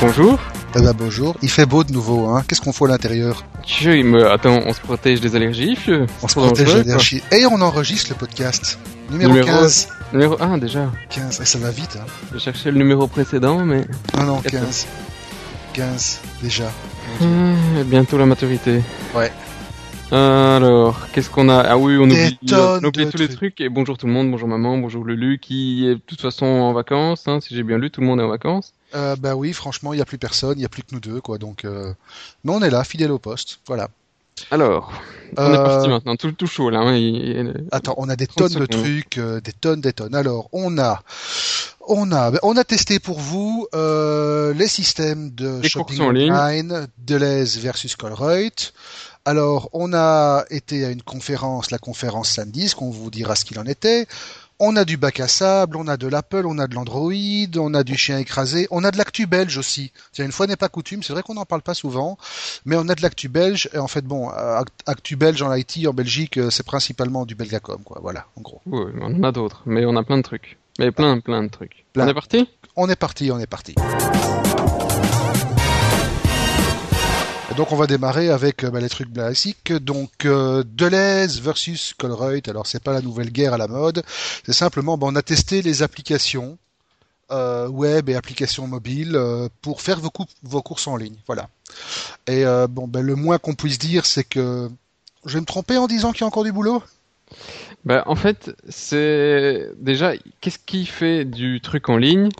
[0.00, 0.38] bonjour.
[0.76, 1.36] Eh ben bonjour.
[1.42, 2.42] Il fait beau de nouveau, hein.
[2.46, 3.44] Qu'est-ce qu'on fait à l'intérieur?
[3.82, 4.30] Il me...
[4.30, 6.06] Attends, on se protège des allergies, fieu.
[6.22, 7.22] On se protège dangereux, de l'énergie.
[7.32, 8.78] Et on enregistre le podcast.
[9.10, 9.86] Numéro, Numéro- 15.
[9.86, 9.96] quoi.
[10.12, 10.90] Numéro 1 déjà.
[11.10, 11.40] 15.
[11.40, 12.06] Et ça va vite, hein.
[12.32, 13.84] Je cherchais le numéro précédent, mais
[14.16, 14.86] Non, non, Quatorze.
[15.72, 15.80] 15.
[15.90, 16.70] 15, déjà.
[17.22, 17.54] euh,
[17.84, 18.82] bientôt la maturité.
[19.14, 19.32] Ouais.
[20.12, 21.60] Alors, qu'est-ce qu'on a?
[21.60, 23.30] Ah oui, on Des oublie, on tous les trucs.
[23.36, 23.60] trucs.
[23.60, 26.72] Et bonjour tout le monde, bonjour maman, bonjour Lulu, qui est de toute façon en
[26.72, 27.24] vacances.
[27.28, 28.72] Hein, si j'ai bien lu, tout le monde est en vacances.
[28.94, 31.00] Euh, bah oui, franchement, il n'y a plus personne, il n'y a plus que nous
[31.00, 31.38] deux, quoi.
[31.38, 31.92] Donc, euh...
[32.44, 33.60] mais on est là, fidèle au poste.
[33.66, 33.88] Voilà.
[34.50, 34.92] Alors,
[35.36, 36.80] on est Euh, parti maintenant, tout, tout chaud là.
[36.80, 40.14] Hein, Attends, on a des 30 tonnes de trucs, euh, des tonnes, des tonnes.
[40.14, 41.02] Alors, on a,
[41.86, 47.58] on a, on a testé pour vous euh, les systèmes de Les shopping online, Deleuze
[47.58, 48.72] versus Colruyt.
[49.26, 53.58] Alors, on a été à une conférence, la conférence samedi, qu'on vous dira ce qu'il
[53.58, 54.06] en était.
[54.62, 57.12] On a du bac à sable, on a de l'Apple, on a de l'Android,
[57.56, 59.90] on a du chien écrasé, on a de l'actu belge aussi.
[60.12, 62.18] Tiens, une fois n'est pas coutume, c'est vrai qu'on n'en parle pas souvent,
[62.66, 63.70] mais on a de l'actu belge.
[63.72, 67.24] Et en fait, bon, euh, act- actu belge en IT en Belgique, euh, c'est principalement
[67.24, 68.00] du Belgacom, quoi.
[68.02, 68.60] Voilà, en gros.
[68.66, 70.58] Ouais, on en a d'autres, mais on a plein de trucs.
[70.78, 71.86] Mais plein, plein de trucs.
[71.94, 72.04] Plein.
[72.04, 72.48] On est parti?
[72.76, 73.74] On est parti, on est parti.
[77.60, 79.70] Donc on va démarrer avec euh, bah, les trucs classiques.
[79.70, 82.48] Donc euh, Deleuze versus Colruyt.
[82.48, 84.02] Alors c'est pas la nouvelle guerre à la mode.
[84.46, 86.56] C'est simplement, bah, on a testé les applications
[87.30, 89.20] euh, web et applications mobiles
[89.60, 90.10] pour faire vos,
[90.42, 91.16] vos courses en ligne.
[91.26, 91.50] Voilà.
[92.26, 94.70] Et bon, ben le moins qu'on puisse dire, c'est que
[95.26, 96.82] je vais me tromper en disant qu'il y a encore du boulot?
[97.84, 102.30] Bah, en fait, c'est déjà qu'est-ce qui fait du truc en ligne?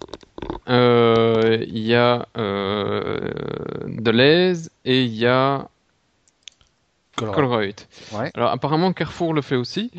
[0.66, 3.30] Il y a euh,
[3.86, 5.68] Deleuze et il y a
[7.16, 7.86] Colruyt.
[8.12, 8.30] Ouais.
[8.34, 9.90] Alors apparemment Carrefour le fait aussi,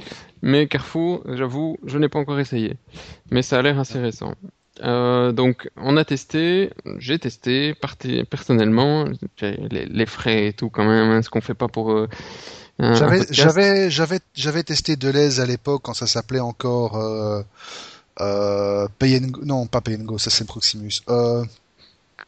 [0.41, 2.77] mais Carrefour, j'avoue, je n'ai pas encore essayé.
[3.29, 4.35] Mais ça a l'air assez récent.
[4.83, 7.75] Euh, donc on a testé, j'ai testé
[8.29, 9.05] personnellement
[9.41, 12.07] les, les frais et tout quand même, hein, ce qu'on fait pas pour euh,
[12.79, 17.43] J'avais, testé Deleuze à l'époque quand ça s'appelait encore euh,
[18.19, 19.41] euh, Pay and Go.
[19.45, 21.01] Non, pas Pay and Go, ça c'est Proximus.
[21.09, 21.43] Euh,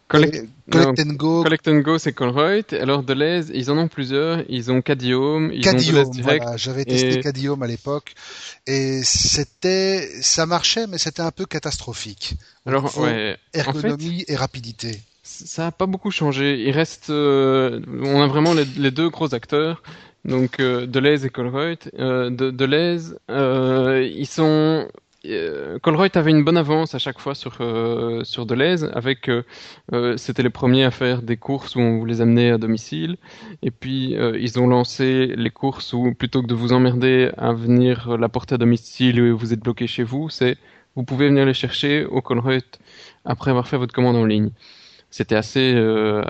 [0.07, 2.65] Collect- Collect and Go, Collect and Go, c'est Colruyt.
[2.73, 4.43] Alors Deleuze, ils en ont plusieurs.
[4.47, 6.11] Ils ont Cadium, ils ont Deleuze Cadium.
[6.11, 6.43] Direct.
[6.43, 8.13] Voilà, j'avais testé Cadium à l'époque
[8.67, 12.35] et c'était, ça marchait, mais c'était un peu catastrophique.
[12.65, 14.99] Alors ouais, en fait, ergonomie et rapidité.
[15.23, 16.61] ça a pas beaucoup changé.
[16.61, 19.81] Il reste, euh, on a vraiment les, les deux gros acteurs.
[20.25, 21.89] Donc euh, Deleuze et Colruyt.
[21.99, 24.87] Euh, de, Deleuze, euh, ils sont
[25.25, 29.43] euh, Colruyt avait une bonne avance à chaque fois sur euh, sur Deleuze, avec euh,
[29.93, 33.17] euh, c'était les premiers à faire des courses où on vous les amenait à domicile,
[33.61, 37.53] et puis euh, ils ont lancé les courses où plutôt que de vous emmerder à
[37.53, 40.57] venir la porter à domicile et vous êtes bloqué chez vous, c'est
[40.95, 42.79] vous pouvez venir les chercher au Colruyt
[43.25, 44.51] après avoir fait votre commande en ligne.
[45.09, 46.23] C'était assez euh,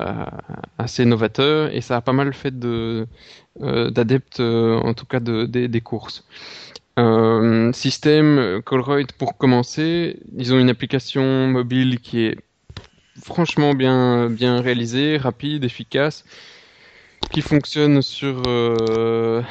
[0.77, 3.05] assez novateur et ça a pas mal fait euh,
[3.91, 6.25] d'adeptes euh, en tout cas de, des courses.
[6.99, 12.37] Euh, système Colruyt pour commencer, ils ont une application mobile qui est
[13.19, 16.23] franchement bien bien réalisée, rapide, efficace,
[17.31, 18.35] qui fonctionne sur.
[18.37, 19.41] Euh,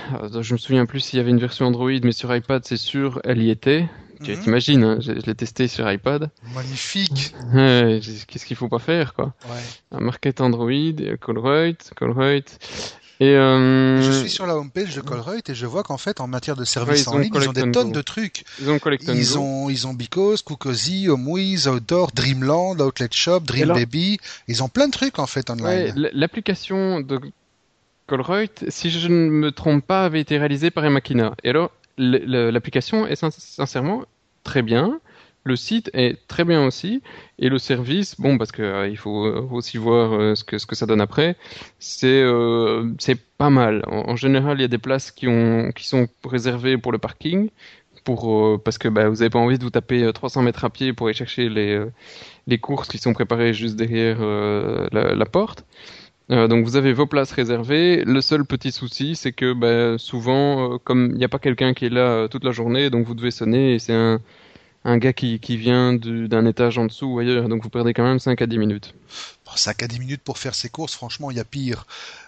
[0.41, 3.21] je me souviens plus s'il y avait une version Android, mais sur iPad c'est sûr,
[3.25, 3.89] elle y était.
[4.23, 4.39] Tu Mhm.
[4.39, 6.31] T'imagines, hein, je, je l'ai testé sur iPad.
[6.55, 7.35] Magnifique.
[7.53, 7.99] Ouais,
[8.29, 9.63] Qu'est-ce qu'il faut pas faire quoi Ouais.
[9.91, 10.71] Un market Android,
[11.21, 12.45] Colruyt, Colruyt.
[13.21, 16.27] Et euh, Je suis sur la homepage de Colruyt et je vois qu'en fait, en
[16.27, 18.45] matière de Ouais, services en ligne, ils ont des tonnes de trucs.
[18.61, 23.41] ils ont Collect and Ils ont, ils ont Bicos, Kukosi, Homewiz, Outdoor, Dreamland, Outlet Shop,
[23.41, 24.19] Dream alors- Baby.
[24.49, 25.95] Ils ont plein de trucs en fait Ouais, online.
[25.97, 27.21] l- l'application de
[28.09, 31.35] Colruyt, si je ne me trompe pas, avait été réalisée par Emakina.
[31.45, 34.05] Et alors, l'application est sin- sincèrement
[34.45, 34.99] très bien.
[35.45, 37.03] Le site est très bien aussi.
[37.39, 40.59] Et le service, bon, parce que euh, il faut euh, aussi voir euh, ce que
[40.59, 41.37] ce que ça donne après.
[41.81, 43.83] C'est euh, c'est pas mal.
[43.89, 47.51] En, général, il y a des places qui ont qui sont réservées pour le parking,
[48.05, 50.71] pour parce que bah, vous avez pas envie de vous taper euh, 300 mètres à
[50.71, 51.85] pied pour aller chercher les
[52.47, 55.65] les courses qui sont préparées juste derrière la, la porte.
[56.29, 58.05] Donc vous avez vos places réservées.
[58.05, 61.87] Le seul petit souci, c'est que bah, souvent, comme il n'y a pas quelqu'un qui
[61.87, 64.21] est là toute la journée, donc vous devez sonner et c'est un,
[64.85, 67.95] un gars qui, qui vient du- d'un étage en dessous ou ailleurs, donc vous perdez
[67.95, 68.95] quand même 5 à 10 minutes.
[69.47, 71.87] Bon, 5 à 10 minutes pour faire ses courses, franchement, il y a pire.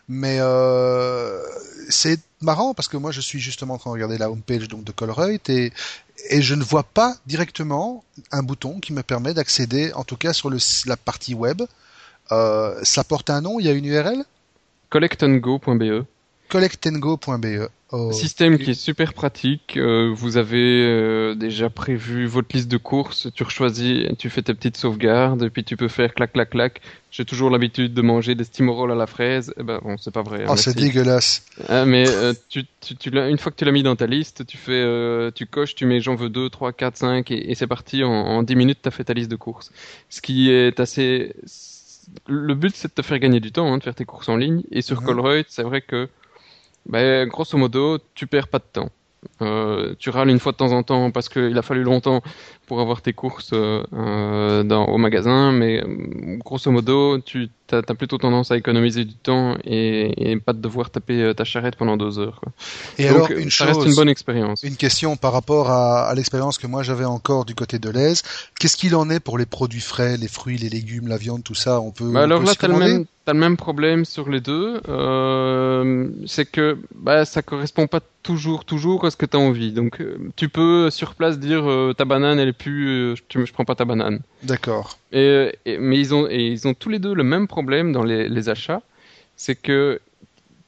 [0.08, 1.40] Mais euh,
[1.88, 4.84] c'est marrant parce que moi, je suis justement en train de regarder la homepage donc,
[4.84, 5.72] de Colruyt et,
[6.30, 10.32] et je ne vois pas directement un bouton qui me permet d'accéder, en tout cas
[10.32, 11.62] sur le, la partie web.
[12.32, 14.24] Euh, ça porte un nom, il y a une URL
[14.90, 16.04] collectandgo.be
[16.54, 17.68] collectengo.be.
[17.90, 18.12] Oh.
[18.12, 19.76] Système qui est super pratique.
[19.76, 23.26] Euh, vous avez euh, déjà prévu votre liste de courses.
[23.34, 26.80] Tu choisis, tu fais tes petites sauvegardes, et puis tu peux faire clac clac clac.
[27.10, 29.52] J'ai toujours l'habitude de manger des steamrolls à la fraise.
[29.58, 30.44] Eh ben bon, c'est pas vrai.
[30.48, 31.44] Oh, c'est dégueulasse.
[31.68, 34.46] Ah, mais euh, tu, tu, tu une fois que tu l'as mis dans ta liste,
[34.46, 37.54] tu fais, euh, tu coches, tu mets j'en veux 2, 3, 4, 5 et, et
[37.56, 38.04] c'est parti.
[38.04, 39.72] En, en 10 minutes, tu as fait ta liste de courses.
[40.08, 41.34] Ce qui est assez.
[42.28, 44.36] Le but, c'est de te faire gagner du temps, hein, de faire tes courses en
[44.36, 44.62] ligne.
[44.70, 45.06] Et sur Mhm.
[45.06, 46.08] Colruyt, c'est vrai que,
[46.86, 48.90] ben, grosso modo, tu perds pas de temps.
[49.40, 52.22] Euh, tu râles une fois de temps en temps parce qu'il a fallu longtemps
[52.66, 57.82] pour avoir tes courses euh, euh, dans, au magasin, mais euh, grosso modo, tu as,
[57.94, 61.96] plutôt tendance à économiser du temps et, et pas de devoir taper ta charrette pendant
[61.96, 62.40] deux heures.
[62.40, 62.52] Quoi.
[62.99, 64.62] Et Donc, alors, une ça chose, reste une bonne expérience.
[64.62, 68.22] une question par rapport à, à l'expérience que moi j'avais encore du côté de l'Aise.
[68.61, 71.55] Qu'est-ce qu'il en est pour les produits frais, les fruits, les légumes, la viande, tout
[71.55, 71.81] ça?
[71.81, 72.11] On peut.
[72.11, 74.40] Bah on alors peut là, s'y t'as le, même, t'as le même problème sur les
[74.40, 74.81] deux.
[74.88, 79.72] Euh, c'est que bah, ça correspond pas toujours, toujours à ce que tu as envie.
[79.72, 80.02] Donc,
[80.37, 83.64] tu peux sur place dire euh, ta banane, elle est plus, euh, tu, je prends
[83.66, 84.20] pas ta banane.
[84.42, 84.98] D'accord.
[85.12, 88.04] Et, et- mais ils ont, et ils ont tous les deux le même problème dans
[88.04, 88.80] les, les achats,
[89.36, 90.00] c'est que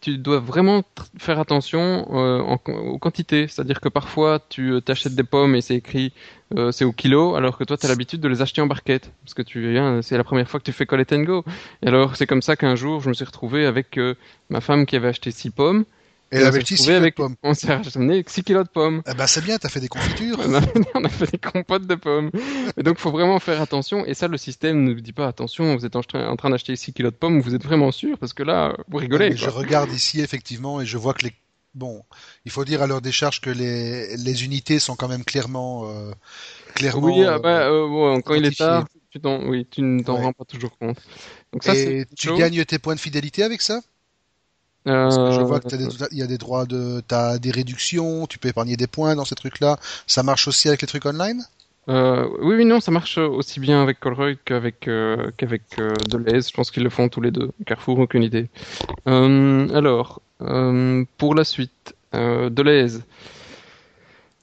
[0.02, 0.84] tu dois vraiment
[1.18, 3.48] faire attention euh, en- aux quantités.
[3.48, 6.12] C'est-à-dire que parfois tu euh, t'achètes des pommes et c'est écrit
[6.56, 9.10] euh, c'est au kilo, alors que toi tu as l'habitude de les acheter en barquette,
[9.24, 11.44] parce que tu viens, c'est la première fois que tu fais Collect and Go.
[11.82, 14.14] Et alors c'est comme ça qu'un jour je me suis retrouvé avec euh,
[14.50, 15.84] ma femme qui avait acheté 6 pommes.
[16.32, 17.36] Et on la petite retrouvé avec, pomme.
[17.42, 19.02] on s'est ramené avec 6 kilos de pommes.
[19.06, 20.38] Eh ben c'est bien, t'as fait des confitures.
[20.46, 20.60] On a,
[20.94, 22.30] on a fait des compotes de pommes.
[22.76, 24.04] Et donc, faut vraiment faire attention.
[24.04, 26.50] Et ça, le système ne vous dit pas attention, vous êtes en train, en train
[26.50, 29.36] d'acheter 6 kilos de pommes, vous êtes vraiment sûr parce que là, vous rigolez.
[29.36, 31.32] Je regarde ici effectivement et je vois que les
[31.74, 32.02] bon,
[32.46, 36.10] il faut dire à leur décharge que les, les unités sont quand même clairement euh,
[36.74, 37.06] clairement.
[37.06, 40.02] Oui, ah euh, bah, euh, bon, quand il est tard, tu t'en, oui, tu ne
[40.02, 40.22] t'en Ouais.
[40.22, 40.98] rends pas toujours compte.
[41.52, 43.80] Donc ça, c'est et tu gagnes tes points de fidélité avec ça?
[44.86, 47.50] Parce que je Euh, vois que des- il y a des droits de, t'as des
[47.50, 49.78] réductions, tu peux épargner des points dans ces trucs-là.
[50.06, 51.42] Ça marche aussi avec les trucs online?
[51.88, 56.48] Euh, oui, oui, non, ça marche aussi bien avec Colroy qu'avec euh, qu'avec euh, Deleuze.
[56.48, 57.50] Je pense qu'ils le font tous les deux.
[57.64, 58.48] Carrefour, aucune idée.
[59.06, 63.02] Euh, alors, euh, pour la suite, euh, Deleuze.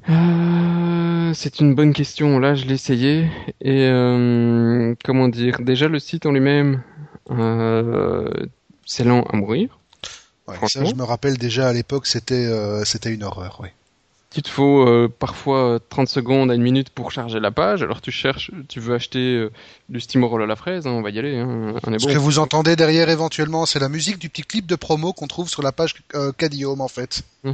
[0.09, 2.39] Euh, c'est une bonne question.
[2.39, 3.27] Là, je l'ai essayé
[3.61, 5.57] et euh, comment dire?
[5.61, 6.81] Déjà, le site en lui-même,
[7.31, 8.29] euh,
[8.85, 9.79] c'est lent à mourir.
[10.47, 13.59] Ouais, ça, je me rappelle déjà à l'époque, c'était euh, c'était une horreur.
[13.61, 13.73] Ouais.
[14.35, 17.83] Il te faut euh, parfois euh, 30 secondes à une minute pour charger la page.
[17.83, 19.51] Alors tu cherches, tu veux acheter euh,
[19.89, 22.13] du steamroll à la fraise, hein, on va y aller, hein, on est Ce bon.
[22.13, 25.49] que vous entendez derrière éventuellement, c'est la musique du petit clip de promo qu'on trouve
[25.49, 27.21] sur la page euh, Cadium en fait.
[27.45, 27.51] Et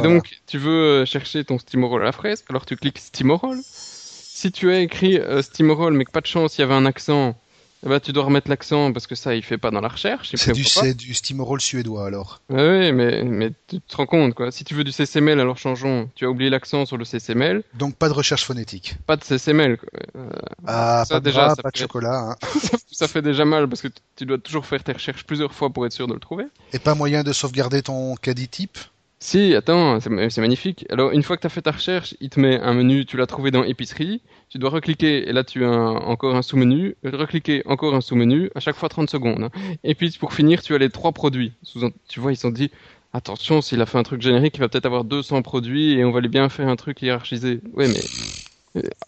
[0.00, 0.14] Voilà.
[0.14, 3.58] donc tu veux euh, chercher ton steamroll à la fraise, alors tu cliques steamroll.
[3.62, 6.86] Si tu as écrit euh, steamroll mais que pas de chance, il y avait un
[6.86, 7.36] accent,
[7.84, 10.30] eh ben, tu dois remettre l'accent parce que ça il fait pas dans la recherche.
[10.34, 10.64] C'est du,
[10.94, 12.40] du steamroll suédois alors.
[12.50, 14.50] Ouais, ouais, mais, mais tu te rends compte quoi.
[14.50, 16.10] Si tu veux du CCML, alors changeons.
[16.14, 18.96] Tu as oublié l'accent sur le CCML, Donc pas de recherche phonétique.
[19.06, 19.76] pas de CCML.
[19.78, 19.88] Quoi.
[20.16, 20.28] Euh,
[20.66, 22.18] Ah, ça, pas de déjà, bras, ça pas de fait- chocolat.
[22.30, 22.36] hein.
[22.60, 25.52] ça, ça fait déjà mal parce que tu- tu dois toujours faire tes recherches plusieurs
[25.54, 26.44] fois pour être sûr de le trouver.
[26.72, 28.78] Et pas moyen de sauvegarder ton caddie type?
[29.20, 30.86] Si, attends, c'est magnifique.
[30.90, 33.16] Alors, une fois que tu as fait ta recherche, il te met un menu, tu
[33.16, 37.62] l'as trouvé dans épicerie, tu dois recliquer, et là tu as encore un sous-menu, recliquer,
[37.66, 39.50] encore un sous-menu, à chaque fois 30 secondes.
[39.82, 41.52] Et puis pour finir, tu as les trois produits.
[41.64, 42.70] Sous- Tu vois, ils sont dit,
[43.12, 46.12] attention, s'il a fait un truc générique, il va peut-être avoir 200 produits, et on
[46.12, 47.60] va lui bien faire un truc hiérarchisé.
[47.74, 48.08] Ouais, mais...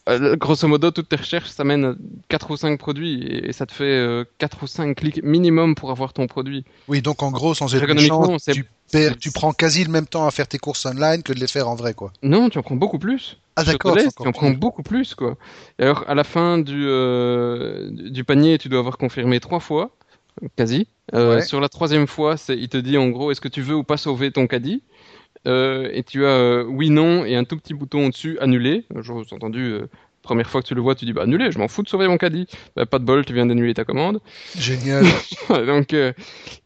[0.08, 1.94] euh, Grosso modo, toutes tes recherches, ça mène à
[2.28, 5.90] 4 ou 5 produits, et, ça te fait euh, 4 ou 5 clics minimum pour
[5.90, 6.64] avoir ton produit.
[6.88, 10.26] Oui, donc en gros, sans être méchant, tu, perds- tu prends quasi le même temps
[10.26, 12.12] à faire tes courses online que de les faire en vrai, quoi.
[12.22, 13.38] Non, tu en prends beaucoup plus.
[13.56, 15.36] Ah d'accord, tu en prends beaucoup plus, quoi.
[15.78, 17.90] Et alors, à la fin du, euh,
[18.26, 19.90] panier, tu dois avoir confirmé trois fois,
[20.56, 20.88] quasi.
[21.14, 21.42] Euh, Ouais.
[21.42, 23.96] Sur la troisième fois, il te dit en gros, est-ce que tu veux ou pas
[23.96, 24.82] sauver ton caddie?
[24.84, 24.89] Euh,
[25.46, 28.84] Et tu as euh, oui, non, et un tout petit bouton au-dessus, annuler.
[29.02, 29.86] J'ai entendu, euh,
[30.22, 32.08] première fois que tu le vois, tu dis, bah annuler, je m'en fous de sauver
[32.08, 32.46] mon caddie.
[32.76, 34.20] Bah, pas de bol, tu viens d'annuler ta commande.
[34.56, 35.04] Génial.
[35.48, 36.12] Donc, euh,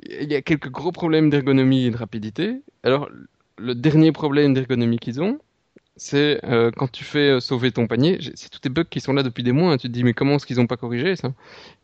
[0.08, 2.56] il y a quelques gros problèmes d'ergonomie et de rapidité.
[2.82, 3.08] Alors,
[3.58, 5.38] le dernier problème d'ergonomie qu'ils ont,
[5.96, 9.12] c'est euh, quand tu fais euh, sauver ton panier, c'est tous tes bugs qui sont
[9.12, 9.72] là depuis des mois.
[9.72, 9.76] hein.
[9.76, 11.32] Tu te dis, mais comment est-ce qu'ils n'ont pas corrigé ça?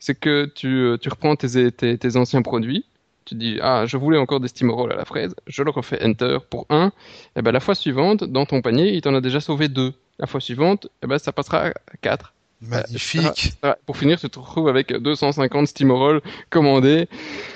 [0.01, 2.85] C'est que tu, euh, tu reprends tes, tes, tes anciens produits,
[3.25, 6.39] tu dis, ah, je voulais encore des steamrolls à la fraise, je leur refais Enter
[6.49, 6.93] pour un,
[7.37, 9.93] et ben la fois suivante, dans ton panier, il t'en a déjà sauvé deux.
[10.19, 12.35] La fois suivante, et ben ça passera à quatre.
[12.61, 13.55] Magnifique.
[13.63, 17.09] Ah, pour finir, tu te retrouves avec 250 steamrolls commandés.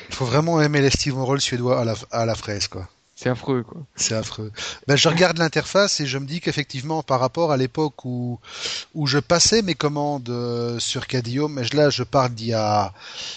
[0.08, 2.88] Il faut vraiment aimer les steamroll suédois à la, à la fraise, quoi.
[3.16, 3.80] C'est affreux, quoi.
[3.94, 4.50] C'est affreux.
[4.88, 8.40] Ben, je regarde l'interface et je me dis qu'effectivement, par rapport à l'époque où,
[9.04, 12.92] je passais mes commandes euh, sur Cadium, mais là, je parle d'il y a,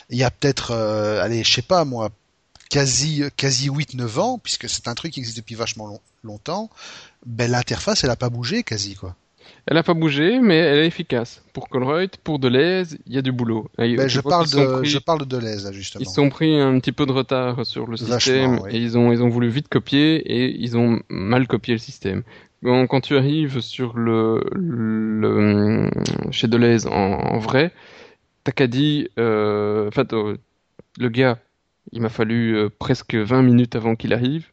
[0.09, 2.09] il y a peut-être, euh, allez, je sais pas moi,
[2.69, 6.69] quasi quasi 8-9 ans, puisque c'est un truc qui existe depuis vachement longtemps,
[7.25, 9.15] ben l'interface elle a pas bougé quasi quoi.
[9.67, 11.43] Elle n'a pas bougé, mais elle est efficace.
[11.51, 13.69] Pour Colruyt, pour Deleuze, il y a du boulot.
[13.77, 16.01] Ben, je, parle de, je parle de Deleuze, justement.
[16.01, 19.21] Ils sont pris un petit peu de retard sur le système et ils ont, ils
[19.21, 22.23] ont voulu vite copier et ils ont mal copié le système.
[22.63, 25.89] Quand, tu arrives sur le, le
[26.31, 27.71] chez Deleuze en, en vrai,
[28.45, 29.89] t'as qu'à dire, euh,
[30.97, 31.39] le gars,
[31.91, 34.47] il m'a fallu euh, presque 20 minutes avant qu'il arrive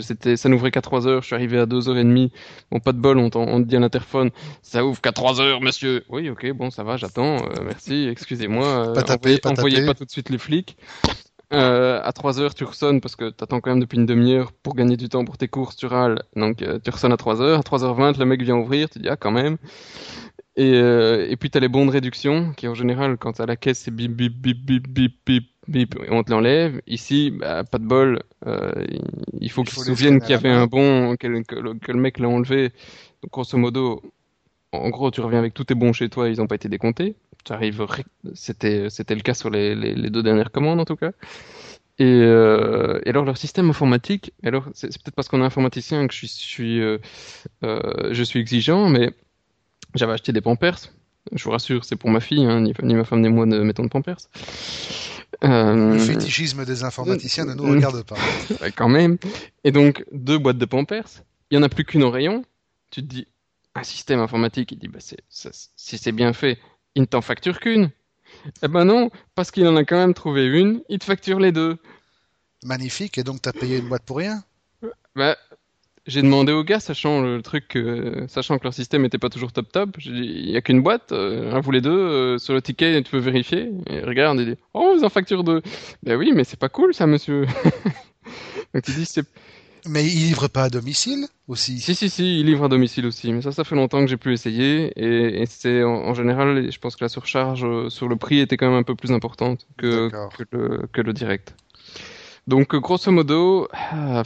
[0.00, 1.22] c'était, ça n'ouvrait qu'à 3 heures.
[1.22, 2.32] Je suis arrivé à 2 heures et demie.
[2.70, 4.30] Bon, pas de bol, on, on te dit à l'interphone,
[4.62, 6.04] ça ouvre qu'à 3 heures, monsieur.
[6.08, 7.36] Oui, ok, bon, ça va, j'attends.
[7.36, 8.92] Euh, merci, excusez-moi.
[8.94, 9.02] Pas
[9.50, 10.76] envoyez pas tout de suite les flics.
[11.52, 14.76] Euh, à 3 heures, tu ressonnes parce que t'attends quand même depuis une demi-heure pour
[14.76, 16.22] gagner du temps pour tes courses, tu râles.
[16.36, 17.58] Donc, euh, tu ressonnes à 3 heures.
[17.58, 19.56] À 3h20, le mec vient ouvrir, tu dis, ah, quand même.
[20.56, 23.56] Et, euh, et puis, t'as les bons de réduction, qui en général, quand à la
[23.56, 26.80] caisse, c'est bip, bip, bip, bip, bip, bip, bip, et on te l'enlève.
[26.86, 28.20] Ici, bah, pas de bol.
[28.46, 28.72] Euh,
[29.40, 32.70] il faut qu'ils se souviennent qu'il y avait un bon, que, le, mec l'a enlevé.
[33.22, 34.02] Donc, grosso modo,
[34.72, 37.16] en gros, tu reviens avec tous tes bons chez toi, ils n'ont pas été décomptés.
[37.44, 37.86] Tu arrives,
[38.34, 41.12] c'était, c'était le cas sur les, les, les, deux dernières commandes en tout cas.
[42.00, 46.14] Et, euh, et alors leur système informatique, alors c'est, peut-être parce qu'on est informaticien que
[46.14, 46.98] je suis, je suis, euh,
[47.62, 49.10] euh, je suis exigeant, mais
[49.94, 50.78] j'avais acheté des Pampers.
[51.32, 53.84] Je vous rassure, c'est pour ma fille, hein, ni, ma femme ni moi ne mettons
[53.84, 54.18] de Pampers.
[55.44, 55.92] Euh...
[55.92, 58.16] Le fétichisme des informaticiens ne nous regarde pas.
[58.76, 59.18] Quand même.
[59.64, 61.08] Et donc, deux boîtes de Pampers.
[61.50, 62.44] Il n'y en a plus qu'une au rayon.
[62.90, 63.26] Tu te dis,
[63.74, 66.58] un système informatique, il dit, bah, si c'est bien fait,
[66.94, 67.90] il ne t'en facture qu'une.
[68.62, 71.52] Eh ben non, parce qu'il en a quand même trouvé une, il te facture les
[71.52, 71.78] deux.
[72.64, 74.42] Magnifique, et donc tu as payé une boîte pour rien?
[75.14, 75.36] Bah,
[76.10, 77.78] j'ai demandé aux gars, sachant le truc,
[78.28, 81.60] sachant que leur système n'était pas toujours top top, il y a qu'une boîte, euh,
[81.62, 83.70] vous les deux, euh, sur le ticket, tu peux vérifier.
[83.88, 85.62] Et regarde, il dit, oh, vous en facture deux.
[86.02, 87.46] Ben oui, mais c'est pas cool ça, monsieur.
[88.74, 89.26] Donc tu dis, c'est.
[89.88, 91.80] Mais il livre pas à domicile aussi?
[91.80, 93.32] Si, si, si, il livre à domicile aussi.
[93.32, 94.92] Mais ça, ça fait longtemps que j'ai pu essayer.
[94.96, 98.68] Et, c'est en, général, je pense que la surcharge euh, sur le prix était quand
[98.68, 101.54] même un peu plus importante que, que, le, que le direct.
[102.46, 104.22] Donc, grosso modo, ah,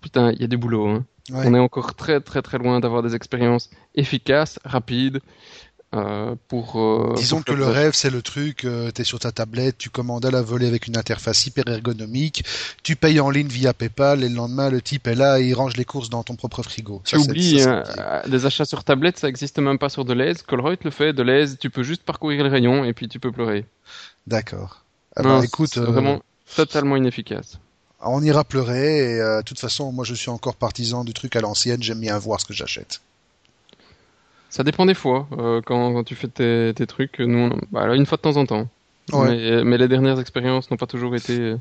[0.00, 0.86] putain, il y a du boulot.
[0.86, 1.04] Hein.
[1.30, 5.20] On est encore très très très loin d'avoir des expériences efficaces, rapides.
[5.94, 9.30] Euh, pour, euh, Disons que le rêve, c'est le truc, euh, tu es sur ta
[9.30, 12.44] tablette, tu commandes à la volée avec une interface hyper ergonomique,
[12.82, 15.54] tu payes en ligne via PayPal et le lendemain, le type est là et il
[15.54, 17.02] range les courses dans ton propre frigo.
[17.04, 17.82] Tu oublies, hein,
[18.26, 20.40] des achats sur tablette, ça n'existe même pas sur Deleuze.
[20.40, 23.66] Colruyt le fait, Deleuze, tu peux juste parcourir le rayon et puis tu peux pleurer.
[24.26, 24.84] D'accord.
[25.14, 25.76] Alors écoute...
[25.76, 26.22] vraiment
[26.56, 27.58] totalement inefficace
[28.10, 31.36] on ira pleurer et euh, de toute façon, moi je suis encore partisan du truc
[31.36, 33.00] à l'ancienne, j'aime bien voir ce que j'achète.
[34.50, 38.22] Ça dépend des fois, euh, quand, tu fais tes, trucs, nous, bah, une fois de
[38.22, 38.68] temps en temps.
[39.12, 41.56] Mais, les dernières expériences n'ont pas toujours été euh,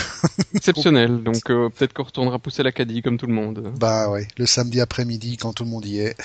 [0.54, 3.72] exceptionnelles, donc peut-être qu'on retournera pousser l'Acadie comme tout le monde.
[3.78, 6.16] Bah ouais, le samedi après-midi quand tout le monde y est.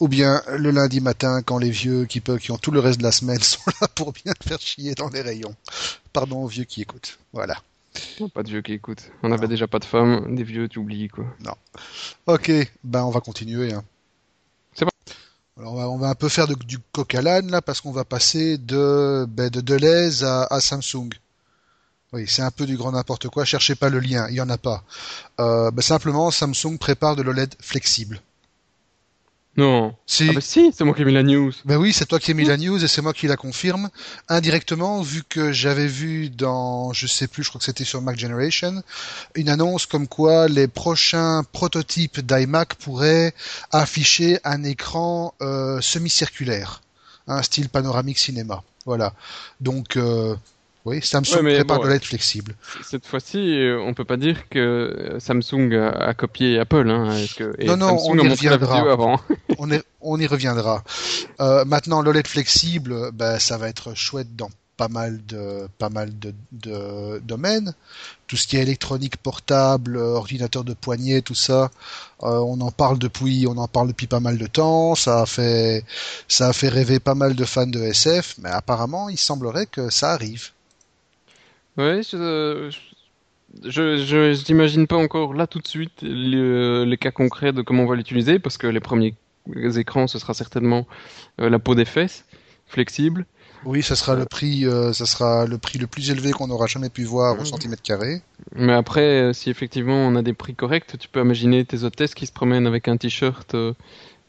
[0.00, 2.98] Ou bien le lundi matin quand les vieux qui, peuvent, qui ont tout le reste
[2.98, 5.54] de la semaine sont là pour bien faire chier dans les rayons.
[6.12, 7.18] Pardon aux vieux qui écoutent.
[7.32, 7.56] Voilà.
[8.34, 9.10] Pas de vieux qui écoutent.
[9.22, 11.24] On n'avait déjà pas de femmes, des vieux, tu oublies quoi.
[11.44, 11.54] Non.
[12.26, 12.50] Ok,
[12.84, 13.72] ben on va continuer.
[13.72, 13.82] Hein.
[14.74, 14.90] C'est bon.
[15.58, 18.58] Alors on va, un peu faire du coq à l'âne là parce qu'on va passer
[18.58, 21.10] de ben, de Deleuze à, Samsung.
[22.12, 23.44] Oui, c'est un peu du grand n'importe quoi.
[23.44, 24.84] Cherchez pas le lien, il y en a pas.
[25.40, 28.20] Euh, ben, simplement, Samsung prépare de l'OLED flexible.
[29.60, 29.94] Non.
[30.06, 30.26] Si.
[30.30, 31.52] Ah bah si, c'est moi qui ai mis la news.
[31.66, 33.90] Ben oui, c'est toi qui as mis la news et c'est moi qui la confirme.
[34.30, 38.18] Indirectement, vu que j'avais vu dans, je sais plus, je crois que c'était sur Mac
[38.18, 38.82] Generation,
[39.34, 43.34] une annonce comme quoi les prochains prototypes d'iMac pourraient
[43.70, 46.80] afficher un écran euh, semi-circulaire,
[47.26, 48.62] un style panoramique cinéma.
[48.86, 49.12] Voilà.
[49.60, 50.34] Donc, euh,
[50.86, 52.54] oui, Samsung prépare de l'être flexible.
[52.82, 56.88] Cette fois-ci, euh, on peut pas dire que euh, Samsung a, copié Apple.
[56.88, 57.14] Hein,
[57.66, 58.90] non, non, on y reviendra.
[58.90, 59.20] Avant.
[60.00, 60.82] on, y reviendra.
[61.40, 66.18] Euh, maintenant, l'OLED flexible, ben, ça va être chouette dans pas mal de pas mal
[66.18, 67.74] de, de, domaines.
[68.26, 71.70] Tout ce qui est électronique portable, ordinateur de poignée, tout ça,
[72.20, 74.94] on en parle depuis on en parle depuis pas mal de temps.
[74.94, 75.84] Ça a fait
[76.26, 79.90] ça a fait rêver pas mal de fans de SF, mais apparemment, il semblerait que
[79.90, 80.52] ça arrive.
[81.80, 82.70] Oui, je,
[83.64, 87.96] je, n'imagine pas encore là tout de suite les, cas concrets de comment on va
[87.96, 89.14] l'utiliser parce que les premiers
[89.76, 90.86] écrans ce sera certainement
[91.40, 92.24] euh, la peau des fesses
[92.66, 93.26] flexible.
[93.64, 96.66] Oui, ça sera le prix, euh, ça sera le prix le plus élevé qu'on aura
[96.66, 98.22] jamais pu voir au centimètre carré.
[98.54, 102.14] Mais après, euh, si effectivement on a des prix corrects, tu peux imaginer tes hôtesses
[102.14, 103.54] qui se promènent avec un t-shirt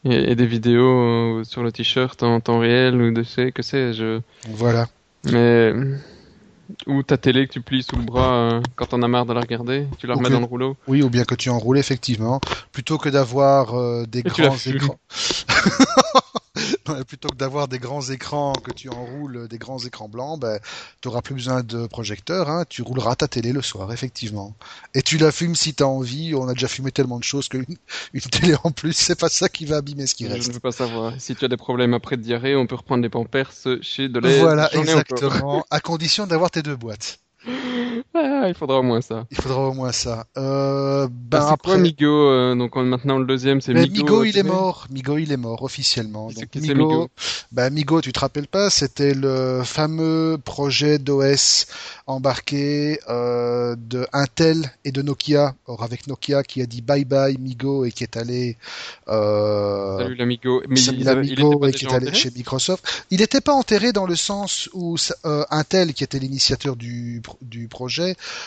[0.04, 4.20] et, des vidéos sur le t-shirt en temps réel ou de sais que sais-je.
[4.50, 4.88] Voilà.
[5.24, 5.72] Mais
[6.86, 9.32] Ou ta télé que tu plies sous le bras euh, quand t'en as marre de
[9.32, 10.76] la regarder, tu la remets dans le rouleau.
[10.86, 12.40] Oui, ou bien que tu enroules effectivement,
[12.72, 14.98] plutôt que d'avoir euh, des la grands écrans.
[17.06, 20.58] Plutôt que d'avoir des grands écrans que tu enroules, des grands écrans blancs, ben,
[21.00, 24.54] tu auras plus besoin de projecteur, hein, tu rouleras ta télé le soir, effectivement.
[24.94, 27.48] Et tu la fumes si tu as envie, on a déjà fumé tellement de choses
[27.48, 27.64] qu'une
[28.12, 30.52] une télé en plus, c'est pas ça qui va abîmer ce qui Je ne reste.
[30.52, 31.14] veux pas savoir.
[31.18, 34.38] Si tu as des problèmes après de diarrhée, on peut reprendre des pampers chez Deleuze.
[34.38, 37.18] Voilà, exactement, à condition d'avoir tes deux boîtes.
[38.14, 39.26] Ah, il faudra au moins ça.
[39.30, 40.26] Il faudra au moins ça.
[40.36, 41.72] Euh, ben Bah, c'est après...
[41.72, 43.94] quoi Migo euh, Donc on- maintenant le deuxième c'est Mais Migo.
[44.02, 44.86] Migo, il est mort.
[44.90, 46.26] Migo, il est mort officiellement.
[46.30, 47.08] Donc, que c'est, Migo, Migo
[47.52, 51.66] bah, Migo, tu te rappelles pas, c'était le fameux projet d'OS
[52.06, 55.54] embarqué euh, de Intel et de Nokia.
[55.66, 58.56] Or, avec Nokia qui a dit bye bye Migo et qui est allé
[59.08, 60.62] euh, Salut l'Amigo.
[60.68, 63.06] Mais Salut il, l'Amigo et qui est allé chez Microsoft.
[63.10, 67.68] Il n'était pas enterré dans le sens où euh, Intel, qui était l'initiateur du, du
[67.68, 67.91] projet,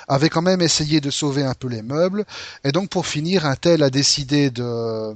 [0.07, 2.25] avait quand même essayé de sauver un peu les meubles.
[2.63, 5.15] Et donc pour finir, Intel a décidé de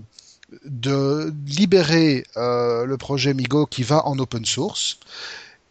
[1.46, 5.00] libérer euh, le projet Migo qui va en open source.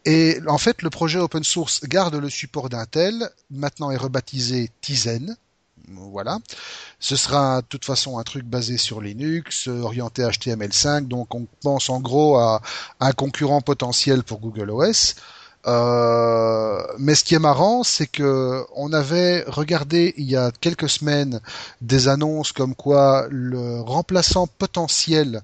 [0.05, 5.37] Et en fait, le projet open source garde le support d'Intel, maintenant est rebaptisé Tizen.
[5.91, 6.39] Voilà.
[7.01, 11.89] Ce sera de toute façon un truc basé sur Linux, orienté HTML5, donc on pense
[11.89, 12.61] en gros à
[13.01, 15.15] un concurrent potentiel pour Google OS.
[15.69, 20.89] Euh, mais ce qui est marrant, c'est que on avait regardé il y a quelques
[20.89, 21.41] semaines
[21.83, 25.43] des annonces comme quoi le remplaçant potentiel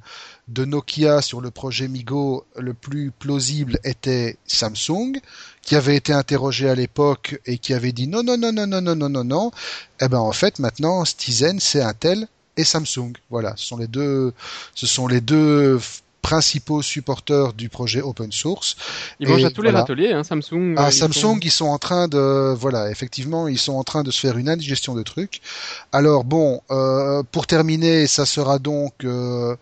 [0.48, 5.20] de Nokia sur le projet Migo le plus plausible était Samsung,
[5.62, 8.80] qui avait été interrogé à l'époque et qui avait dit non non non non non
[8.80, 9.50] non non non non.
[10.00, 13.12] Eh ben en fait maintenant Tizen c'est Intel et Samsung.
[13.30, 14.32] Voilà, ce sont les deux,
[14.74, 15.78] ce sont les deux
[16.24, 18.76] principaux supporters du projet open source.
[19.20, 20.74] Ils mangent à tous les râteliers, hein, Samsung.
[20.78, 24.02] Euh, ils Samsung, sont- ils sont en train de, voilà, effectivement, ils sont en train
[24.02, 25.42] de se faire une indigestion de trucs.
[25.92, 29.54] Alors bon, euh, pour terminer, ça sera donc euh,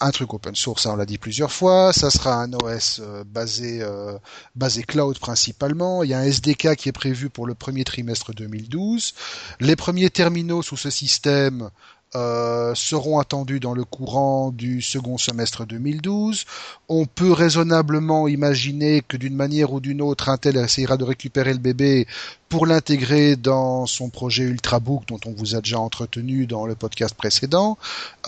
[0.00, 1.92] un truc open source, ça on l'a dit plusieurs fois.
[1.92, 4.16] Ça sera un OS euh, basé euh,
[4.54, 6.02] basé cloud principalement.
[6.02, 9.12] Il y a un SDK qui est prévu pour le premier trimestre 2012.
[9.60, 11.68] Les premiers terminaux sous ce système
[12.16, 16.46] euh, seront attendus dans le courant du second semestre 2012.
[16.88, 21.58] On peut raisonnablement imaginer que d'une manière ou d'une autre, Intel essayera de récupérer le
[21.58, 22.06] bébé
[22.48, 27.14] pour l'intégrer dans son projet Ultrabook dont on vous a déjà entretenu dans le podcast
[27.14, 27.76] précédent,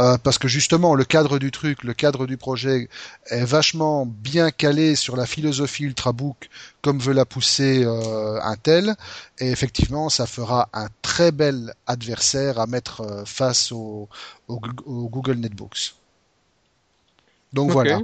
[0.00, 2.88] euh, parce que justement le cadre du truc, le cadre du projet
[3.30, 6.50] est vachement bien calé sur la philosophie Ultrabook
[6.82, 8.96] comme veut la pousser euh, Intel,
[9.38, 14.08] et effectivement ça fera un très bel adversaire à mettre face au, au,
[14.86, 15.94] au Google Netbooks.
[17.52, 18.00] Donc voilà.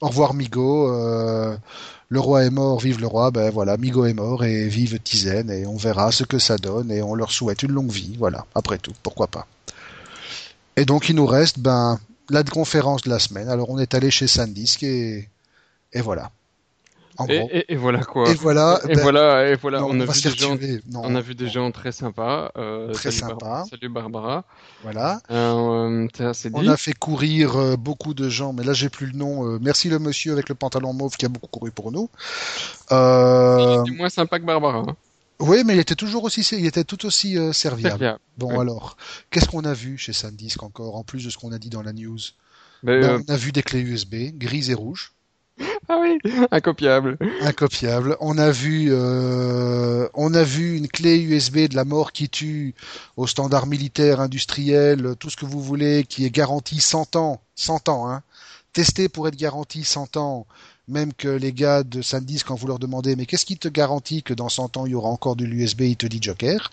[0.00, 0.90] Au revoir Migo.
[0.90, 1.56] euh,
[2.08, 3.30] le roi est mort, vive le roi.
[3.30, 6.90] Ben voilà, Migo est mort et vive Tizen et on verra ce que ça donne
[6.90, 8.16] et on leur souhaite une longue vie.
[8.18, 9.46] Voilà, après tout, pourquoi pas.
[10.76, 11.98] Et donc il nous reste ben
[12.30, 13.48] la conférence de la semaine.
[13.48, 15.28] Alors on est allé chez Sandisk et
[15.92, 16.30] et voilà.
[17.18, 17.48] En Et, gros.
[17.52, 18.28] et- et voilà quoi.
[18.30, 19.80] Et voilà, Et ben, voilà, et voilà.
[19.80, 20.56] non, on, a vu des gens.
[20.90, 22.50] Non, On a vu des non, gens très sympas.
[22.56, 23.64] euh, Très salut Bar- sympas.
[23.70, 24.44] salut Barbara.
[24.82, 25.20] Voilà.
[25.30, 26.06] Euh,
[26.54, 29.58] On a fait courir euh, beaucoup de gens, mais là j'ai plus le nom.
[29.60, 32.08] Merci le monsieur avec le pantalon mauve qui a beaucoup couru pour nous.
[32.92, 34.78] Euh, Il est moins sympa que Barbara.
[34.78, 34.96] Hein.
[35.38, 37.90] Oui, mais il était toujours aussi, il était tout aussi serviable.
[37.90, 38.18] Serviable.
[38.38, 38.60] Bon Ouais.
[38.60, 38.96] alors,
[39.30, 41.82] qu'est-ce qu'on a vu chez Sandisk encore, en plus de ce qu'on a dit dans
[41.82, 42.18] la news?
[42.82, 45.12] Mais, Ben, On a vu des clés USB, grises et rouges,
[45.88, 46.18] Ah oui,
[46.50, 47.16] incopiable.
[47.40, 48.16] incopiables.
[48.20, 52.74] On a vu, euh, on a vu une clé USB de la mort qui tue
[53.16, 57.88] au standard militaire, industriel, tout ce que vous voulez, qui est garantie 100 ans, 100
[57.88, 58.22] ans, hein,
[58.72, 60.46] testé pour être garanti 100 ans.
[60.88, 64.22] Même que les gars de Sandisk, quand vous leur demandez, mais qu'est-ce qui te garantit
[64.22, 66.70] que dans 100 ans il y aura encore de l'USB, il te dit Joker?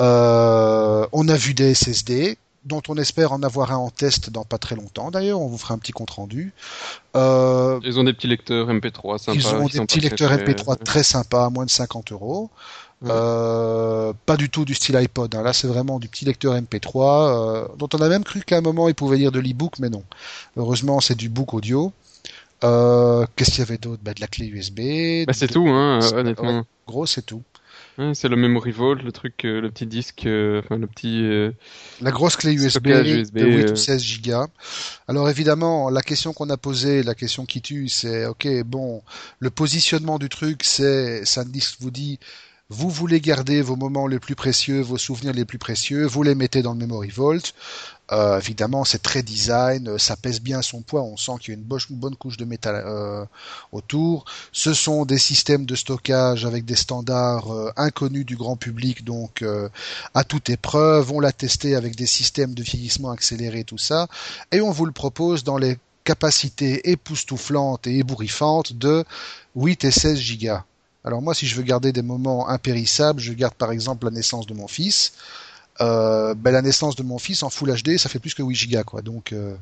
[0.00, 4.44] Euh, on a vu des SSD, dont on espère en avoir un en test dans
[4.44, 6.52] pas très longtemps d'ailleurs, on vous fera un petit compte rendu.
[7.16, 9.34] Euh, Ils ont des petits lecteurs MP3 sympas.
[9.38, 10.54] ils ont des petits lecteurs très chers.
[10.54, 12.50] MP3 très sympas, à moins de 50 euros.
[13.00, 13.10] Ouais.
[13.12, 15.32] Euh, pas du tout du style iPod.
[15.34, 15.42] hein.
[15.42, 18.60] Là, c'est vraiment du petit lecteur MP3 euh, dont on a même cru qu'à un
[18.60, 20.02] moment il pouvait lire de l'e-book, mais non.
[20.56, 21.92] Heureusement, c'est du book audio.
[22.64, 24.00] Euh, Qu'est-ce qu'il y avait d'autre?
[24.02, 25.24] Bah, De la clé USB.
[25.26, 26.64] Bah, c'est tout, hein, honnêtement.
[26.88, 27.42] Gros, c'est tout.
[27.98, 31.20] Ouais, c'est le Memory Vault, le truc, euh, le petit disque, euh, enfin le petit.
[31.24, 31.50] euh,
[32.00, 33.72] La grosse clé USB, USB, de 8 euh.
[33.72, 34.46] ou 16 gigas.
[35.08, 39.02] Alors évidemment, la question qu'on a posée, la question qui tue, c'est ok, bon,
[39.40, 42.20] le positionnement du truc, c'est SanDisk vous dit
[42.70, 46.34] Vous voulez garder vos moments les plus précieux, vos souvenirs les plus précieux, vous les
[46.34, 47.54] mettez dans le Memory Vault.
[48.12, 51.58] Euh, évidemment, c'est très design, ça pèse bien son poids, on sent qu'il y a
[51.58, 53.24] une bonne, couche de métal euh,
[53.72, 54.26] autour.
[54.52, 59.42] Ce sont des systèmes de stockage avec des standards euh, inconnus du grand public, donc
[60.12, 61.10] à toute épreuve.
[61.10, 64.08] On l'a testé avec des systèmes de vieillissement accéléré, tout ça,
[64.52, 69.06] et on vous le propose dans les capacités époustouflantes et ébouriffantes de
[69.54, 70.64] 8 et 16 gigas.
[71.08, 74.46] Alors moi, si je veux garder des moments impérissables, je garde par exemple la naissance
[74.46, 75.14] de mon fils.
[75.80, 78.54] Euh, ben, la naissance de mon fils en Full HD, ça fait plus que 8
[78.54, 79.00] gigas, quoi.
[79.00, 79.56] Donc, euh,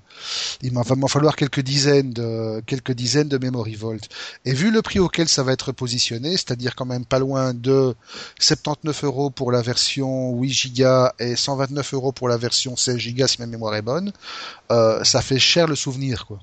[0.60, 4.00] il va m'en falloir quelques dizaines de quelques dizaines de Memory Vault.
[4.44, 7.94] Et vu le prix auquel ça va être positionné, c'est-à-dire quand même pas loin de
[8.40, 13.28] 79 euros pour la version 8 gigas et 129 euros pour la version 16 gigas
[13.28, 14.12] si ma mémoire est bonne,
[14.72, 16.40] euh, ça fait cher le souvenir, quoi.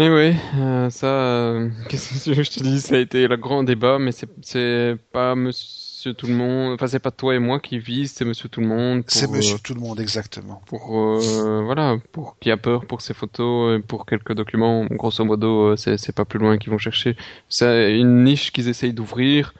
[0.00, 1.56] Et eh oui, euh, ça,
[1.90, 6.14] qu'est-ce que je te dis, ça a été le grand débat, mais c'est pas monsieur
[6.14, 6.72] Tout le Monde.
[6.72, 9.02] Enfin, c'est pas toi et moi qui vise, c'est Monsieur Tout le Monde.
[9.08, 10.62] C'est Monsieur Tout le Monde, exactement.
[10.64, 14.86] Pour euh, voilà, pour qui a peur pour ses photos et pour quelques documents.
[14.86, 17.14] Grosso modo, euh, c'est pas plus loin qu'ils vont chercher.
[17.50, 19.52] C'est une niche qu'ils essayent d'ouvrir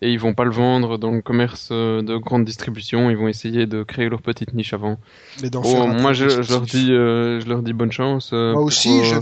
[0.00, 3.10] et ils vont pas le vendre dans le commerce euh, de grande distribution.
[3.10, 4.96] Ils vont essayer de créer leur petite niche avant.
[5.42, 8.30] Mais oh, moi, je, leur dis, je leur dis bonne chance.
[8.30, 9.16] moi aussi, je...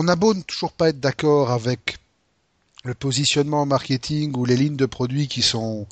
[0.00, 1.98] on a beau ne toujours pas être d'accord avec
[2.84, 5.88] le positionnement marketing ou les lignes de produits qui sont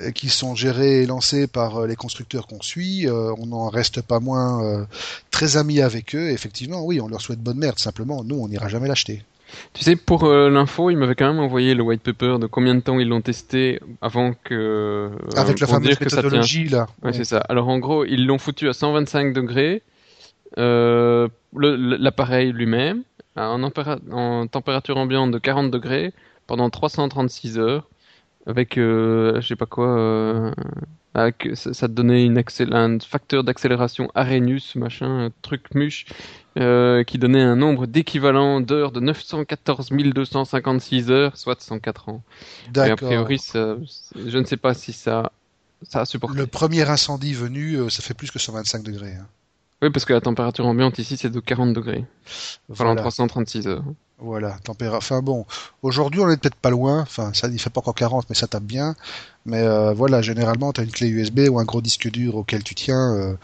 [0.00, 3.68] euh, qui sont gérées et lancées par euh, les constructeurs qu'on suit, euh, on n'en
[3.68, 4.84] reste pas moins
[5.30, 6.30] très amis avec eux.
[6.30, 7.78] effectivement, oui, on leur souhaite bonne merde.
[7.78, 9.22] Simplement, nous, on n'ira jamais l'acheter.
[9.74, 12.80] Tu sais, pour l'info, il m'avait quand même envoyé le white paper de combien de
[12.80, 15.12] temps ils l'ont testé avant que.
[15.36, 16.88] Avec la fameuse méthodologie là.
[17.04, 17.38] Ouais, c'est ça.
[17.48, 19.82] Alors en gros, ils l'ont foutu à 125 degrés.
[20.56, 23.04] L'appareil lui-même,
[23.36, 26.12] en, en température ambiante de 40 degrés
[26.46, 27.88] pendant 336 heures
[28.46, 30.52] avec euh, je sais pas quoi euh,
[31.14, 36.06] avec, ça, te donnait une un facteur d'accélération Arrhenius machin truc muche
[36.58, 42.22] euh, qui donnait un nombre d'équivalent d'heures de 914 256 heures soit 104 ans
[42.70, 42.88] D'accord.
[42.88, 45.32] et a priori je ne sais pas si ça
[45.82, 49.26] ça a supporté le premier incendie venu ça fait plus que 125 degrés hein.
[49.82, 52.04] Oui parce que la température ambiante ici c'est de 40 degrés
[52.76, 53.84] pendant 336 heures
[54.18, 54.96] voilà, température.
[54.96, 55.44] Enfin bon,
[55.82, 57.02] aujourd'hui on est peut-être pas loin.
[57.02, 58.96] Enfin, ça il fait pas encore 40, mais ça tape bien.
[59.44, 62.62] Mais euh, voilà, généralement tu as une clé USB ou un gros disque dur auquel
[62.64, 63.34] tu tiens, euh,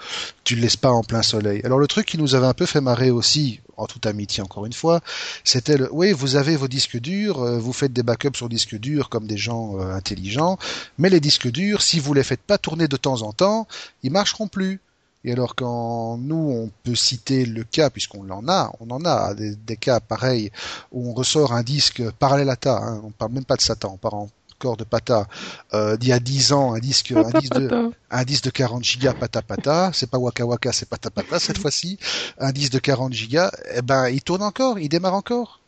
[0.44, 1.60] tu le laisses pas en plein soleil.
[1.64, 4.64] Alors le truc qui nous avait un peu fait marrer aussi, en toute amitié encore
[4.64, 5.00] une fois,
[5.44, 8.78] c'était le, oui, vous avez vos disques durs, euh, vous faites des backups sur disques
[8.78, 10.58] durs comme des gens intelligents,
[10.96, 13.68] mais les disques durs, si vous les faites pas tourner de temps en temps,
[14.02, 14.80] ils marcheront plus.
[15.24, 19.34] Et alors quand nous, on peut citer le cas, puisqu'on en a, on en a
[19.34, 20.50] des, cas pareils,
[20.90, 23.92] où on ressort un disque parallèle à ta, hein, on parle même pas de Satan,
[23.94, 25.28] on parle encore de Pata,
[25.74, 28.84] euh, d'il y a 10 ans, un disque, un disque, de, un disque de 40
[28.84, 31.98] gigas Pata Pata, c'est pas Waka Waka, c'est Pata Pata cette fois-ci,
[32.38, 35.61] un disque de 40 gigas, eh ben, il tourne encore, il démarre encore.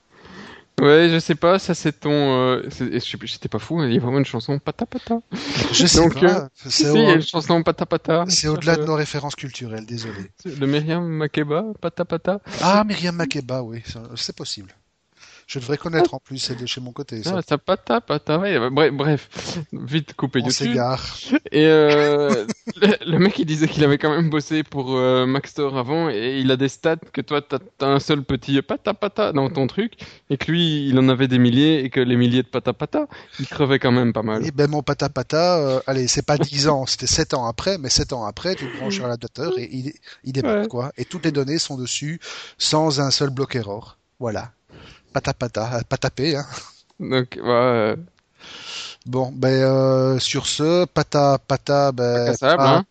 [0.81, 2.11] Ouais, je sais pas, ça c'est ton.
[2.11, 2.69] Euh,
[3.23, 5.21] J'étais pas fou, il y a vraiment une chanson pata pata.
[5.73, 6.21] Je sais pas.
[6.21, 8.25] Euh, si, il y a une chanson pata pata.
[8.29, 10.33] C'est au-delà de nos références culturelles, désolé.
[10.45, 12.41] Le Myriam Makeba, pata pata.
[12.61, 13.83] Ah, Myriam Makeba, oui,
[14.17, 14.75] c'est possible.
[15.47, 17.23] Je devrais connaître en plus, c'est de chez mon côté.
[17.23, 18.71] Ça, ah, ça pata pata, ouais.
[18.71, 21.05] Bref, bref, vite coupé On s'égare.
[21.53, 22.47] Et euh,
[23.07, 26.51] le, mec il disait qu'il avait quand même bossé pour euh, Maxtor avant et il
[26.51, 29.95] a des stats que toi t'as as un seul petit pata pata dans ton truc
[30.31, 33.07] et que lui il en avait des milliers et que les milliers de pata pata
[33.39, 34.47] il crevait quand même pas mal.
[34.47, 37.79] Et ben mon pata pata, euh, allez c'est pas 10 ans, c'était 7 ans après,
[37.79, 39.93] mais 7 ans après tu le branches sur l'adaptateur et il,
[40.25, 40.93] il quoi.
[40.97, 42.21] Et toutes les données sont dessus
[42.59, 43.99] sans un seul bloc error.
[44.19, 44.53] Voilà
[45.15, 46.37] patapata, pas tapé.
[46.37, 46.45] Hein.
[46.99, 47.95] Donc, ouais.
[49.07, 52.85] Bon, ben euh, sur ce, pata pata, ben, hein.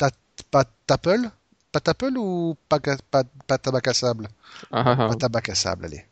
[0.51, 1.29] patapple,
[1.71, 4.27] patapple ou patabac à sable
[4.71, 5.07] ah.
[5.09, 6.05] Patabac à sable, allez.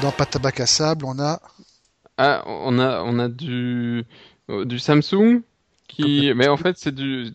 [0.00, 1.38] Dans patabac à sable, on a.
[2.16, 4.04] Ah, on a, on a du,
[4.48, 5.42] du Samsung,
[5.98, 7.32] mais en fait c'est du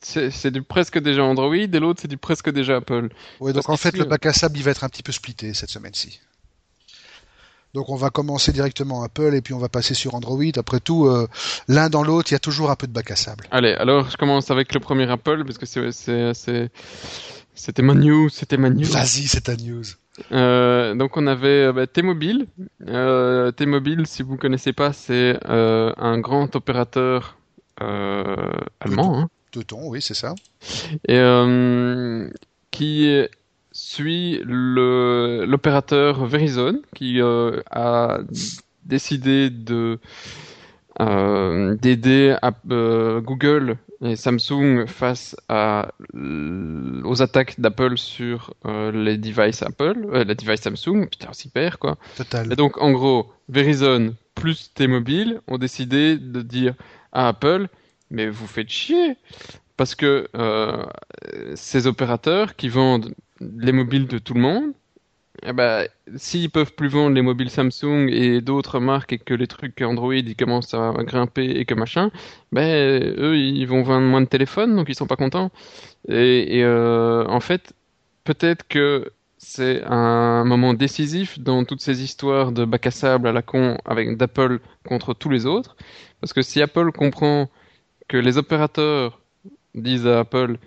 [0.00, 3.08] c'est du presque déjà Android et l'autre c'est du presque déjà Apple.
[3.40, 5.54] Oui, donc en fait le bac à sable il va être un petit peu splitté
[5.54, 6.20] cette semaine-ci.
[7.74, 10.44] Donc on va commencer directement Apple et puis on va passer sur Android.
[10.56, 11.26] Après tout, euh,
[11.66, 13.44] l'un dans l'autre, il y a toujours un peu de bac à sable.
[13.50, 16.70] Allez, alors je commence avec le premier Apple parce que c'est
[17.56, 18.84] c'était ma news, c'était ma news.
[18.84, 19.84] Vas-y, c'est ta news.
[20.32, 22.46] Euh, donc on avait euh, bah, T-Mobile.
[22.86, 27.43] Euh, T-Mobile, si vous connaissez pas, c'est euh, un grand opérateur euh,
[28.80, 29.18] allemand.
[29.18, 29.28] Hein.
[29.50, 30.34] Teuton, oui, c'est ça.
[31.06, 32.28] Et euh,
[32.70, 33.08] qui
[33.72, 38.18] suit l'opérateur Verizon qui a
[38.84, 39.98] décidé de
[41.00, 45.92] d'aider Google et Samsung face à,
[47.04, 51.96] aux attaques d'Apple sur les devices Apple, les devices Samsung, putain, super quoi.
[52.16, 52.52] Total.
[52.52, 56.74] Et donc en gros, Verizon plus T-Mobile ont décidé de dire
[57.14, 57.68] Apple,
[58.10, 59.16] mais vous faites chier
[59.76, 60.84] parce que euh,
[61.56, 64.72] ces opérateurs qui vendent les mobiles de tout le monde,
[65.42, 69.46] eh ben, s'ils peuvent plus vendre les mobiles Samsung et d'autres marques et que les
[69.48, 72.10] trucs Android ils commencent à grimper et que machin,
[72.52, 75.50] ben eux ils vont vendre moins de téléphones donc ils sont pas contents.
[76.08, 77.74] Et, euh, en fait,
[78.24, 79.10] peut-être que
[79.44, 83.78] c'est un moment décisif dans toutes ces histoires de bac à sable à la con
[83.84, 85.76] avec d'Apple contre tous les autres,
[86.20, 87.50] parce que si Apple comprend
[88.08, 89.20] que les opérateurs
[89.74, 90.58] disent à Apple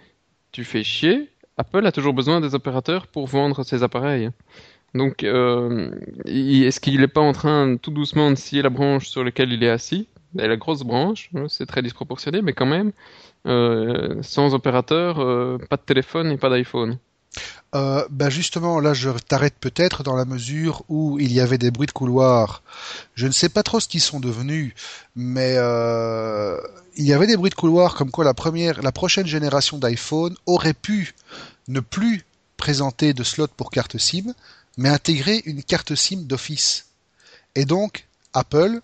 [0.52, 4.30] tu fais chier, Apple a toujours besoin des opérateurs pour vendre ses appareils.
[4.94, 5.92] Donc, euh,
[6.26, 9.64] est-ce qu'il n'est pas en train tout doucement de scier la branche sur laquelle il
[9.64, 10.08] est assis?
[10.36, 12.92] La grosse branche, hein, c'est très disproportionné, mais quand même,
[13.48, 16.98] euh, sans opérateur, euh, pas de téléphone et pas d'iPhone.
[17.76, 21.72] Euh, bah justement, là, je t'arrête peut-être dans la mesure où il y avait des
[21.72, 22.64] bruits de couloir.
[23.16, 24.74] Je ne sais pas trop ce qu'ils sont devenus,
[25.16, 26.58] mais euh,
[26.96, 30.36] il y avait des bruits de couloir comme quoi la première, la prochaine génération d'iPhone
[30.46, 31.14] aurait pu
[31.68, 32.26] ne plus
[32.56, 34.34] présenter de slot pour carte SIM,
[34.78, 36.86] mais intégrer une carte SIM d'office.
[37.56, 38.80] Et donc, Apple,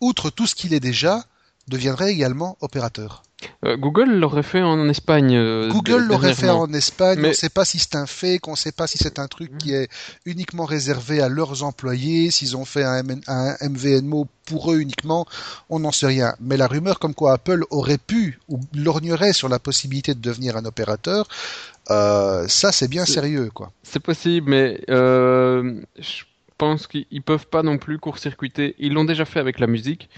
[0.00, 1.24] outre tout ce qu'il est déjà,
[1.68, 3.22] deviendrait également opérateur.
[3.64, 5.36] Euh, Google l'aurait fait en Espagne.
[5.36, 7.18] Euh, Google l'aurait fait en Espagne.
[7.22, 9.28] On ne sait pas si c'est un fait, qu'on ne sait pas si c'est un
[9.28, 9.88] truc qui est
[10.24, 15.26] uniquement réservé à leurs employés, s'ils ont fait un, MVNO pour eux uniquement.
[15.68, 16.34] On n'en sait rien.
[16.40, 20.56] Mais la rumeur comme quoi Apple aurait pu ou lorgnerait sur la possibilité de devenir
[20.56, 21.28] un opérateur,
[21.90, 23.72] euh, ça c'est bien sérieux, quoi.
[23.82, 26.24] C'est possible, mais je
[26.58, 28.74] pense qu'ils peuvent pas non plus court-circuiter.
[28.78, 30.10] Ils l'ont déjà fait avec la musique.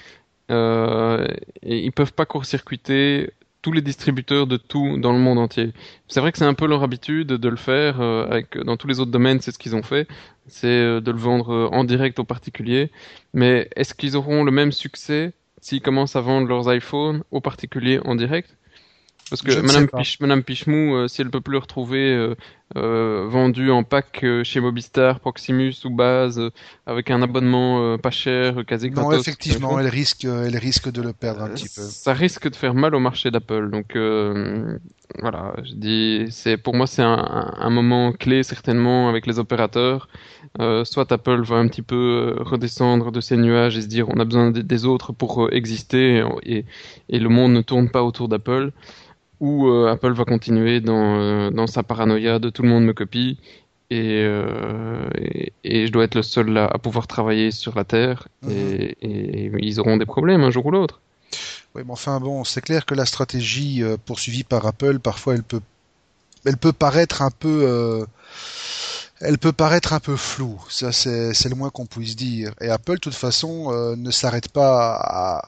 [0.51, 1.27] Euh,
[1.63, 3.31] et ils peuvent pas court-circuiter
[3.63, 5.73] tous les distributeurs de tout dans le monde entier.
[6.09, 8.01] C'est vrai que c'est un peu leur habitude de le faire.
[8.01, 10.09] Euh, avec, dans tous les autres domaines, c'est ce qu'ils ont fait.
[10.49, 12.91] C'est euh, de le vendre en direct aux particuliers.
[13.33, 18.01] Mais est-ce qu'ils auront le même succès s'ils commencent à vendre leurs iPhones aux particuliers
[18.05, 18.57] en direct?
[19.31, 22.35] Parce que Madame, Pich, Madame Pichemou, euh, si elle peut plus le retrouver
[22.77, 26.41] euh, euh, vendu en pack chez Mobistar, Proximus ou Base,
[26.87, 29.13] avec un abonnement pas cher, quasi gratos.
[29.13, 31.83] Non, effectivement, elle risque, elle risque de le perdre un petit peu.
[31.83, 33.71] Ça risque de faire mal au marché d'Apple.
[33.71, 33.97] Donc
[35.21, 40.09] voilà, je dis, c'est pour moi c'est un, un, moment clé certainement avec les opérateurs.
[40.85, 44.25] soit Apple va un petit peu redescendre de ses nuages et se dire on a
[44.25, 46.65] besoin des, autres pour exister et,
[47.09, 48.73] et le monde ne tourne pas autour d'Apple
[49.43, 52.93] où euh, Apple va continuer dans, euh, dans, sa paranoïa de tout le monde me
[52.93, 53.39] copie
[53.91, 55.11] et, euh,
[55.65, 58.53] et, je dois être le seul à, pouvoir travailler sur la Terre mhm.
[58.53, 61.01] et, ils auront des problèmes un jour ou l'autre.
[61.75, 65.61] Oui, mais enfin bon, c'est clair que la stratégie poursuivie par Apple, parfois elle peut,
[66.45, 68.07] elle peut paraître un peu
[69.23, 72.53] elle peut paraître un peu floue, ça c'est le moins qu'on puisse dire.
[72.61, 75.43] Et Apple, de toute façon, euh, ne s'arrête pas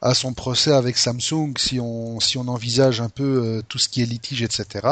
[0.00, 3.88] à, son procès avec Samsung si on, si on envisage un peu euh, tout ce
[3.88, 4.86] qui est litige, etc.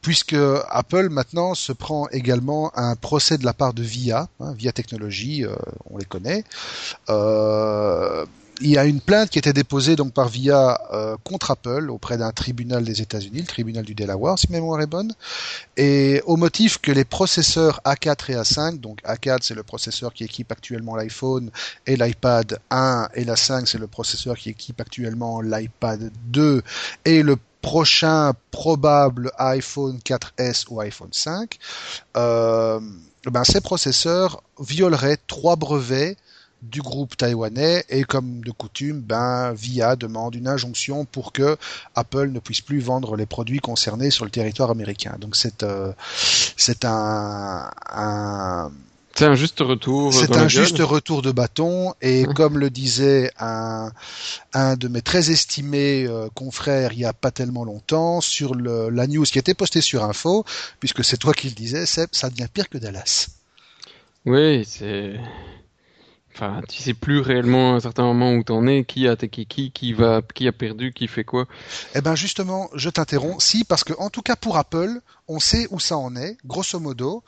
[0.00, 0.36] Puisque
[0.70, 5.44] Apple maintenant se prend également un procès de la part de VIA, hein, VIA Technologies,
[5.44, 5.56] euh,
[5.90, 6.44] on les connaît,
[8.60, 12.18] il y a une plainte qui été déposée donc par VIA euh, contre Apple auprès
[12.18, 15.12] d'un tribunal des États-Unis, le tribunal du Delaware, si ma mémoire est bonne,
[15.76, 20.24] et au motif que les processeurs A4 et A5, donc A4 c'est le processeur qui
[20.24, 21.50] équipe actuellement l'iPhone
[21.86, 26.62] et l'iPad 1, et l'A5 c'est le processeur qui équipe actuellement l'iPad 2
[27.04, 31.58] et le prochain probable iPhone 4S ou iPhone 5,
[32.16, 32.80] euh,
[33.24, 36.16] ben ces processeurs violeraient trois brevets
[36.62, 41.56] du groupe taïwanais et comme de coutume, ben VIA demande une injonction pour que
[41.94, 45.16] Apple ne puisse plus vendre les produits concernés sur le territoire américain.
[45.20, 45.92] Donc c'est euh,
[46.56, 48.70] c'est un, un
[49.18, 50.14] c'est un juste retour.
[50.14, 53.90] C'est un juste retour de bâton et comme le disait un,
[54.52, 58.90] un de mes très estimés euh, confrères il y a pas tellement longtemps sur le,
[58.90, 60.44] la news qui était postée sur Info,
[60.78, 63.26] puisque c'est toi qui le disais, ça devient pire que Dallas.
[64.24, 65.16] Oui, c'est
[66.38, 69.44] enfin, tu sais plus réellement à un certain moment où t'en es, qui a attaqué
[69.44, 71.46] qui, qui va, qui a perdu, qui fait quoi.
[71.94, 73.44] Eh ben justement, je t'interromps.
[73.44, 76.36] Si, parce que en tout cas pour Apple, on sait où ça en est.
[76.46, 77.22] Grosso modo,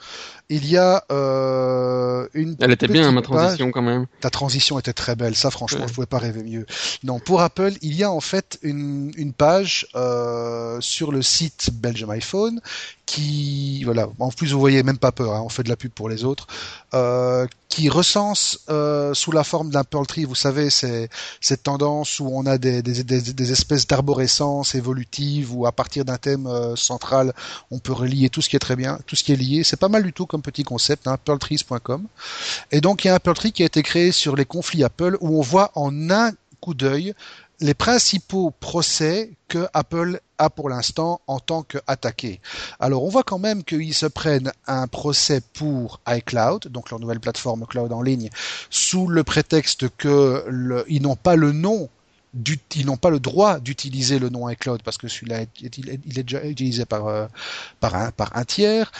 [0.48, 2.56] il y a euh, une.
[2.60, 4.06] Elle était bien ma transition quand même.
[4.20, 5.36] Ta transition était très belle.
[5.36, 6.66] Ça, franchement, je pouvais pas rêver mieux.
[7.04, 11.70] Non, pour Apple, il y a en fait une, une page euh, sur le site
[11.74, 12.60] Belgium iPhone
[13.06, 15.90] qui, voilà, en plus vous voyez même pas peur, hein, on fait de la pub
[15.90, 16.46] pour les autres,
[16.94, 18.60] euh, qui recense
[19.14, 21.08] sous la forme d'un Pearl Tree, vous savez, c'est
[21.40, 26.04] cette tendance où on a des, des, des, des espèces d'arborescence évolutive où à partir
[26.04, 27.32] d'un thème central,
[27.72, 29.64] on peut relier tout ce qui est très bien, tout ce qui est lié.
[29.64, 32.06] C'est pas mal du tout comme petit concept, hein, pearltrees.com.
[32.72, 34.84] Et donc il y a un Pearl Tree qui a été créé sur les conflits
[34.84, 37.14] Apple où on voit en un coup d'œil
[37.60, 42.40] les principaux procès que Apple a pour l'instant en tant qu'attaqué.
[42.78, 47.20] Alors on voit quand même qu'ils se prennent un procès pour iCloud, donc leur nouvelle
[47.20, 48.30] plateforme cloud en ligne,
[48.70, 51.90] sous le prétexte qu'ils n'ont pas le nom
[52.76, 56.44] ils n'ont pas le droit d'utiliser le nom iCloud parce que celui-là il est déjà
[56.44, 57.26] utilisé par, euh,
[57.80, 58.92] par un tiers.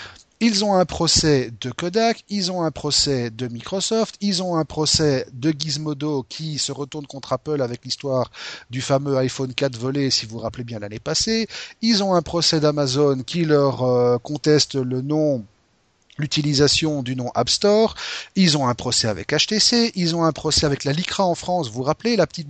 [0.43, 4.64] Ils ont un procès de Kodak, ils ont un procès de Microsoft, ils ont un
[4.64, 8.31] procès de Gizmodo qui se retourne contre Apple avec l'histoire
[8.71, 11.47] du fameux iPhone 4 volé, si vous vous rappelez bien l'année passée.
[11.83, 15.45] Ils ont un procès d'Amazon qui leur euh, conteste le nom
[16.16, 17.95] l'utilisation du nom App Store.
[18.35, 21.69] Ils ont un procès avec HTC, ils ont un procès avec la LICRA en France.
[21.69, 22.47] Vous vous rappelez la petite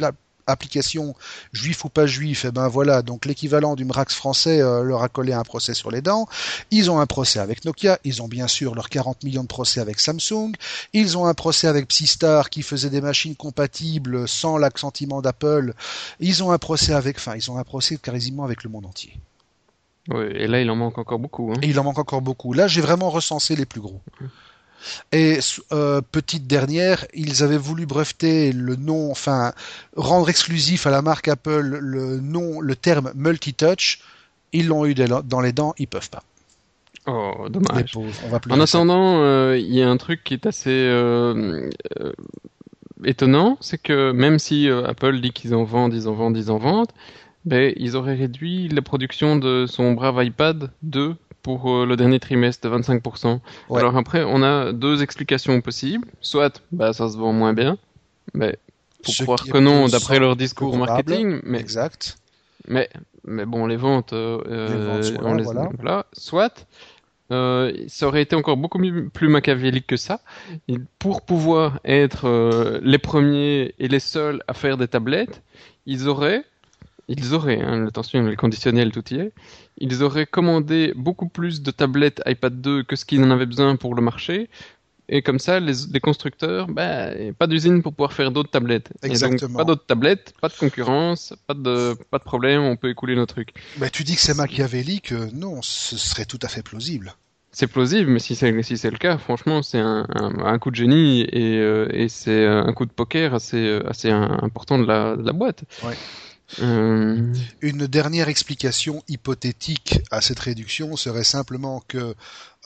[0.50, 1.14] application
[1.52, 5.02] juif ou pas juif, et eh ben voilà, donc l'équivalent du MRAX français euh, leur
[5.02, 6.26] a collé un procès sur les dents.
[6.70, 9.80] Ils ont un procès avec Nokia, ils ont bien sûr leurs 40 millions de procès
[9.80, 10.52] avec Samsung,
[10.92, 15.74] ils ont un procès avec Psystar qui faisait des machines compatibles sans l'accentiment d'Apple,
[16.18, 19.14] ils ont un procès avec, enfin, ils ont un procès quasiment avec le monde entier.
[20.08, 21.52] Oui, et là, il en manque encore beaucoup.
[21.52, 21.60] Hein.
[21.62, 22.52] Et il en manque encore beaucoup.
[22.52, 24.00] Là, j'ai vraiment recensé les plus gros.
[25.12, 25.38] Et
[25.72, 29.52] euh, petite dernière, ils avaient voulu breveter le nom, enfin
[29.96, 34.00] rendre exclusif à la marque Apple le nom, le terme multi-touch.
[34.52, 36.22] Ils l'ont eu dans les dents, ils peuvent pas.
[37.06, 37.94] Oh, dommage.
[38.50, 41.70] en attendant, euh, il y a un truc qui est assez euh,
[43.04, 46.58] étonnant, c'est que même si Apple dit qu'ils en vendent, ils en vendent, ils en
[46.58, 46.92] vendent,
[47.44, 52.20] ben, ils auraient réduit la production de son brave iPad 2 pour euh, le dernier
[52.20, 53.40] trimestre de 25%.
[53.74, 56.06] Alors après, on a deux explications possibles.
[56.20, 57.78] Soit, bah, ça se vend moins bien,
[58.34, 58.58] mais
[59.02, 61.40] pour croire que non, d'après leur discours marketing.
[61.44, 62.18] Mais, exact.
[62.68, 62.88] Mais,
[63.24, 66.06] mais bon, les ventes, euh, les ventes on les voilà.
[66.12, 66.66] Soit,
[67.32, 68.80] euh, ça aurait été encore beaucoup
[69.12, 70.20] plus machiavélique que ça.
[70.98, 75.42] pour pouvoir être euh, les premiers et les seuls à faire des tablettes,
[75.86, 76.44] ils auraient,
[77.10, 79.32] ils auraient, hein, attention, le conditionnel tout y est,
[79.78, 83.74] ils auraient commandé beaucoup plus de tablettes iPad 2 que ce qu'ils en avaient besoin
[83.76, 84.48] pour le marché.
[85.12, 88.92] Et comme ça, les, constructeurs, bah, pas d'usine pour pouvoir faire d'autres tablettes.
[89.02, 89.58] Exactement.
[89.58, 93.26] pas d'autres tablettes, pas de concurrence, pas de, pas de problème, on peut écouler nos
[93.26, 93.54] trucs.
[93.80, 97.16] Mais tu dis que c'est machiavélique, non, ce serait tout à fait plausible.
[97.50, 100.76] C'est plausible, mais si c'est si c'est le cas, franchement, c'est un, un, coup de
[100.76, 105.26] génie et, euh, et c'est un coup de poker assez assez important de la, de
[105.26, 105.64] la boîte.
[105.82, 105.96] Ouais.
[106.60, 112.14] Euh, Une dernière explication hypothétique à cette réduction serait simplement que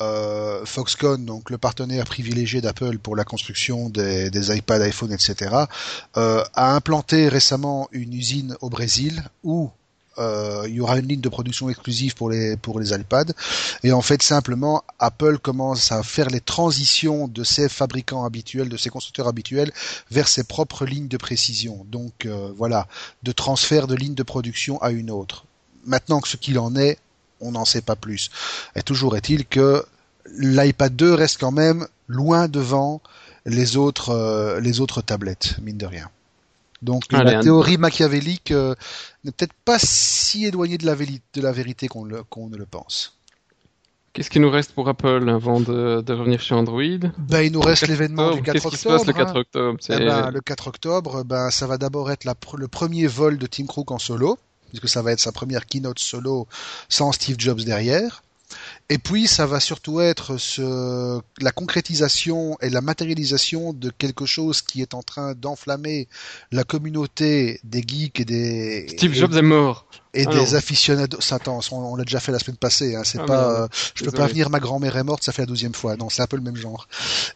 [0.01, 5.55] euh, Foxconn, le partenaire privilégié d'Apple pour la construction des, des iPad, iPhone, etc.,
[6.17, 9.71] euh, a implanté récemment une usine au Brésil où
[10.19, 13.33] il y aura une ligne de production exclusive pour les pour les iPads
[13.83, 18.77] et en fait simplement Apple commence à faire les transitions de ses fabricants habituels, de
[18.77, 19.73] ses constructeurs habituels
[20.11, 21.87] vers ses propres lignes de précision.
[21.91, 22.87] Donc euh, voilà,
[23.23, 25.45] de transfert de ligne de production à une autre.
[25.87, 26.99] Maintenant que ce qu'il en est,
[27.41, 28.31] on n'en sait pas plus.
[28.75, 29.85] Et toujours est-il que
[30.37, 33.01] l'iPad 2 reste quand même loin devant
[33.45, 36.11] les autres euh, les autres tablettes, mine de rien.
[36.83, 38.75] Donc la théorie machiavélique euh,
[39.25, 43.15] n'est peut-être pas si éloignée de la, de la vérité qu'on ne le pense.
[44.15, 47.11] Qu'est-ce qui nous reste pour Apple avant de, revenir sur Android?
[47.19, 48.71] Ben, Il nous reste l'événement du 4 octobre.
[48.71, 49.79] Qu'est-ce qui se passe le 4 octobre?
[49.89, 52.25] Eh ben, Le 4 octobre, ben, ça va d'abord être
[52.57, 55.99] le premier vol de Tim Cook en solo, puisque ça va être sa première keynote
[55.99, 56.47] solo
[56.89, 58.23] sans Steve Jobs derrière.
[58.91, 64.61] Et puis, ça va surtout être ce, la concrétisation et la matérialisation de quelque chose
[64.61, 66.07] qui est en train d'enflammer
[66.53, 68.87] la communauté des geeks et des...
[68.91, 69.87] Steve Jobs est mort.
[70.13, 71.19] Et ah des aficionados.
[71.33, 72.95] Attends, on, l'a déjà fait la semaine passée.
[72.95, 73.63] Hein, c'est ah, pas.
[73.63, 74.49] Euh, je peux pas venir.
[74.49, 75.25] Ma grand-mère est morte.
[75.25, 75.97] Ça fait la douzième fois.
[75.97, 76.87] Non, c'est un peu le même genre.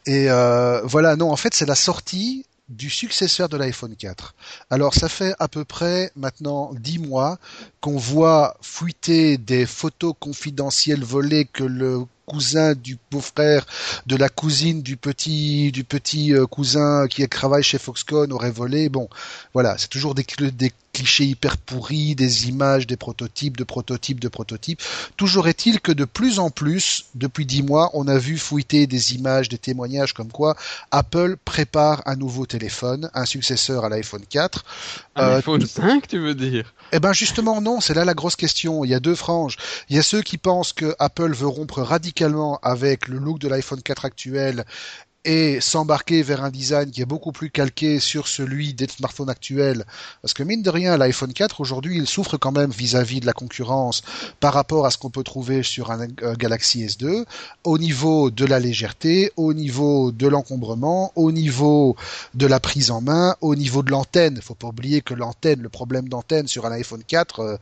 [0.07, 1.17] Et euh, voilà.
[1.17, 4.35] Non, en fait, c'est la sortie du successeur de l'iPhone 4.
[4.71, 7.39] Alors ça fait à peu près maintenant dix mois
[7.81, 13.67] qu'on voit fuiter des photos confidentielles volées que le cousin du beau-frère,
[14.07, 18.89] de la cousine du petit du petit euh, cousin qui travaille chez Foxconn aurait volé.
[18.89, 19.09] Bon,
[19.55, 24.29] voilà, c'est toujours des, des clichés hyper pourris, des images, des prototypes, de prototypes, de
[24.29, 24.83] prototypes.
[25.17, 29.15] Toujours est-il que de plus en plus, depuis dix mois, on a vu fouiller des
[29.15, 30.57] images, des témoignages comme quoi
[30.91, 34.65] Apple prépare un nouveau téléphone, un successeur à l'iPhone 4.
[35.17, 36.75] Un euh, iPhone 5, tu veux dire?
[36.91, 38.83] Eh ben justement non, c'est là la grosse question.
[38.83, 39.57] Il y a deux franges.
[39.91, 43.49] Il y a ceux qui pensent que Apple veut rompre radicalement avec le look de
[43.49, 44.65] l'iPhone 4 actuel
[45.25, 49.85] et s'embarquer vers un design qui est beaucoup plus calqué sur celui des smartphones actuels.
[50.23, 53.33] Parce que mine de rien, l'iPhone 4 aujourd'hui, il souffre quand même vis-à-vis de la
[53.33, 54.03] concurrence
[54.39, 57.25] par rapport à ce qu'on peut trouver sur un, Galaxy S2,
[57.65, 61.97] au niveau de la légèreté, au niveau de l'encombrement, au niveau
[62.35, 64.35] de la prise en main, au niveau de l'antenne.
[64.37, 67.57] Il faut pas oublier que l'antenne, le problème d'antenne sur un iPhone 4, euh,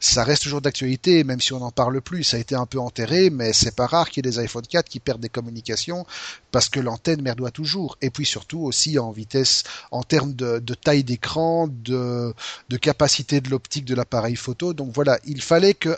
[0.00, 2.24] ça reste toujours d'actualité, même si on n'en parle plus.
[2.24, 4.66] Ça a été un peu enterré, mais c'est pas rare qu'il y ait des iPhone
[4.66, 6.06] 4 qui perdent des communications
[6.50, 7.96] parce que l'antenne merdoit toujours.
[8.00, 12.34] Et puis surtout aussi en vitesse, en termes de, taille d'écran, de,
[12.80, 14.72] capacité de l'optique de l'appareil photo.
[14.74, 15.96] Donc voilà, il fallait que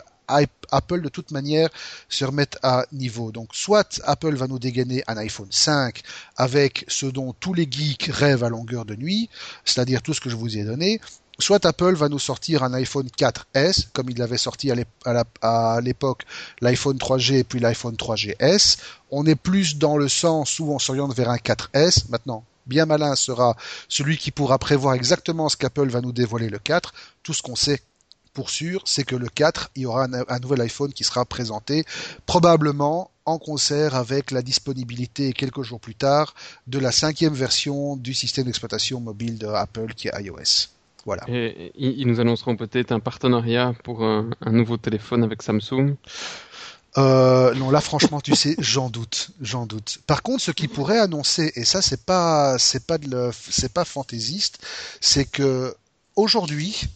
[0.71, 1.69] Apple de toute manière
[2.09, 3.31] se remette à niveau.
[3.31, 6.01] Donc soit Apple va nous dégainer un iPhone 5
[6.35, 9.29] avec ce dont tous les geeks rêvent à longueur de nuit,
[9.65, 10.99] c'est-à-dire tout ce que je vous ai donné,
[11.39, 16.23] soit Apple va nous sortir un iPhone 4S, comme il avait sorti à l'époque
[16.61, 18.77] l'iPhone 3G puis l'iPhone 3GS.
[19.11, 22.05] On est plus dans le sens où on s'oriente vers un 4S.
[22.09, 23.55] Maintenant, bien malin sera
[23.89, 26.93] celui qui pourra prévoir exactement ce qu'Apple va nous dévoiler le 4.
[27.23, 27.81] Tout ce qu'on sait
[28.33, 31.85] pour sûr, c'est que le 4, il y aura un, nouvel iPhone qui sera présenté,
[32.25, 36.35] probablement en concert avec la disponibilité quelques jours plus tard
[36.67, 40.74] de la cinquième version du système d'exploitation mobile de Apple qui est iOS.
[41.05, 41.23] Voilà.
[41.27, 45.95] Et ils nous annonceront peut-être un partenariat pour un, nouveau téléphone avec Samsung.
[46.97, 49.99] Euh, non, là, franchement, tu sais, j'en doute, j'en doute.
[50.07, 53.85] Par contre, ce qui pourrait annoncer, et ça, c'est pas, c'est pas de, c'est pas
[53.85, 54.65] fantaisiste,
[54.99, 55.75] c'est que
[56.15, 56.87] aujourd'hui,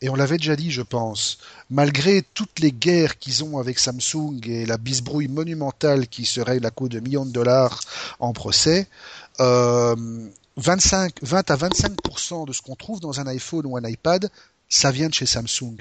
[0.00, 1.38] et on l'avait déjà dit, je pense,
[1.70, 6.66] malgré toutes les guerres qu'ils ont avec Samsung et la bisbrouille monumentale qui se règle
[6.66, 7.80] à coup de millions de dollars
[8.18, 8.88] en procès,
[9.38, 9.94] euh,
[10.56, 14.30] 25, 20 à 25% de ce qu'on trouve dans un iPhone ou un iPad,
[14.68, 15.76] ça vient de chez Samsung.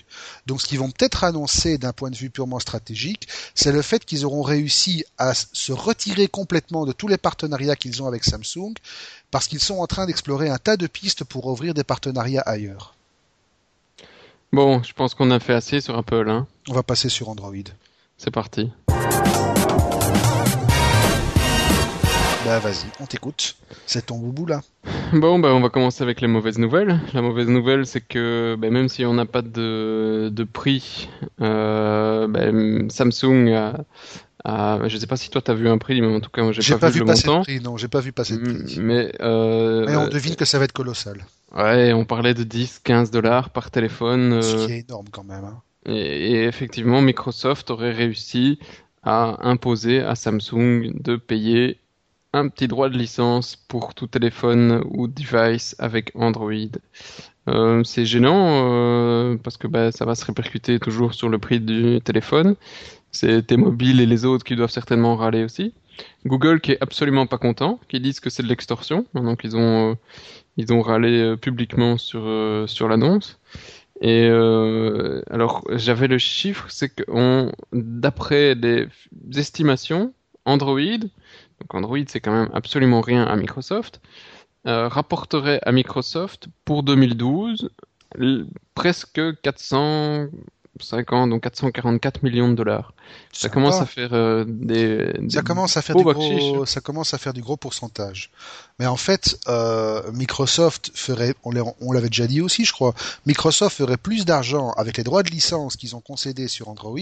[0.47, 4.03] Donc ce qu'ils vont peut-être annoncer d'un point de vue purement stratégique, c'est le fait
[4.03, 8.73] qu'ils auront réussi à se retirer complètement de tous les partenariats qu'ils ont avec Samsung,
[9.31, 12.95] parce qu'ils sont en train d'explorer un tas de pistes pour ouvrir des partenariats ailleurs.
[14.51, 16.29] Bon, je pense qu'on a fait assez sur Apple.
[16.29, 16.45] Hein.
[16.67, 17.53] On va passer sur Android.
[18.17, 18.69] C'est parti.
[22.43, 23.55] Bah vas-y, on t'écoute.
[23.85, 24.61] C'est ton boubou là.
[25.13, 26.99] Bon, bah on va commencer avec les mauvaises nouvelles.
[27.13, 31.07] La mauvaise nouvelle, c'est que bah, même si on n'a pas de, de prix,
[31.39, 32.45] euh, bah,
[32.89, 33.85] Samsung a,
[34.43, 36.51] a, je sais pas si toi t'as vu un prix, mais en tout cas moi
[36.51, 37.43] j'ai pas, vu, le montant.
[37.43, 38.79] Prix, non, j'ai pas vu passer de prix.
[38.79, 41.23] Mais, euh, mais on devine que ça va être colossal.
[41.55, 44.41] Ouais, on parlait de 10-15 dollars par téléphone.
[44.41, 45.43] Ce qui euh, est énorme quand même.
[45.43, 45.61] Hein.
[45.85, 48.57] Et, et, effectivement, Microsoft aurait réussi
[49.03, 51.80] à imposer à Samsung de payer
[52.33, 56.51] un petit droit de licence pour tout téléphone ou device avec Android.
[57.49, 61.59] Euh, c'est gênant euh, parce que bah, ça va se répercuter toujours sur le prix
[61.59, 62.55] du téléphone.
[63.11, 65.73] C'est tes mobiles et les autres qui doivent certainement râler aussi.
[66.25, 69.05] Google qui est absolument pas content, qui disent que c'est de l'extorsion.
[69.13, 69.95] Donc ils ont euh,
[70.57, 72.23] ils ont râlé publiquement sur
[72.67, 73.39] sur l'annonce.
[74.01, 74.27] Et
[75.29, 77.03] alors j'avais le chiffre, c'est que
[77.73, 78.87] d'après les
[79.35, 80.13] estimations,
[80.45, 80.79] Android
[81.61, 84.01] donc Android c'est quand même absolument rien à Microsoft,
[84.67, 87.69] euh, rapporterait à Microsoft pour 2012
[88.75, 92.93] presque 450 donc 444 millions de dollars.
[93.31, 97.17] Ça commence à faire euh, des, ça commence à faire du gros, ça commence à
[97.17, 98.31] faire du gros pourcentage.
[98.79, 102.93] Mais en fait, euh, Microsoft ferait, on l'avait déjà dit aussi, je crois,
[103.25, 106.99] Microsoft ferait plus d'argent avec les droits de licence qu'ils ont concédés sur Android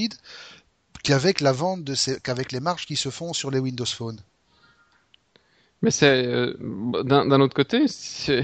[1.04, 4.20] qu'avec la vente de qu'avec les marges qui se font sur les Windows Phone.
[5.82, 6.54] Mais c'est euh,
[7.04, 8.44] d'un autre côté, c'est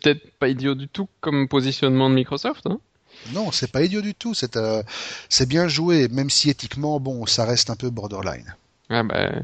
[0.00, 2.66] peut-être pas idiot du tout comme positionnement de Microsoft.
[2.66, 2.78] Hein
[3.32, 4.34] non, c'est pas idiot du tout.
[4.34, 4.82] C'est euh,
[5.48, 8.54] bien joué, même si éthiquement, bon, ça reste un peu borderline.
[8.88, 9.42] Ah ben,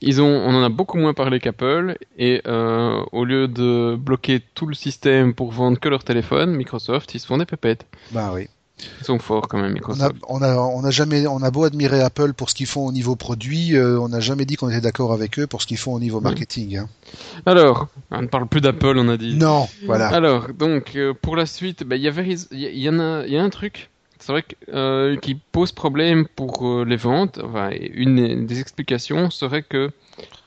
[0.00, 4.40] ils ont, on en a beaucoup moins parlé qu'Apple et euh, au lieu de bloquer
[4.54, 7.86] tout le système pour vendre que leur téléphone, Microsoft, ils se font des pépettes.
[8.10, 8.48] Bah oui.
[9.00, 10.16] Ils sont forts quand même, Microsoft.
[10.28, 12.92] On a, on a, jamais, on a beau admirer Apple pour ce qu'ils font au
[12.92, 15.78] niveau produit, euh, on n'a jamais dit qu'on était d'accord avec eux pour ce qu'ils
[15.78, 16.76] font au niveau marketing.
[16.76, 16.88] Hein.
[17.46, 19.34] Alors, on ne parle plus d'Apple, on a dit.
[19.34, 20.08] Non, voilà.
[20.08, 23.50] Alors, donc, euh, pour la suite, bah, il y y, en a, y a un
[23.50, 23.90] truc
[24.22, 27.40] c'est vrai que, euh, qui pose problème pour les ventes.
[27.42, 29.90] Enfin, une des explications serait que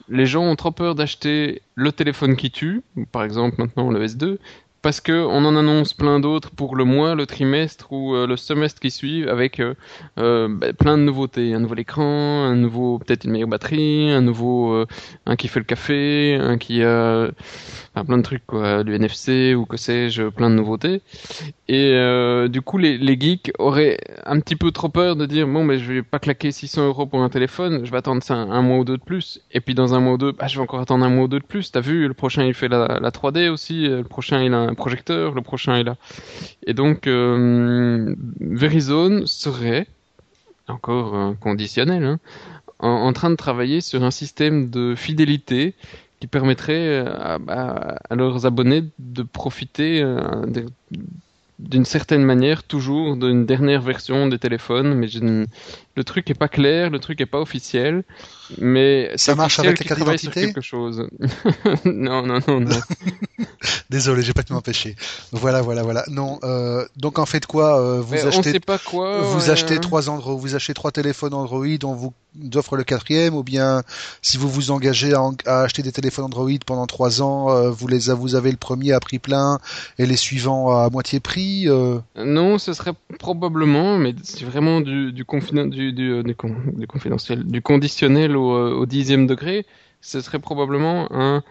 [0.09, 2.81] les gens ont trop peur d'acheter le téléphone qui tue,
[3.11, 4.37] par exemple maintenant le S2,
[4.83, 8.35] parce que on en annonce plein d'autres pour le mois, le trimestre ou euh, le
[8.35, 9.75] semestre qui suit avec euh,
[10.19, 14.21] euh, bah, plein de nouveautés, un nouvel écran, un nouveau peut-être une meilleure batterie, un
[14.21, 14.85] nouveau
[15.25, 17.31] un qui fait le café, un qui a
[18.05, 21.01] plein de trucs quoi, du NFC ou que sais-je, plein de nouveautés.
[21.69, 21.93] Et
[22.49, 25.79] du coup les, les geeks auraient un petit peu trop peur de dire bon mais
[25.79, 28.79] je vais pas claquer 600 euros pour un téléphone, je vais attendre ça un, mois
[28.79, 29.39] ou deux de plus.
[29.51, 31.27] Et puis dans un mois ou deux, bah, je vais encore attendre un mois ou
[31.29, 31.71] deux de plus.
[31.71, 34.72] T'as vu, le prochain il fait la, la 3D aussi, le prochain il a un
[34.75, 35.95] projecteur, le prochain est là.
[36.65, 39.87] Et donc, euh, Verizon serait,
[40.67, 42.19] encore euh, conditionnel, hein,
[42.79, 45.73] en, train de travailler sur un système de fidélité
[46.19, 47.37] qui permettrait à,
[48.11, 50.45] leurs abonnés de profiter euh,
[51.59, 55.07] d'une certaine manière toujours d'une dernière version des téléphones, mais
[55.95, 58.03] le truc est pas clair, le truc est pas officiel,
[58.59, 60.45] mais ça marche avec les cartes d'identité.
[60.45, 61.07] quelque chose.
[61.85, 62.79] non, non, non, non.
[63.89, 64.95] Désolé, j'ai pas pu m'empêcher.
[65.31, 66.03] Voilà, voilà, voilà.
[66.09, 69.21] Non, euh, donc en fait quoi euh, Vous mais achetez, on sait pas quoi.
[69.21, 72.13] Vous achetez trois Android, vous achetez trois téléphones Android, on vous
[72.55, 73.83] offre le quatrième, ou bien
[74.21, 78.11] si vous vous engagez à, acheter des téléphones Android pendant trois ans, euh, vous les
[78.13, 79.59] vous avez le premier à prix plein
[79.97, 81.67] et les suivants à moitié prix.
[82.15, 88.35] Non, ce serait probablement, mais c'est vraiment du du, du, du, du, confidentiel, du conditionnel
[88.35, 89.65] au, au dixième degré.
[90.01, 91.43] Ce serait probablement un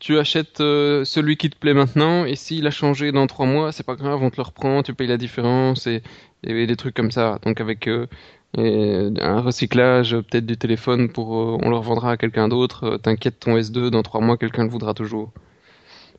[0.00, 3.70] tu achètes euh, celui qui te plaît maintenant et s'il a changé dans trois mois,
[3.70, 6.02] c'est pas grave, on te le reprend, tu payes la différence et,
[6.42, 7.38] des trucs comme ça.
[7.44, 8.06] Donc avec euh,
[8.56, 13.58] un recyclage peut-être du téléphone pour euh, on le revendra à quelqu'un d'autre, t'inquiète ton
[13.58, 15.32] S2 dans trois mois quelqu'un le voudra toujours.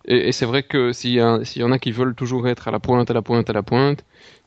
[0.06, 2.80] Et, c'est vrai que s'il y, y, en a qui veulent toujours être à la
[2.80, 4.04] pointe, à la pointe, à la pointe,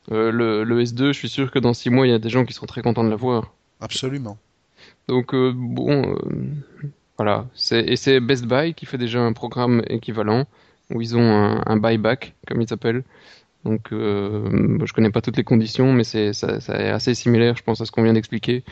[0.09, 2.45] le, le, S2, je suis sûr que dans six mois il y a des gens
[2.45, 3.53] qui seront très contents de l'avoir.
[3.81, 4.37] Absolument.
[5.07, 6.17] Donc bon
[7.17, 10.45] voilà, et c'est Best Buy qui fait déjà un programme équivalent
[10.93, 13.03] où ils ont un, buyback, comme ils s'appellent.
[13.63, 17.63] Donc, euh, je connais pas toutes les conditions, mais c'est ça, est assez similaire, je
[17.63, 18.63] pense, à ce qu'on vient d'expliquer.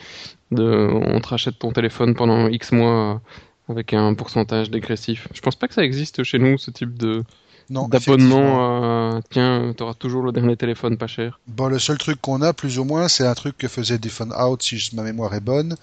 [0.51, 3.21] De, on te rachète ton téléphone pendant X mois
[3.69, 5.27] avec un pourcentage dégressif.
[5.33, 7.23] Je pense pas que ça existe chez nous, ce type de
[7.69, 9.21] d'abonnement.
[9.29, 11.39] tiens, tu auras toujours le dernier téléphone pas cher.
[11.47, 14.33] Bon, le seul truc qu'on a, plus ou moins, c'est un truc que faisait Phone
[14.33, 15.75] Out, si ma mémoire est bonne,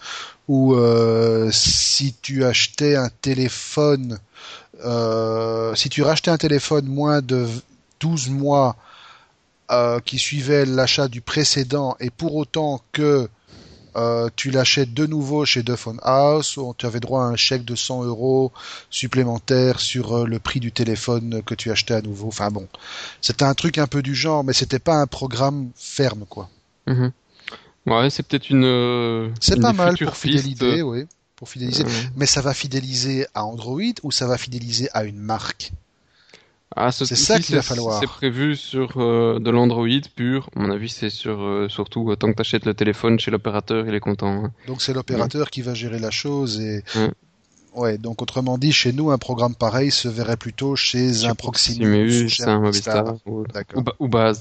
[0.48, 4.18] où euh, si tu achetais un téléphone,
[4.84, 7.46] euh, si tu rachetais un téléphone moins de
[8.00, 8.76] 12 mois
[9.70, 13.28] euh, qui suivait l'achat du précédent et pour autant que
[14.36, 17.74] tu l'achètes de nouveau chez The Phone House, tu avais droit à un chèque de
[17.74, 18.52] 100 euros
[18.90, 22.28] supplémentaire sur le prix du téléphone que tu achetais à nouveau.
[22.28, 22.68] Enfin bon,
[23.20, 26.48] c'était un truc un peu du genre, mais c'était pas un programme ferme, quoi.
[26.86, 27.10] Mm-hmm.
[27.86, 28.64] Ouais, c'est peut-être une.
[28.64, 31.06] Euh, c'est pas mal pour fidéliser, oui.
[31.36, 31.84] Pour fidéliser.
[32.16, 35.72] Mais ça va fidéliser à Android ou ça va fidéliser à une marque?
[36.76, 37.98] Ah, c'est ça qu'il va falloir.
[37.98, 40.48] C'est prévu sur euh, de l'Android pur.
[40.54, 43.86] À mon avis, c'est sur euh, surtout tant que tu achètes le téléphone chez l'opérateur,
[43.88, 44.44] il est content.
[44.44, 44.52] Hein.
[44.66, 46.84] Donc c'est l'opérateur qui va gérer la chose et.
[47.74, 47.98] Ouais.
[47.98, 52.44] donc autrement dit, chez nous, un programme pareil se verrait plutôt chez un Proximus, chez
[52.44, 53.44] un Movistar, ou,
[53.98, 54.40] ou, Base,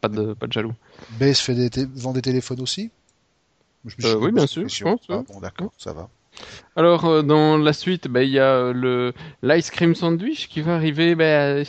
[0.00, 0.74] pas de, pas de jaloux.
[1.18, 2.90] Base fait des vend des téléphones aussi?
[4.04, 5.00] Euh, Oui, bien sûr, je pense.
[5.08, 6.08] Ah, bon, d'accord, ça va.
[6.76, 9.12] Alors, euh, dans la suite, bah, il y a euh, le
[9.42, 11.14] l'ice cream sandwich qui va arriver.
[11.14, 11.62] Bah,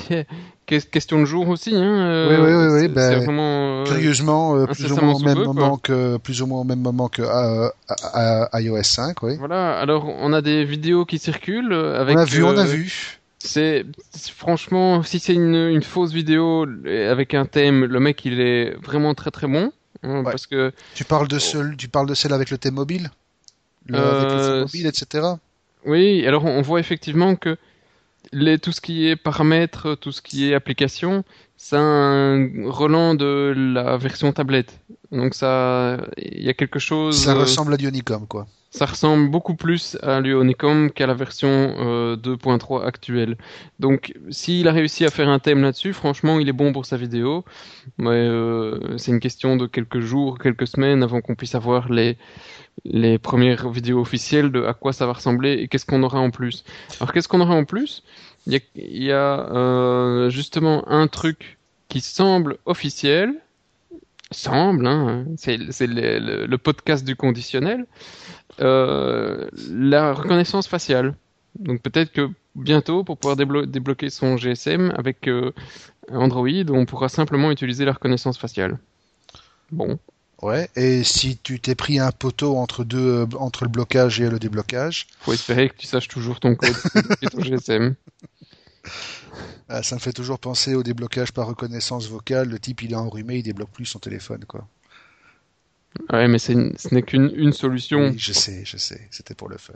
[0.65, 1.75] question de jour aussi.
[1.75, 2.87] Hein, oui, oui, oui.
[2.87, 6.81] Bah, vraiment, curieusement, plus ou, moins au même moment que, plus ou moins au même
[6.81, 7.21] moment que
[8.59, 9.21] iOS 5.
[9.21, 9.37] Oui.
[9.37, 11.73] Voilà, alors on a des vidéos qui circulent.
[11.73, 13.19] Avec, on a vu, on a vu.
[13.37, 13.85] C'est
[14.35, 19.13] franchement, si c'est une, une, fausse vidéo avec un thème, le mec il est vraiment
[19.13, 19.71] très très bon.
[20.05, 23.09] Hein, parce que tu parles de seul, tu parles de celle avec le thème mobile,
[23.85, 25.27] le, avec euh, mobile, etc.
[25.85, 27.57] Oui, alors on voit effectivement que
[28.31, 31.23] les, tout ce qui est paramètres, tout ce qui est application,
[31.57, 34.79] c'est un relan de la version tablette.
[35.11, 37.17] Donc ça, il y a quelque chose.
[37.17, 42.81] Ça ressemble à Honeycomb, quoi ça ressemble beaucoup plus à l'Unicom qu'à la version 2.3
[42.81, 43.37] euh, actuelle.
[43.79, 46.97] Donc, s'il a réussi à faire un thème là-dessus, franchement, il est bon pour sa
[46.97, 47.45] vidéo.
[47.97, 52.17] Mais euh, c'est une question de quelques jours, quelques semaines avant qu'on puisse avoir les
[52.83, 56.29] les premières vidéos officielles de à quoi ça va ressembler et qu'est-ce qu'on aura en
[56.29, 56.65] plus.
[56.99, 58.03] Alors, qu'est-ce qu'on aura en plus?
[58.45, 61.57] Il y a, y a euh, justement un truc
[61.87, 63.35] qui semble officiel,
[64.31, 67.85] semble, hein, c'est le, le, podcast du conditionnel,
[68.59, 71.15] euh, la reconnaissance faciale.
[71.59, 75.51] Donc peut-être que bientôt, pour pouvoir débloquer son GSM avec euh,
[76.11, 78.79] Android, on pourra simplement utiliser la reconnaissance faciale.
[79.71, 79.99] Bon.
[80.41, 84.37] Ouais, et si tu t'es pris un poteau entre deux, entre le blocage et le
[84.37, 85.07] déblocage.
[85.19, 86.75] Faut espérer que tu saches toujours ton code
[87.21, 87.95] et ton GSM.
[89.69, 92.49] Ah, ça me fait toujours penser au déblocage par reconnaissance vocale.
[92.49, 94.67] Le type, il est enrhumé, il débloque plus son téléphone, quoi.
[96.11, 96.51] Ouais, mais ce
[96.93, 98.13] n'est qu'une une solution.
[98.17, 99.07] je sais, je sais.
[99.11, 99.73] C'était pour le fun.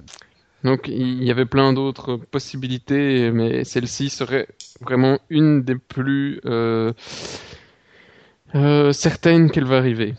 [0.64, 4.48] Donc il y avait plein d'autres possibilités, mais celle-ci serait
[4.82, 6.92] vraiment une des plus euh,
[8.56, 10.16] euh, certaines qu'elle va arriver.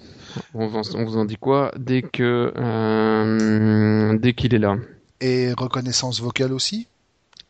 [0.54, 4.76] On, vous en dit quoi dès que euh, dès qu'il est là.
[5.20, 6.86] Et reconnaissance vocale aussi?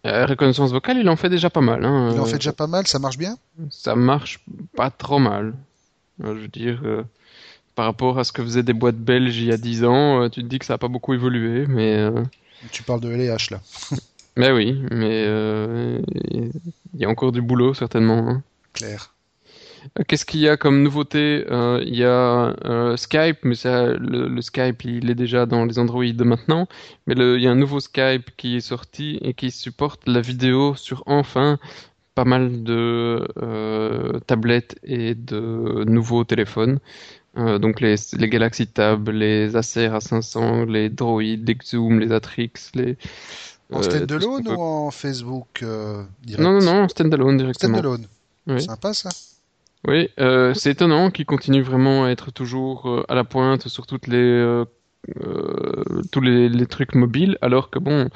[0.05, 1.85] Reconnaissance vocale, il en fait déjà pas mal.
[1.85, 2.11] Hein.
[2.13, 3.37] Il en fait déjà pas mal, ça marche bien?
[3.71, 4.41] Ça marche
[4.75, 5.55] pas trop mal.
[6.23, 6.83] Je veux dire,
[7.75, 10.43] par rapport à ce que faisaient des boîtes belges il y a 10 ans, tu
[10.43, 12.09] te dis que ça a pas beaucoup évolué, mais
[12.71, 13.61] tu parles de LH là.
[14.37, 16.51] mais oui, mais euh, il
[16.95, 18.29] y a encore du boulot certainement.
[18.29, 18.43] Hein.
[18.73, 19.13] Claire.
[19.99, 21.45] Euh, qu'est-ce qu'il y a comme nouveauté?
[21.51, 22.55] Euh, Il y a
[22.97, 26.67] Skype, mais le, Skype il est déjà dans les Android maintenant.
[27.07, 30.75] Mais il y a un nouveau Skype qui est sorti et qui supporte la vidéo
[30.75, 31.59] sur enfin
[32.15, 33.27] pas mal de
[34.27, 36.81] tablettes et de nouveaux téléphones.
[37.39, 42.53] Euh, donc les, les Galaxy Tab, les Acer A500, les Droid, les Zoom, les Atrix,
[42.75, 42.97] les...
[43.73, 46.43] En euh, standalone ou en Facebook euh, direct?
[46.43, 47.79] Non, non, non, en standalone directement.
[47.79, 48.07] Standalone.
[48.49, 48.63] Oui.
[48.63, 49.11] Sympa ça.
[49.89, 53.87] Oui, euh, c'est étonnant qu'ils continuent vraiment à être toujours euh, à la pointe sur
[53.87, 54.65] toutes les,
[56.13, 58.09] tous les, les, trucs mobiles, alors que bon,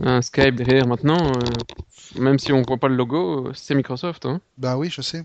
[0.00, 1.32] un Skype derrière maintenant,
[2.18, 4.26] même si on voit pas le logo, c'est Microsoft.
[4.26, 4.40] Hein.
[4.58, 5.24] Ben oui, je sais.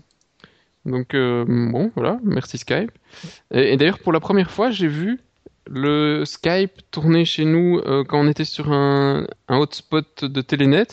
[0.84, 2.90] Donc euh, bon, voilà, merci Skype.
[3.52, 5.20] Et, d'ailleurs, pour la première fois, j'ai vu
[5.66, 10.88] le Skype tourner chez nous euh, quand on était sur un, hotspot de Telenet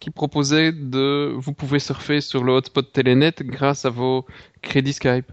[0.00, 4.26] qui proposait de vous pouvez surfer sur le hotspot Telenet grâce à vos
[4.62, 5.30] crédits Skype.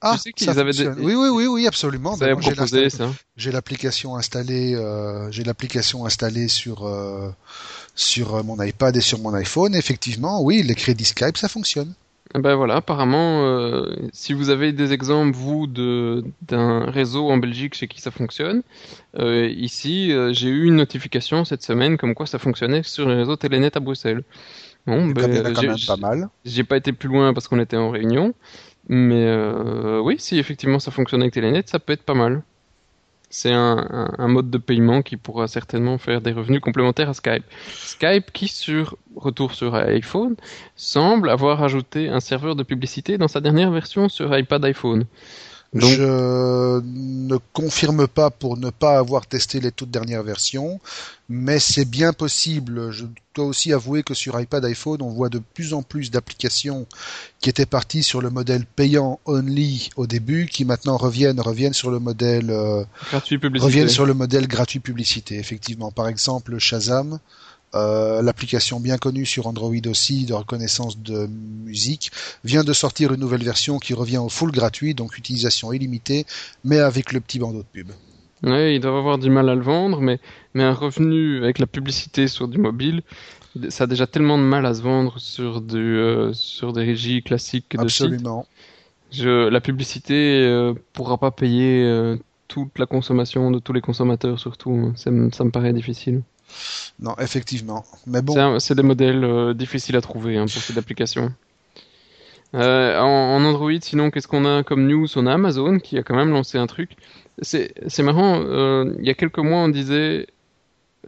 [0.00, 2.14] Ah, ça oui, oui, oui, oui, absolument.
[2.16, 3.10] Ça proposé, ça.
[3.36, 6.88] J'ai l'application installée, euh, j'ai l'application installée sur
[7.96, 9.74] sur mon iPad et sur mon iPhone.
[9.74, 11.94] Effectivement, oui, les crédits Skype, ça fonctionne.
[12.34, 17.88] Ben voilà, apparemment, euh, si vous avez des exemples, vous, d'un réseau en Belgique chez
[17.88, 18.62] qui ça fonctionne,
[19.18, 23.14] euh, ici, euh, j'ai eu une notification cette semaine comme quoi ça fonctionnait sur le
[23.14, 24.22] réseau Telenet à Bruxelles.
[24.86, 26.28] Bon, ben, même pas mal.
[26.44, 28.34] J'ai pas été plus loin parce qu'on était en réunion,
[28.88, 29.32] mais
[30.02, 32.42] oui, si effectivement ça fonctionne avec Telenet, ça peut être pas mal
[33.30, 37.44] c'est un, mode de paiement qui pourra certainement faire des revenus complémentaires à Skype.
[37.72, 40.36] Skype qui, sur retour sur iPhone,
[40.76, 45.04] semble avoir ajouté un serveur de publicité dans sa dernière version sur iPad iPhone.
[45.74, 50.80] Je ne confirme pas pour ne pas avoir testé les toutes dernières versions,
[51.28, 52.90] mais c'est bien possible.
[52.90, 53.04] Je
[53.34, 56.86] dois aussi avouer que sur iPad, iPhone, on voit de plus en plus d'applications
[57.40, 61.90] qui étaient parties sur le modèle payant only au début, qui maintenant reviennent reviennent sur
[61.90, 63.66] le modèle euh, gratuit publicité.
[63.66, 65.38] reviennent sur le modèle gratuit publicité.
[65.38, 67.18] Effectivement, par exemple, Shazam
[67.74, 72.10] euh, l'application bien connue sur Android aussi de reconnaissance de musique
[72.42, 76.24] vient de sortir une nouvelle version qui revient au full gratuit, donc utilisation illimitée,
[76.64, 77.90] mais avec le petit bandeau de pub.
[78.42, 80.18] Oui, ils doivent avoir du mal à le vendre, mais,
[80.54, 83.02] mais un revenu avec la publicité sur du mobile,
[83.68, 87.22] ça a déjà tellement de mal à se vendre sur, du, euh, sur des régies
[87.22, 88.46] classiques de Absolument.
[89.10, 92.16] Je, la publicité euh, pourra pas payer
[92.46, 94.92] toute la consommation de tous les consommateurs, surtout.
[94.96, 96.22] ça me paraît difficile.
[97.00, 97.84] Non, effectivement.
[98.06, 98.58] Mais bon.
[98.58, 101.32] C'est des modèles euh, difficiles à trouver hein, pour cette application.
[102.54, 105.06] Euh, en, Android, sinon, qu'est-ce qu'on a comme news?
[105.16, 106.96] On a Amazon qui a quand même lancé un truc.
[107.40, 110.26] C'est marrant, euh, il y a quelques mois, on disait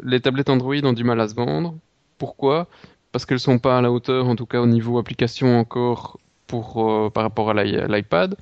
[0.02, 1.74] les tablettes Android ont du mal à se vendre.
[2.18, 2.68] Pourquoi?
[3.10, 7.22] Parce qu'elles sont pas à la hauteur, en tout cas au niveau application encore, par
[7.22, 8.36] rapport à l'iPad.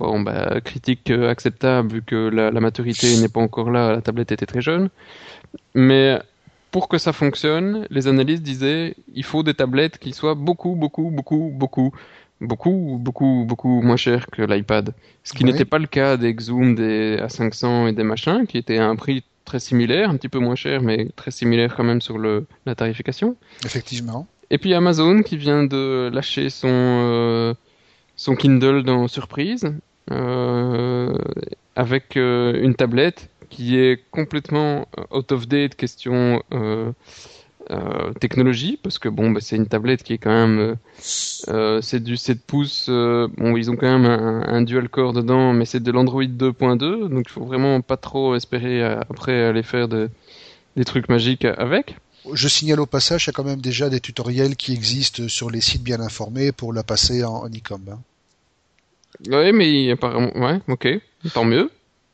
[0.00, 4.32] Bon, bah, critique acceptable vu que la, la maturité n'est pas encore là, la tablette
[4.32, 4.88] était très jeune.
[5.74, 6.18] Mais
[6.70, 11.10] pour que ça fonctionne, les analystes disaient il faut des tablettes qui soient beaucoup, beaucoup,
[11.10, 11.92] beaucoup, beaucoup,
[12.40, 14.94] beaucoup, beaucoup, beaucoup moins chères que l'iPad.
[15.22, 18.78] Ce qui n'était pas le cas des Zoom, des A500 et des machins, qui étaient
[18.78, 22.00] à un prix très similaire, un petit peu moins cher, mais très similaire quand même
[22.00, 23.36] sur le, la tarification.
[23.64, 24.26] Effectivement.
[24.50, 27.54] Et puis Amazon qui vient de lâcher son, euh,
[28.16, 29.72] son Kindle dans Surprise, euh,
[31.80, 36.92] avec euh, une tablette qui est complètement euh, out of date question euh,
[37.70, 40.76] euh, technologie parce que bon bah, c'est une tablette qui est quand même
[41.48, 45.80] euh, c'est du 7 pouces ils ont quand même un, dual core dedans mais c'est
[45.80, 50.10] de l'Android 2.2 donc il faut vraiment pas trop espérer après aller faire de,
[50.76, 51.96] des trucs magiques avec.
[52.34, 55.50] Je signale au passage, il y a quand même déjà des tutoriels qui existent sur
[55.50, 58.09] les sites bien informés pour la passer en, en e
[59.28, 60.88] Oui, mais apparemment, ouais, ok,
[61.34, 61.70] tant mieux.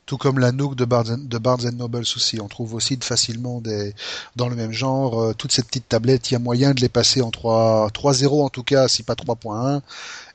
[0.07, 2.41] Tout comme la Nook de Barnes, de Barnes Noble aussi.
[2.41, 3.93] On trouve aussi facilement des,
[4.37, 6.89] dans le même genre, euh, toutes ces petites tablettes, il y a moyen de les
[6.89, 9.81] passer en 3, 3.0 en tout cas, si pas 3.1.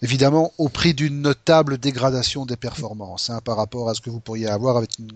[0.01, 4.19] Évidemment, au prix d'une notable dégradation des performances, hein, par rapport à ce que vous
[4.19, 5.11] pourriez avoir avec une,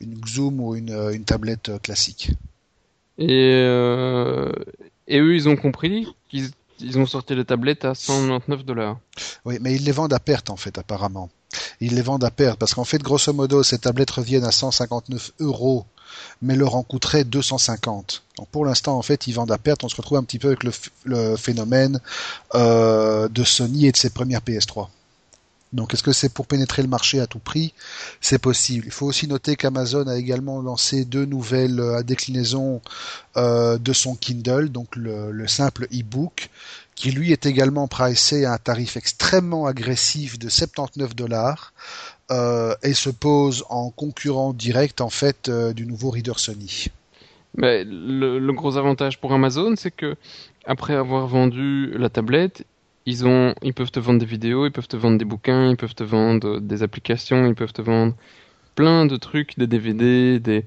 [0.00, 2.30] une Xoom ou une, une tablette classique.
[3.18, 4.52] Et, euh,
[5.08, 6.50] et eux, ils ont compris qu'ils
[6.80, 8.98] ils ont sorti les tablettes à 199 dollars.
[9.44, 11.30] Oui, mais ils les vendent à perte en fait, apparemment.
[11.80, 15.32] Ils les vendent à perte parce qu'en fait, grosso modo, ces tablettes reviennent à 159
[15.40, 15.86] euros,
[16.42, 18.22] mais leur en coûterait 250.
[18.38, 19.84] Donc pour l'instant, en fait, ils vendent à perte.
[19.84, 20.64] On se retrouve un petit peu avec
[21.04, 22.00] le, phénomène
[22.54, 24.88] euh, de Sony et de ses premières PS3.
[25.76, 27.74] Donc est-ce que c'est pour pénétrer le marché à tout prix?
[28.20, 28.86] C'est possible.
[28.86, 32.80] Il faut aussi noter qu'Amazon a également lancé deux nouvelles euh, déclinaisons
[33.36, 36.50] euh, de son Kindle, donc le, simple e-book,
[36.94, 41.72] qui lui est également pricé à un tarif extrêmement agressif de 79 dollars
[42.30, 46.88] euh, et se pose en concurrent direct en fait du nouveau Reader Sony.
[47.56, 50.16] Mais le, gros avantage pour Amazon, c'est que
[50.66, 52.64] après avoir vendu la tablette,
[53.06, 55.76] ils ont, ils peuvent te vendre des vidéos, ils peuvent te vendre des bouquins, ils
[55.76, 58.14] peuvent te vendre des applications, ils peuvent te vendre
[58.74, 60.64] plein de trucs, des DVD, des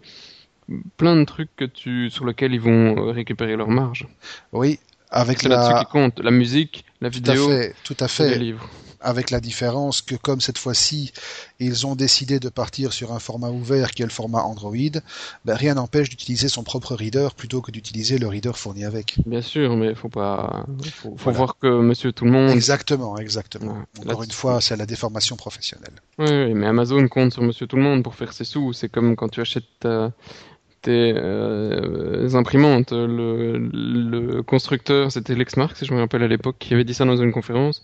[0.97, 4.07] plein de trucs que tu sur lesquels ils vont récupérer leur marge.
[4.53, 4.79] Oui,
[5.11, 5.49] avec la...
[5.49, 8.29] là-dessus qui compte, la musique, la vidéo, à fait, tout à fait.
[8.29, 8.69] les livres
[9.01, 11.11] avec la différence que comme cette fois-ci
[11.59, 14.75] ils ont décidé de partir sur un format ouvert qui est le format Android,
[15.45, 19.15] ben, rien n'empêche d'utiliser son propre reader plutôt que d'utiliser le reader fourni avec.
[19.25, 22.51] Bien sûr, mais faut pas, faut, voir que Monsieur Tout le Monde.
[22.51, 23.83] Exactement, exactement.
[23.99, 25.93] Encore une fois, c'est la déformation professionnelle.
[26.17, 28.73] Oui, mais Amazon compte sur Monsieur Tout le Monde pour faire ses sous.
[28.73, 29.87] C'est comme quand tu achètes
[30.81, 32.91] tes euh, imprimantes.
[32.91, 37.05] Le, le constructeur, c'était Lexmark, si je me rappelle à l'époque, qui avait dit ça
[37.05, 37.83] dans une conférence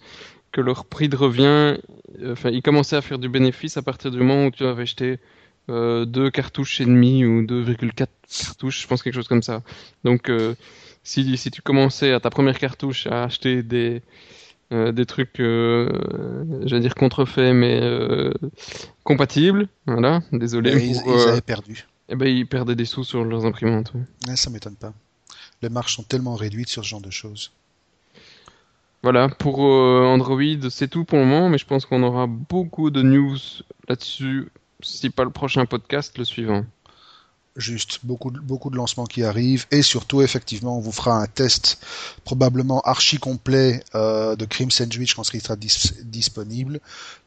[0.56, 1.78] que leur prix de revient,
[2.22, 4.84] euh, enfin, ils commençaient à faire du bénéfice à partir du moment où tu avais
[4.84, 5.20] acheté
[5.70, 9.64] euh, deux cartouches et demi ou 2,4 cartouches, je pense quelque chose comme ça.
[10.06, 10.56] Donc, euh,
[11.04, 14.02] si, si tu commençais à ta première cartouche à acheter des
[14.72, 17.80] des trucs, j'allais dire contrefaits, mais
[19.04, 20.22] compatibles, voilà.
[20.34, 20.72] Désolé.
[20.84, 21.86] ils, avaient perdu.
[22.10, 23.94] Eh ben, ils perdaient des sous sur leurs imprimantes.
[23.94, 24.36] Ouais.
[24.36, 24.92] ça m'étonne pas.
[25.62, 27.52] Les marges sont tellement réduites sur ce genre de choses.
[29.06, 32.90] Voilà, pour euh, Android, c'est tout pour le moment, mais je pense qu'on aura beaucoup
[32.90, 33.38] de news
[33.88, 34.50] là-dessus,
[34.82, 36.66] si pas le prochain podcast, le suivant.
[37.56, 41.26] Juste, beaucoup de, beaucoup de lancements qui arrivent et surtout, effectivement, on vous fera un
[41.26, 41.82] test
[42.26, 46.82] probablement archi complet euh, de Crim Sandwich quand il sera disponible.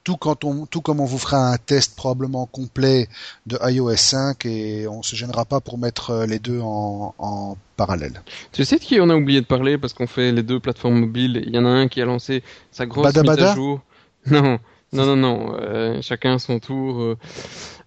[0.05, 3.09] Tout, quand on, tout comme on vous fera un test probablement complet
[3.47, 7.57] de iOS 5 et on se gênera pas pour mettre euh, les deux en, en
[7.79, 8.22] parallèle.
[8.53, 11.01] Tu sais de qui on a oublié de parler parce qu'on fait les deux plateformes
[11.01, 11.43] mobiles?
[11.47, 13.81] Il y en a un qui a lancé sa grosse mise à jour.
[14.26, 14.59] Non,
[14.93, 15.57] non, non, non.
[15.61, 17.03] Euh, chacun son tour.
[17.03, 17.16] Euh,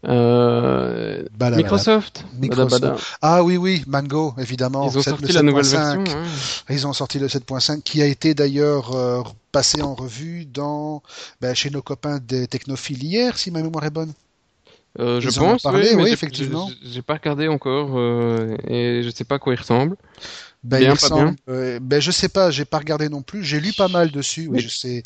[0.08, 2.26] euh Microsoft.
[3.22, 4.88] Ah oui, oui, Mango, évidemment.
[4.90, 6.04] Ils ont sorti la nouvelle version.
[6.70, 11.02] Ils ont sorti le 7.5 qui a été d'ailleurs euh, passé en revue dans
[11.42, 14.14] ben, chez nos copains des technophiles hier, si ma mémoire est bonne.
[15.00, 16.70] Euh, je pense, oui, oui effectivement.
[16.84, 19.96] J'ai pas regardé encore euh, et je sais pas à quoi il ressemble.
[20.64, 21.56] Ben, bien, il ressemble, pas bien.
[21.56, 23.44] Euh, ben, je sais pas, j'ai pas regardé non plus.
[23.44, 24.48] J'ai lu pas mal dessus.
[24.48, 25.04] Oui, je sais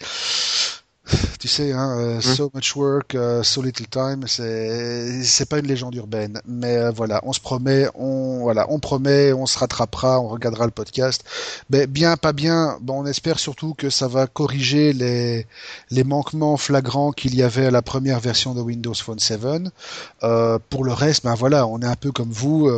[1.40, 5.68] tu sais, hein, euh, so much work, uh, so little time, c'est c'est pas une
[5.68, 10.20] légende urbaine, mais euh, voilà, on se promet, on voilà, on promet, on se rattrapera,
[10.20, 11.24] on regardera le podcast.
[11.70, 15.46] Mais bien, pas bien, bon, on espère surtout que ça va corriger les
[15.92, 19.36] les manquements flagrants qu'il y avait à la première version de Windows Phone 7.
[20.24, 22.72] Euh, pour le reste, ben voilà, on est un peu comme vous,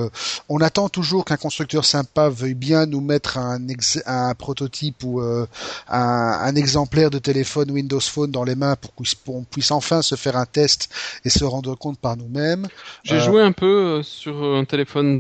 [0.49, 3.59] on attend toujours qu'un constructeur sympa veuille bien nous mettre un
[4.05, 5.47] un prototype ou un,
[5.87, 10.35] un exemplaire de téléphone Windows Phone dans les mains pour qu'on puisse enfin se faire
[10.35, 10.89] un test
[11.25, 12.67] et se rendre compte par nous-mêmes.
[13.03, 15.19] J'ai joué un peu euh, sur un téléphone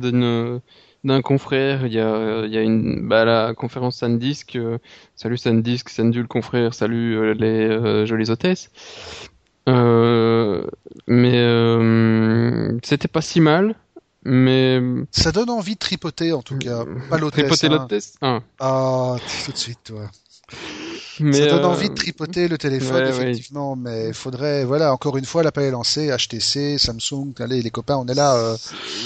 [1.03, 4.79] d'un confrère, il y a, il y a une bah, la conférence SanDisk, euh,
[5.15, 8.71] salut SanDisk, le confrère, salut euh, les jolies hôtesses.
[11.07, 11.37] mais
[12.83, 13.75] c'était pas si mal,
[14.23, 14.81] mais
[15.11, 17.45] ça donne envie de tripoter en tout cas, pas l'hôtesse.
[17.45, 17.69] Tripoter hein.
[17.69, 18.15] l'hôtesse.
[18.21, 18.39] Ah.
[18.59, 20.09] ah, tout de suite toi
[21.17, 25.25] ça donne envie de euh, tripoter le téléphone, effectivement, mais il faudrait, voilà, encore une
[25.25, 28.35] fois, l'appel est lancé, HTC, Samsung, allez, les copains, on est là.
[28.35, 28.55] Euh...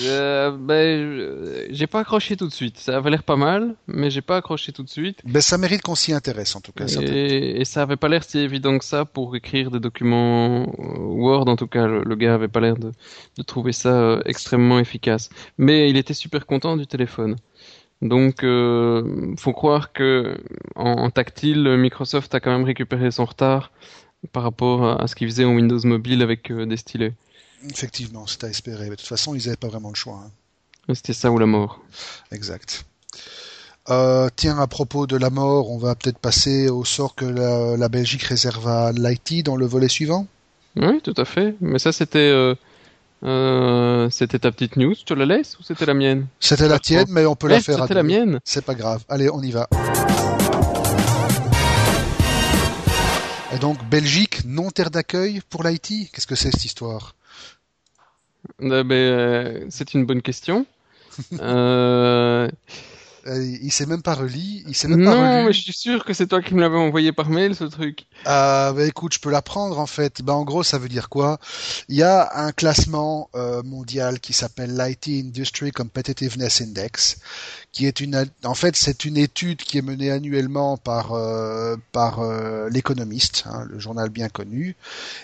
[0.06, 2.78] Euh, ben, j'ai pas accroché tout de suite.
[2.80, 5.20] Ça avait l'air pas mal, mais j'ai pas accroché tout de suite.
[5.26, 6.86] Ben, ça mérite qu'on s'y intéresse, en tout cas.
[6.88, 10.98] Et, et, ça avait pas l'air si évident que ça pour écrire des documents euh,
[10.98, 12.92] Word, en tout cas, le, gars avait pas l'air de,
[13.38, 15.30] de trouver ça extrêmement efficace.
[15.58, 17.36] Mais il était super content du téléphone.
[18.02, 20.38] Donc, euh, faut croire que
[20.76, 23.72] en, tactile, Microsoft a quand même récupéré son retard
[24.32, 27.14] par rapport à ce qu'ils faisaient en Windows Mobile avec des stylets.
[27.70, 28.90] Effectivement, c'est à espérer.
[28.90, 30.24] de toute façon, ils n'avaient pas vraiment le choix.
[30.26, 30.94] Hein.
[30.94, 31.80] C'était ça ou la mort.
[32.32, 32.86] Exact.
[33.90, 37.90] Euh, tiens, à propos de la mort, on va peut-être passer au sort que la,
[37.90, 40.28] Belgique réserve à l'Haïti dans le volet suivant?
[40.76, 41.56] Oui, tout à fait.
[41.62, 42.56] Mais ça, c'était
[43.24, 44.96] euh, euh, c'était ta petite news.
[45.06, 47.80] Tu la laisses ou c'était la mienne C'était la tienne, mais on peut la faire.
[47.82, 48.40] C'était la mienne.
[48.44, 49.04] C'est pas grave.
[49.10, 49.68] Allez, on y va.
[53.54, 57.16] Et donc, Belgique, non terre d'accueil pour l'Haïti Qu'est-ce que c'est cette histoire?
[58.60, 60.66] Ben, C'est une bonne question.
[63.28, 64.64] euh, euh, il s'est même pas relis.
[64.68, 66.78] Il s'est même non, pas mais je suis sûr que c'est toi qui me l'avais
[66.78, 68.06] envoyé par mail ce truc.
[68.26, 70.22] Ah bah écoute, je peux l'apprendre en fait.
[70.22, 71.40] Bah en gros, ça veut dire quoi?
[71.88, 77.18] Il y a un classement euh, mondial qui s'appelle l'IT Industry Competitiveness Index,
[77.72, 82.22] qui est une, en fait, c'est une étude qui est menée annuellement par euh, par
[82.70, 84.76] l'économiste, hein, le journal bien connu,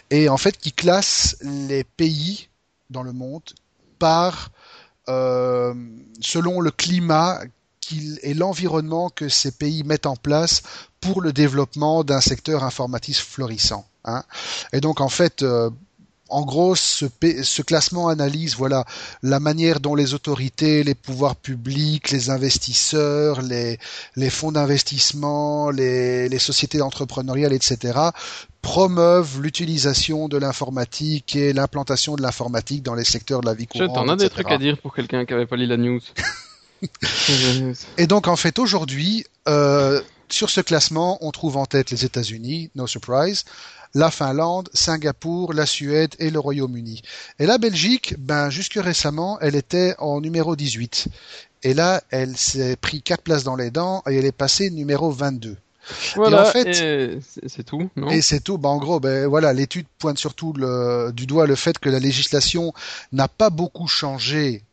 [0.10, 2.50] et en fait qui classe les pays
[2.90, 3.44] dans le monde
[4.00, 4.52] par
[5.10, 5.74] euh,
[6.20, 7.40] selon le climat
[8.22, 10.64] et l'environnement que ces pays mettent en place
[11.00, 13.86] pour le développement d'un secteur informatique florissant.
[14.06, 14.24] Hein.
[14.74, 15.70] Et donc en fait, euh,
[16.30, 17.06] en gros, ce,
[17.44, 18.86] ce, classement analyse voilà
[19.24, 23.78] la manière dont les autorités, les pouvoirs publics, les investisseurs, les,
[24.16, 28.00] les fonds d'investissement, les, les sociétés entrepreneuriales, etc.
[28.62, 33.94] promeuvent l'utilisation de l'informatique et l'implantation de l'informatique dans les secteurs de la vie courante.
[33.94, 36.02] T'en as des trucs à dire pour quelqu'un qui avait pas lu la news?
[37.98, 42.70] et donc en fait aujourd'hui, euh, sur ce classement, on trouve en tête les États-Unis,
[42.76, 43.46] no surprise,
[43.94, 47.02] la Finlande, Singapour, la Suède et le Royaume-Uni.
[47.40, 51.08] Et la Belgique, ben jusque récemment, elle était en numéro 18.
[51.64, 55.12] Et là, elle s'est pris quatre places dans les dents et elle est passée numéro
[55.12, 55.58] 22.
[56.16, 58.10] Voilà, et en fait, c'est tout, non?
[58.10, 58.58] Et c'est tout.
[58.58, 62.00] Ben, en gros, ben voilà, l'étude pointe surtout le, du doigt le fait que la
[62.00, 62.74] législation
[63.14, 64.64] n'a pas beaucoup changé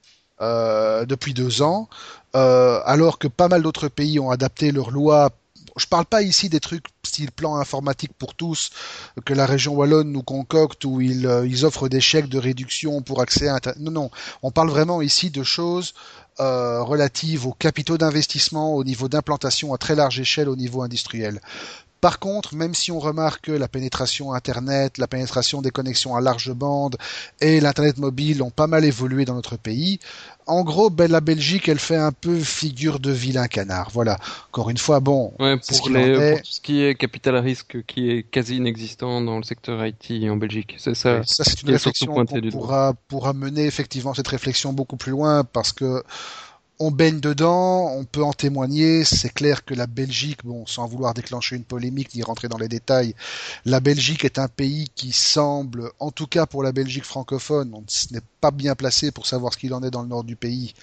[0.41, 1.89] euh, depuis deux ans,
[2.35, 5.31] euh, alors que pas mal d'autres pays ont adapté leurs lois.
[5.77, 8.71] Je parle pas ici des trucs style plan informatique pour tous
[9.25, 13.21] que la région wallonne nous concocte où ils, euh, offrent des chèques de réduction pour
[13.21, 13.81] accès à Internet.
[13.81, 14.11] Non, non,
[14.43, 15.95] on parle vraiment ici de choses
[16.41, 21.41] euh, relatives aux capitaux d'investissement, au niveau d'implantation à très large échelle au niveau industriel.
[22.05, 26.21] Par contre, même si on remarque que la pénétration Internet, la pénétration des connexions à
[26.21, 26.99] large bande
[27.41, 30.01] et l'Internet mobile ont pas mal évolué dans notre pays,
[30.47, 33.89] en gros, ben, la Belgique, elle fait un peu figure de vilain canard.
[33.95, 34.19] Voilà.
[34.51, 35.31] Encore une fois, bon.
[35.31, 39.39] pour, ce pour, tout ce qui est capital à risque, qui est quasi inexistant dans
[39.39, 40.75] le secteur IT en Belgique.
[40.77, 41.23] C'est ça.
[41.25, 45.73] ça, c'est une réflexion qu'on pourra, pourra mener effectivement cette réflexion beaucoup plus loin parce
[45.73, 46.03] que
[46.79, 49.05] on baigne dedans, on peut en témoigner.
[49.05, 52.69] C'est clair que la Belgique, bon, sans vouloir déclencher une polémique ni rentrer dans les
[52.69, 53.15] détails,
[53.65, 57.85] la Belgique est un pays qui semble, en tout cas pour la Belgique francophone, on
[58.13, 60.75] n'est pas bien placé pour savoir ce qu'il en est dans le nord du pays.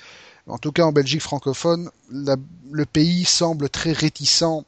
[0.47, 4.65] En tout cas, en Belgique francophone, le pays semble très réticent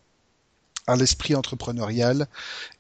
[0.87, 2.27] à l'esprit entrepreneurial.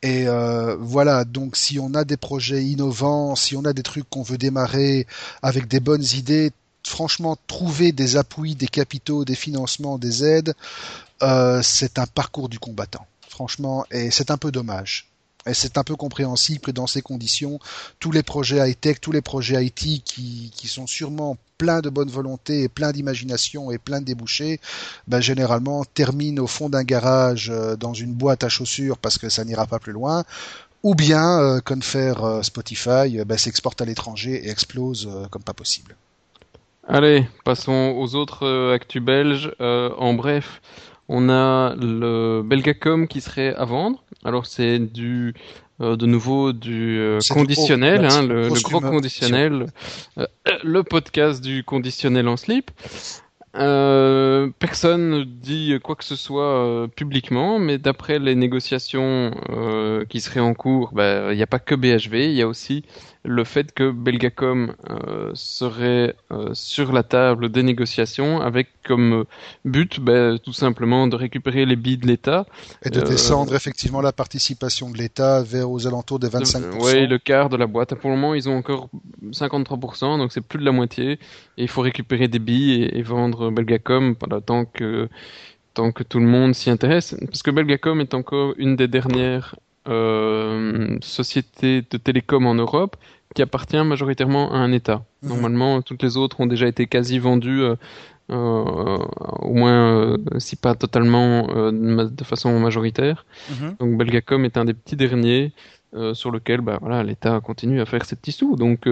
[0.01, 4.09] Et euh, voilà, donc si on a des projets innovants, si on a des trucs
[4.09, 5.07] qu'on veut démarrer
[5.41, 6.51] avec des bonnes idées,
[6.85, 10.53] franchement, trouver des appuis, des capitaux, des financements, des aides,
[11.21, 13.05] euh, c'est un parcours du combattant.
[13.29, 15.09] Franchement, et c'est un peu dommage.
[15.45, 17.59] Et c'est un peu compréhensible que dans ces conditions,
[17.99, 22.67] tous les projets high-tech, tous les projets IT qui, sont sûrement pleins de bonne volonté
[22.67, 24.59] pleins d'imagination et pleins de débouchés,
[25.07, 29.29] ben, généralement terminent au fond d'un garage euh, dans une boîte à chaussures parce que
[29.29, 30.23] ça n'ira pas plus loin,
[30.81, 35.53] ou bien, euh, comme faire euh, Spotify, ben, s'exporte à l'étranger et explose comme pas
[35.53, 35.95] possible.
[36.87, 39.51] Allez, passons aux autres euh, actus belges.
[39.61, 40.61] Euh, en bref,
[41.07, 44.03] on a le Belgacom qui serait à vendre.
[44.25, 45.33] Alors c'est du
[45.81, 49.67] euh, de nouveau du conditionnel, hein, le, le, gros conditionnel,
[50.63, 52.69] le podcast du conditionnel en slip.
[53.55, 60.05] Euh, personne ne dit quoi que ce soit euh, publiquement, mais d'après les négociations euh,
[60.05, 62.83] qui seraient en cours, bah, il n'y a pas que BHV, il y a aussi
[63.25, 69.23] le fait que Belgacom euh, serait euh, sur la table des négociations avec comme
[69.63, 72.45] but bah, tout simplement de récupérer les billes de l'État.
[72.83, 76.81] Et de descendre effectivement la participation de l'État vers aux alentours des 25%.
[76.81, 77.95] Oui, le quart de la boîte.
[77.95, 78.89] Pour le moment, ils ont encore
[79.31, 81.13] 53%, donc c'est plus de la moitié.
[81.57, 85.09] Et il faut récupérer des billes et, vendre Belgacom pendant tant que
[85.73, 87.15] tant que tout le monde s'y intéresse.
[87.25, 89.55] Parce que Belgacom est encore une des dernières
[89.87, 92.95] euh, sociétés de télécom en Europe
[93.35, 95.03] qui appartient majoritairement à un État.
[95.21, 95.29] Mhm.
[95.29, 97.75] Normalement, toutes les autres ont déjà été quasi vendues, euh,
[98.31, 98.97] euh,
[99.39, 103.25] au moins, si pas totalement de façon majoritaire.
[103.49, 103.75] Mhm.
[103.79, 105.51] Donc Belgacom est un des petits derniers.
[106.13, 108.55] sur lequel bah, voilà, l'État continue à faire ses petits sous.
[108.55, 108.89] Donc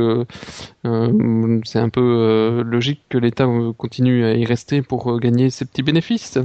[1.65, 6.37] c'est un peu logique que l'État continue à y rester pour gagner ses petits bénéfices.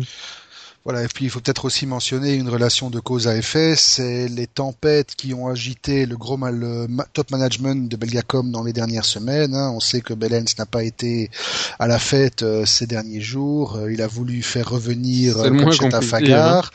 [0.87, 4.29] Voilà, et puis il faut peut-être aussi mentionner une relation de cause à effet, c'est
[4.29, 8.73] les tempêtes qui ont agité le gros mal, le top management de Belgacom dans les
[8.73, 9.53] dernières semaines.
[9.57, 9.73] Hein.
[9.75, 11.29] On sait que Bellens n'a pas été
[11.81, 13.75] à la fête euh, ces derniers jours.
[13.75, 16.71] Euh, il a voulu faire revenir Conchetta Fagar.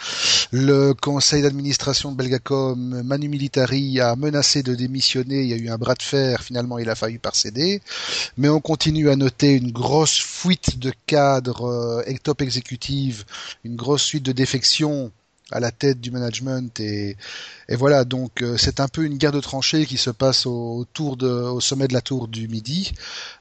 [0.52, 5.44] Le conseil d'administration de Belgacom, Manu Militari, a menacé de démissionner.
[5.44, 6.44] Il y a eu un bras de fer.
[6.44, 7.82] Finalement, il a failli par céder.
[8.36, 13.24] Mais on continue à noter une grosse fuite de cadres euh, top exécutive,
[13.64, 15.12] une grosse suite de défections
[15.52, 17.18] à la tête du management et,
[17.70, 18.04] voilà.
[18.04, 21.62] Donc euh, c'est un peu une guerre de tranchées qui se passe au, de, au
[21.62, 22.94] sommet de la tour du midi.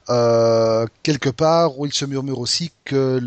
[0.09, 3.19] Euh, quelque part où il se murmure aussi que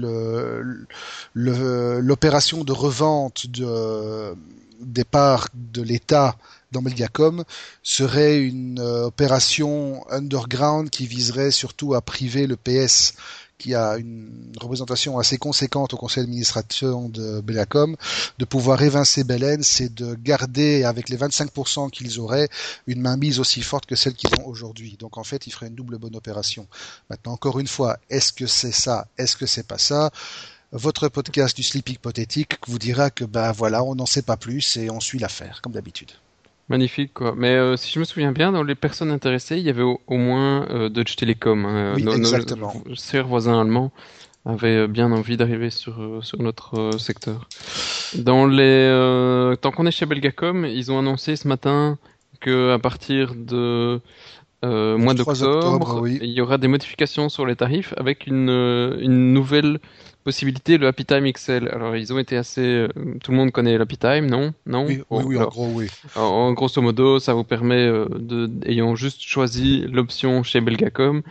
[1.34, 4.34] l'opération de revente de,
[4.80, 6.36] des parts de l'État
[6.72, 7.44] dans Belgacom
[7.82, 13.14] serait une euh, opération underground qui viserait surtout à priver le PS
[13.58, 17.96] qui a une représentation assez conséquente au conseil d'administration de Belacom,
[18.38, 22.48] de pouvoir évincer Belen, c'est de garder avec les 25% qu'ils auraient
[22.86, 24.96] une mainmise aussi forte que celle qu'ils ont aujourd'hui.
[24.98, 26.66] Donc en fait, ils feraient une double bonne opération.
[27.10, 29.06] Maintenant, encore une fois, est-ce que c'est ça?
[29.18, 30.10] Est-ce que c'est pas ça?
[30.72, 34.76] Votre podcast du Sleeping Pothétique vous dira que ben voilà, on n'en sait pas plus
[34.76, 36.10] et on suit l'affaire, comme d'habitude.
[36.68, 37.34] Magnifique, quoi.
[37.36, 39.98] Mais euh, si je me souviens bien, dans les personnes intéressées, il y avait au,
[40.08, 41.66] moins euh, Deutsche Telekom.
[41.66, 41.92] Hein.
[41.96, 42.72] Oui, exactement.
[42.86, 43.92] Nos chers voisins allemands
[44.46, 47.48] avaient euh, bien envie d'arriver sur, sur notre secteur.
[48.14, 51.98] Dans les, tant qu'on est chez Belgacom, ils ont annoncé ce matin
[52.40, 54.00] que à partir de
[54.62, 58.48] mois d'octobre, il y aura des modifications sur les tarifs avec une,
[59.00, 59.80] une nouvelle
[60.24, 61.68] possibilité le Happy Time XL.
[61.68, 62.88] Alors ils ont été assez, euh,
[63.22, 64.54] tout le monde connaît l'Happy Time, non?
[64.66, 64.86] Non?
[64.86, 65.88] Oui, oui, en gros oui.
[66.16, 71.22] En, grosso modo, ça vous permet euh, de, ayant juste choisi l'option chez Belgacom,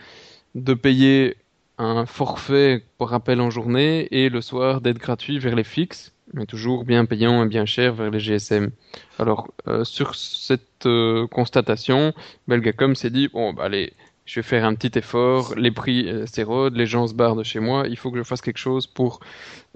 [0.54, 1.36] de payer
[1.76, 6.46] un forfait pour rappel en journée et le soir d'être gratuit vers les fixes, mais
[6.46, 8.70] toujours bien payant et bien cher vers les GSM.
[9.18, 10.86] Alors euh, sur cette
[11.30, 12.12] constatation,
[12.46, 13.92] Belgacom s'est dit bon bah allez
[14.24, 17.42] je vais faire un petit effort, les prix euh, s'érodent, les gens se barrent de
[17.44, 19.20] chez moi, il faut que je fasse quelque chose pour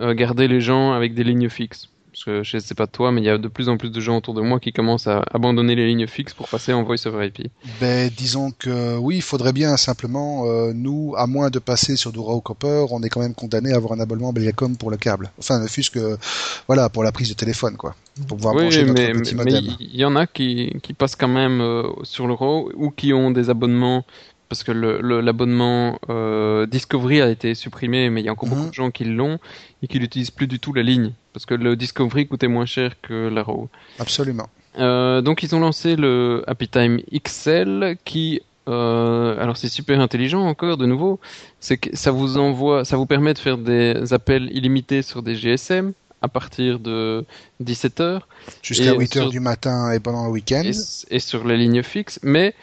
[0.00, 1.88] euh, garder les gens avec des lignes fixes.
[2.10, 4.00] Parce que je sais pas toi, mais il y a de plus en plus de
[4.00, 7.06] gens autour de moi qui commencent à abandonner les lignes fixes pour passer en voice
[7.06, 7.48] over IP.
[7.80, 12.10] Ben, disons que oui, il faudrait bien simplement, euh, nous, à moins de passer sur
[12.10, 14.96] du raw copper, on est quand même condamné à avoir un abonnement Belgacom pour le
[14.96, 15.30] câble.
[15.38, 16.16] Enfin, ne fût-ce que,
[16.66, 17.94] voilà, pour la prise de téléphone, quoi.
[18.26, 21.62] Pour pouvoir oui, mais, mais il y en a qui, qui passent quand même
[22.02, 24.04] sur le raw ou qui ont des abonnements
[24.48, 28.70] parce que l'abonnement euh, Discovery a été supprimé, mais il y a encore beaucoup mhm.
[28.70, 29.38] de gens qui l'ont
[29.82, 33.00] et qui n'utilisent plus du tout la ligne, parce que le Discovery coûtait moins cher
[33.00, 33.68] que la RAW.
[33.98, 34.48] Absolument.
[34.78, 40.42] Euh, donc ils ont lancé le Happy Time XL qui euh, alors c'est super intelligent
[40.42, 41.20] encore de nouveau,
[41.58, 45.34] c'est que ça vous envoie, ça vous permet de faire des appels illimités sur des
[45.34, 47.24] GSM à partir de
[47.62, 48.20] 17h.
[48.62, 50.62] Jusqu'à 8h du matin et pendant le week-end.
[50.64, 52.54] Et, et, sur les lignes fixes, mais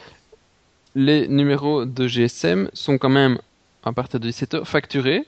[0.95, 3.37] les numéros de GSM sont quand même,
[3.83, 5.25] à partir de 17 heures, facturés.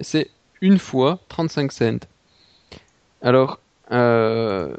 [0.00, 1.98] C'est une fois 35 cents.
[3.22, 3.60] Alors,
[3.92, 4.74] euh,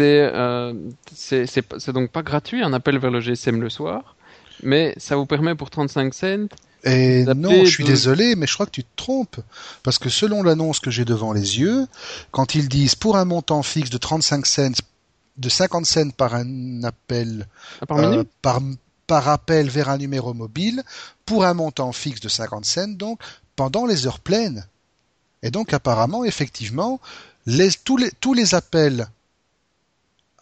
[0.00, 0.74] euh,
[1.12, 4.16] c'est donc pas gratuit un appel vers le GSM le soir,
[4.62, 6.48] mais ça vous permet pour 35 cents.
[6.84, 9.40] Et non, je suis désolé, mais je crois que tu te trompes.
[9.82, 11.86] Parce que selon l'annonce que j'ai devant les yeux,
[12.30, 14.82] quand ils disent pour un montant fixe de 35 cents,
[15.36, 17.48] de 50 cents par un appel,
[17.80, 18.60] ah, par, minute par,
[19.06, 20.82] par appel vers un numéro mobile
[21.26, 23.20] pour un montant fixe de 50 cents, donc
[23.56, 24.66] pendant les heures pleines.
[25.42, 27.00] Et donc apparemment, effectivement,
[27.84, 29.08] tous, les, tous les appels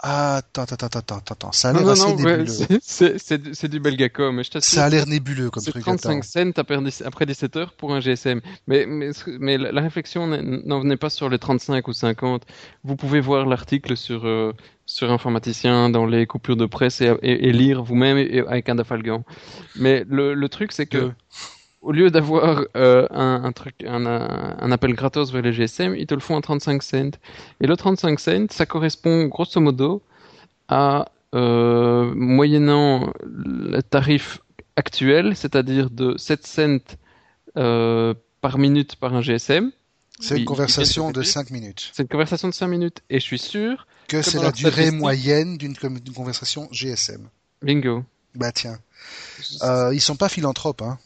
[0.05, 2.47] Attends, attends, attends, attends, attends, ça a l'air assez nébuleux.
[2.83, 5.81] c'est du Belgacom, je Ça a l'air nébuleux comme truc.
[5.81, 6.51] 35 cents
[7.05, 8.41] après 17 heures pour un GSM.
[8.67, 12.43] Mais, mais, mais la réflexion n'en venait pas sur les 35 ou 50.
[12.83, 14.53] Vous pouvez voir l'article sur, euh,
[14.87, 18.17] sur informaticien dans les coupures de presse et, et, lire vous-même
[18.49, 19.23] avec un dafalgan.
[19.77, 21.13] Mais le, le truc, c'est que
[21.83, 26.07] au lieu d'avoir euh, un, un, truc, un, un, appel gratos vers les GSM, ils
[26.07, 27.11] te le font à 35 cents.
[27.61, 30.03] Et le 35 cents, ça correspond grosso modo
[30.69, 34.41] à euh, moyennant le tarif
[34.77, 36.97] actuel, c'est-à-dire de 7 cents
[37.57, 39.73] euh, par minute par un GSM.
[40.21, 41.91] C'est une conversation de 5 minutes.
[41.93, 43.03] C'est une conversation de 5 minutes.
[43.11, 45.77] Et je suis sûr que, c'est la durée moyenne d'une
[46.15, 47.29] conversation GSM.
[47.61, 48.05] Bingo.
[48.35, 48.79] Bah tiens.
[49.63, 50.99] Euh, ils sont pas philanthropes, hein.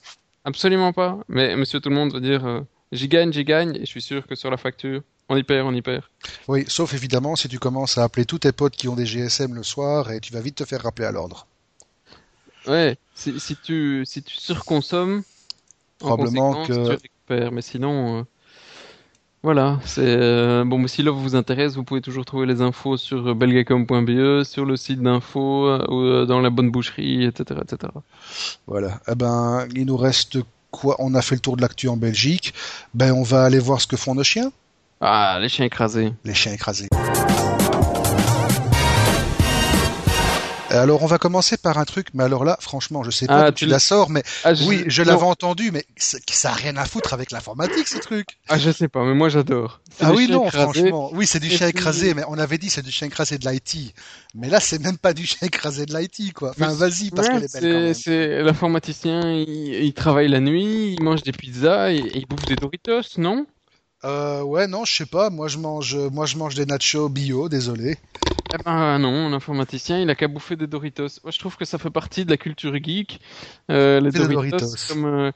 [0.47, 1.19] Absolument pas.
[1.29, 4.01] Mais monsieur tout le monde veut dire euh, j'y gagne, j'y gagne, et je suis
[4.01, 6.05] sûr que sur la facture, On y perd, on y perd.
[6.49, 9.55] Oui, sauf évidemment si tu commences à appeler tous tes potes qui ont des GSM
[9.55, 11.47] le soir et tu vas vite te faire rappeler à l'ordre.
[12.67, 15.23] Ouais, si, si tu si tu surconsommes,
[16.01, 17.53] en Probablement que- tu récupères.
[17.53, 18.25] Mais sinon, euh,
[19.47, 19.79] voilà.
[19.85, 20.85] C'est euh, bon.
[20.89, 24.77] Si l'offre vous intéresse, vous pouvez toujours trouver les infos sur euh, belgacom.be, sur le
[24.77, 27.93] site d'info, ou euh, dans la bonne boucherie, etc., etc.
[28.67, 29.01] Voilà.
[29.07, 30.39] Eh ben, il nous reste
[30.73, 30.97] quoi?
[30.99, 32.55] On a fait le tour de l'actu en Belgique.
[32.93, 34.51] Ben, on va aller voir ce que font nos chiens.
[35.01, 36.13] Ah, les chiens écrasés.
[36.25, 36.89] Les chiens écrasés.
[40.77, 43.53] Alors, on va commencer par un truc, mais alors là, franchement, je sais pas Ah,
[43.53, 46.85] tu la sors, mais Ah, je- oui, je l'avais entendu, mais ça a rien à
[46.85, 48.39] foutre avec l'informatique, ce truc.
[48.49, 49.81] Ah, je sais pas, mais moi j'adore.
[50.01, 51.11] Ah oui, non, franchement.
[51.13, 53.95] Oui, c'est du chien écrasé, mais on avait dit c'est du chien écrasé de l'IT.
[54.35, 56.51] Mais là, c'est même pas du chien écrasé de l'IT, quoi.
[56.51, 57.95] Enfin, vas-y, parce Ouais, qu'elle est belle quand c'est, même.
[57.95, 59.49] c'est l'informaticien, il,
[59.85, 63.47] il travaille la nuit, il mange des pizzas et, et il bouffe des Doritos, non?
[64.05, 65.31] Euh, ouais, non, je sais pas.
[65.31, 67.97] Moi, je mange, moi, je mange des nachos bio, désolé.
[68.55, 71.21] Eh ben non, l'informaticien, il a qu'à bouffer des Doritos.
[71.25, 73.21] Moi, je trouve que ça fait partie de la culture geek.
[73.71, 74.77] Euh, les Doritos, Doritos.
[74.89, 75.33] comme euh,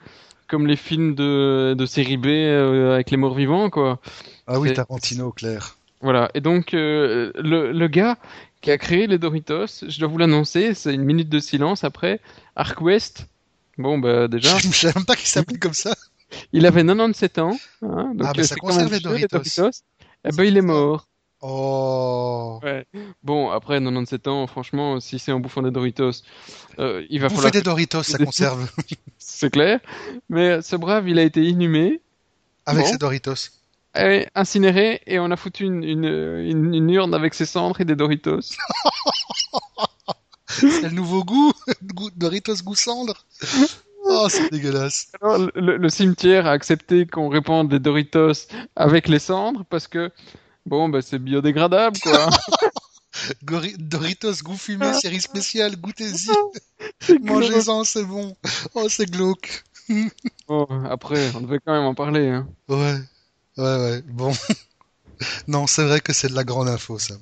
[0.49, 3.99] comme les films de de série B euh, avec les morts vivants, quoi.
[4.47, 5.77] Ah oui, Tarantino, clair.
[6.03, 6.31] Voilà.
[6.35, 8.17] Et donc le le gars
[8.61, 12.21] qui a créé les Doritos, je dois vous l'annoncer, c'est une minute de silence après.
[12.57, 13.27] Arkwest.
[13.79, 15.95] Bon, bah déjà, Je savais même pas qu'il s'appelait comme ça.
[16.53, 17.57] Il avait 97 ans.
[17.83, 19.71] Hein, donc Ah, euh, ça c'est quand conserve même les Doritos.
[20.25, 21.07] Eh ben, il est mort.
[21.43, 22.61] Oh.
[23.23, 26.11] Bon, après 97 ans, franchement, si c'est en bouffant des Doritos,
[26.79, 28.71] euh, il va Bouffer falloir des Doritos, ça conserve.
[29.19, 29.81] C'est clair.
[30.29, 32.03] Mais ce brave, il a été inhumé,
[32.67, 32.91] Avec Bon.
[32.93, 33.49] ses Doritos.
[33.97, 37.87] et incinéré, et on a foutu une, une, une, une urne avec ses cendres et
[37.87, 38.41] des Doritos.
[40.47, 41.25] C'est le nouveau.
[41.25, 41.55] Goût-
[42.17, 43.25] Doritos goût cendre.
[44.05, 45.13] Oh, c'est dégueulasse.
[45.21, 48.47] Alors, le, cimetière a accepté qu'on répande des Doritos
[48.77, 50.11] avec les cendres parce que,
[50.67, 52.29] bon, bah, c'est biodégradable, quoi.
[53.79, 56.31] Doritos goût fumé, série spéciale, goûtez-y.
[57.09, 57.23] Glauque.
[57.25, 58.37] Mangez-en, c'est bon.
[58.75, 59.65] Oh, c'est glauque.
[60.49, 62.49] Bon, après, on devait quand même en parler, hein.
[62.69, 62.97] Ouais,
[63.57, 64.03] ouais, ouais.
[64.03, 64.33] Bon.
[65.49, 67.15] non, c'est vrai que c'est de la grande info, ça.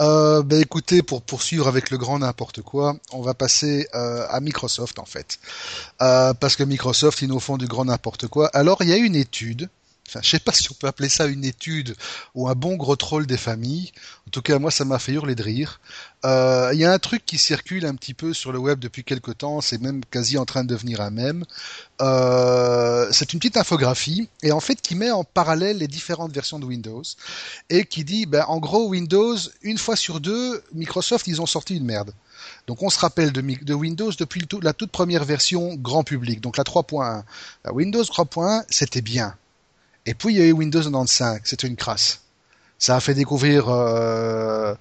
[0.00, 4.40] Euh, ben écoutez, pour poursuivre avec le grand n'importe quoi, on va passer euh, à
[4.40, 5.38] Microsoft en fait,
[6.00, 8.48] Euh, parce que Microsoft ils nous font du grand n'importe quoi.
[8.54, 9.68] Alors il y a une étude,
[10.08, 11.94] enfin je sais pas si on peut appeler ça une étude
[12.34, 13.92] ou un bon gros troll des familles.
[14.26, 15.80] En tout cas moi ça m'a fait hurler de rire.
[16.24, 19.04] Euh, Il y a un truc qui circule un petit peu sur le web depuis
[19.04, 21.44] quelque temps, c'est même quasi en train de devenir un mème.
[22.00, 26.58] Euh, c'est une petite infographie et en fait qui met en parallèle les différentes versions
[26.58, 27.02] de Windows
[27.70, 31.76] et qui dit ben, en gros Windows une fois sur deux Microsoft ils ont sorti
[31.76, 32.12] une merde.
[32.66, 36.64] Donc on se rappelle de, Windows depuis la toute première version grand public, donc la
[36.64, 37.22] 3.1.
[37.64, 39.34] La Windows 3.1 c'était bien.
[40.08, 42.22] Et puis il y a eu Windows 95, c'était une crasse.
[42.80, 44.72] Ça a fait découvrir euh,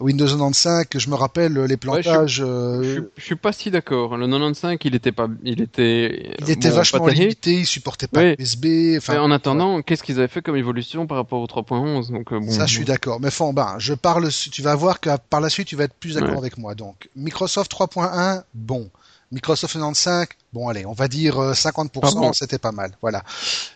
[0.00, 2.38] Windows 95, je me rappelle les plantages.
[2.38, 4.16] Je, euh, suis- je suis pas si d'accord.
[4.16, 8.20] Le 95, il était pas, il était, il était bon, vachement limité, il supportait pas.
[8.40, 8.96] USB.
[8.98, 12.40] Enfin, en attendant, qu'est-ce qu'ils avaient fait comme évolution par rapport au 3.11 Donc euh,
[12.40, 12.50] bon.
[12.50, 13.20] Ça, je suis d'accord.
[13.20, 15.94] Mais enfin, ben, je parle, tu vas voir que par la suite, tu vas être
[15.94, 16.74] plus d'accord avec moi.
[16.74, 18.90] Donc, Microsoft 3.1, bon.
[19.32, 22.32] Microsoft 95, bon, allez, on va dire euh, 50%, Pas bon.
[22.32, 22.92] c'était pas mal.
[23.02, 23.24] Voilà.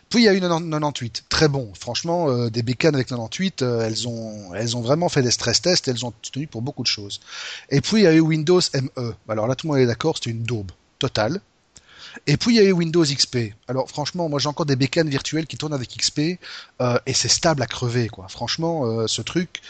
[0.09, 1.73] Puis il y a eu 98, très bon.
[1.79, 5.61] Franchement, euh, des bécanes avec 98, euh, elles ont, elles ont vraiment fait des stress
[5.61, 7.21] tests, elles ont tenu pour beaucoup de choses.
[7.71, 9.15] Et puis il y a eu Windows ME.
[9.29, 11.41] Alors là, tout le monde est d'accord, c'était une daube totale.
[12.27, 13.55] Et puis il y a eu Windows XP.
[13.69, 16.39] Alors franchement, moi j'ai encore des bécanes virtuelles qui tournent avec XP
[16.81, 18.29] euh, et c'est stable à crever quoi.
[18.29, 19.61] Franchement, euh, ce truc,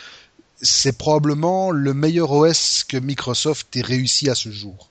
[0.61, 4.89] c'est probablement le meilleur OS que Microsoft ait réussi à ce jour.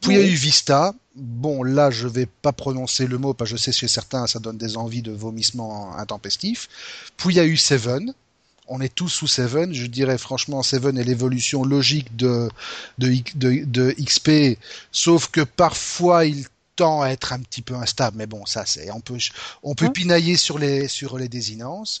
[0.00, 0.94] Puis il y a eu Vista.
[1.14, 4.38] Bon, là, je vais pas prononcer le mot parce que je sais chez certains, ça
[4.38, 6.68] donne des envies de vomissement intempestif.
[7.16, 8.14] Puis il y a eu Seven.
[8.68, 9.74] On est tous sous Seven.
[9.74, 12.48] Je dirais franchement, Seven est l'évolution logique de,
[12.98, 14.58] de, de, de XP,
[14.92, 16.46] sauf que parfois il
[16.76, 18.16] tend à être un petit peu instable.
[18.16, 19.18] Mais bon, ça, c'est, on peut,
[19.62, 22.00] on peut pinailler sur les, sur les désinences.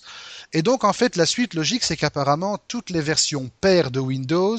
[0.54, 4.56] Et donc, en fait, la suite logique, c'est qu'apparemment, toutes les versions paires de Windows,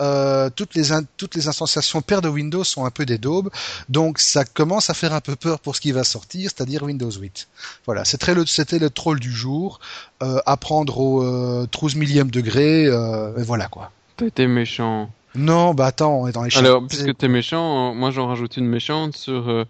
[0.00, 3.50] euh, toutes les toutes les instanciations paires de Windows sont un peu des daubes,
[3.88, 7.10] donc ça commence à faire un peu peur pour ce qui va sortir, c'est-à-dire Windows
[7.10, 7.48] 8.
[7.86, 9.80] Voilà, c'était le c'était le troll du jour,
[10.22, 13.90] euh, à prendre au euh, 12 millième degré, euh, et voilà quoi.
[14.16, 15.10] T'as été méchant.
[15.34, 18.56] Non, bah attends, on est dans les Alors, puisque t'es méchant, euh, moi j'en rajoute
[18.56, 19.66] une méchante sur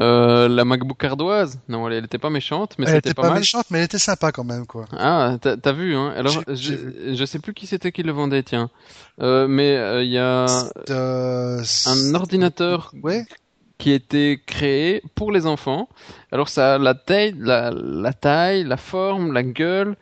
[0.00, 1.58] euh, euh, la MacBook ardoise.
[1.68, 3.38] Non, elle, elle était pas méchante, mais elle c'était était pas, pas, mal.
[3.38, 4.86] méchante, mais elle était sympa quand même quoi.
[4.96, 6.12] Ah, t'as vu, hein.
[6.16, 6.74] Alors, je,
[7.14, 8.70] je sais plus qui c'était qui le vendait, tiens.
[9.20, 10.46] Euh, mais euh, il y a
[10.90, 13.24] Euh, un ordinateur Ouais.
[13.78, 15.88] qui a été créé pour les enfants.
[16.32, 19.96] Alors ça a la taille, la, la taille, la forme, la gueule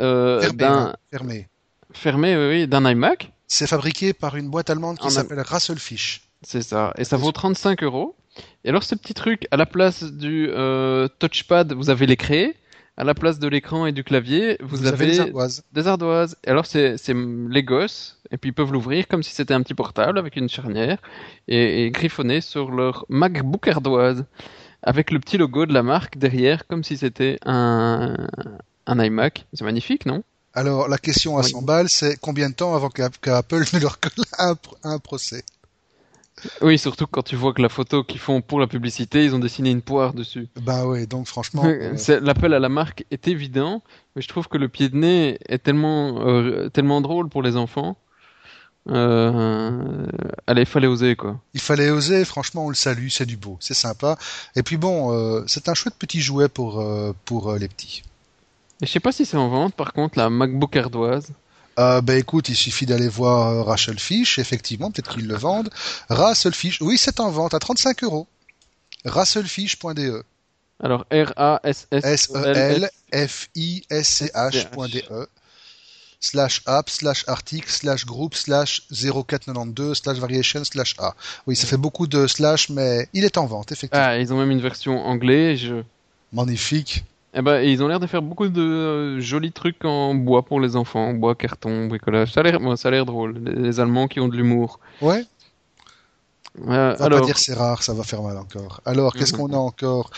[0.00, 1.48] euh, Fermé, d'un hein, fermé.
[1.92, 3.32] fermé, oui, oui, d'un iMac.
[3.46, 6.22] C'est fabriqué par une boîte allemande qui s'appelle Rasselfish.
[6.42, 6.92] C'est ça.
[6.98, 8.16] Et ça vaut 35 euros.
[8.64, 12.54] Et alors, ce petit truc, à la place du euh, touchpad, vous avez les crayés.
[12.96, 15.64] À la place de l'écran et du clavier, vous, Vous, avez avez, les ardoises.
[15.72, 16.36] des ardoises.
[16.44, 18.20] Et alors, c'est les gosses.
[18.30, 20.98] Et puis, ils peuvent l'ouvrir comme si c'était un petit portable avec une charnière.
[21.48, 24.24] Et, et griffonner sur leur MacBook ardoise.
[24.84, 28.14] Avec le petit logo de la marque derrière, comme si c'était un,
[28.86, 29.46] un iMac.
[29.54, 30.22] C'est magnifique, non?
[30.52, 31.50] Alors, la question à Oui.
[31.50, 34.54] 100 balles, c'est combien de temps avant qu'A- qu'Apple ne leur colle un,
[34.84, 35.42] un procès?
[36.60, 39.38] Oui, surtout quand tu vois que la photo qu'ils font pour la publicité, ils ont
[39.38, 40.48] dessiné une poire dessus.
[40.60, 43.82] Ben ouais, donc franchement, euh, L'appel à la marque est évident,
[44.14, 47.56] mais je trouve que le pied de nez est tellement, euh, tellement drôle pour les
[47.56, 47.96] enfants.
[48.90, 50.06] Euh,
[50.46, 51.40] allez, fallait oser quoi.
[51.54, 54.18] il fallait oser, franchement, on le salue, c'est du beau, c'est sympa.
[54.56, 56.84] Et puis bon, c'est un chouette petit jouet pour,
[57.24, 58.02] pour les petits.
[58.82, 61.32] Et je sais pas si c'est en vente par contre la MacBook ardoise.
[61.78, 65.70] Euh, ben écoute, il suffit d'aller voir euh, Rasselfish, effectivement, peut-être qu'ils le vendent.
[66.08, 68.26] Rasselfish, oui, c'est en vente à 35 euros.
[69.04, 70.24] Rasselfish.de.
[70.80, 75.28] Alors R A S S E S-E-L-F-I-S-C-H.de E.
[76.20, 81.14] slash app, slash article, slash group, slash 0492, slash variation, slash A.
[81.46, 84.06] Oui, ça fait beaucoup de slash, mais il est en vente, effectivement.
[84.06, 85.56] Ah, ils ont même une version anglais.
[85.56, 85.82] Je...
[86.32, 87.04] Magnifique.
[87.34, 90.60] Eh ben, ils ont l'air de faire beaucoup de euh, jolis trucs en bois pour
[90.60, 92.32] les enfants, bois, carton, bricolage.
[92.32, 93.38] Ça a l'air, ça a l'air drôle.
[93.38, 94.78] Les, les Allemands qui ont de l'humour.
[95.00, 95.28] Ouais,
[96.68, 98.80] Euh, on va alors, pas dire c'est rare, ça va faire mal encore.
[98.84, 99.38] Alors, qu'est-ce Mhm.
[99.38, 100.10] qu'on a encore?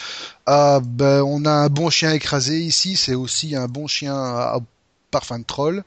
[0.47, 4.61] Ah, ben, on a un bon chien écrasé ici, c'est aussi un bon chien à
[5.11, 5.85] parfum de troll.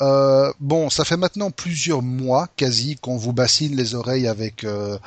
[0.00, 4.98] Euh, bon, ça fait maintenant plusieurs mois quasi qu'on vous bassine les oreilles avec euh,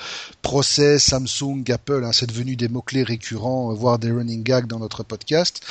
[0.41, 2.03] procès, Samsung, Apple.
[2.06, 5.61] hein, c'est devenu des mots-clés récurrents, euh, voire des running gags dans notre podcast.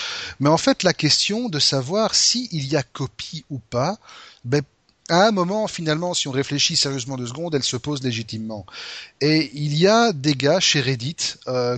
[0.40, 3.98] Mais en fait, la question de savoir s'il y a copie ou pas,
[4.44, 4.62] ben,
[5.11, 8.65] à un moment, finalement, si on réfléchit sérieusement deux secondes, elle se pose légitimement.
[9.20, 11.16] Et il y a des gars chez Reddit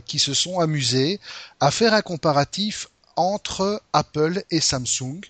[0.07, 1.19] qui se sont amusés
[1.59, 5.20] à faire un comparatif entre Apple et Samsung,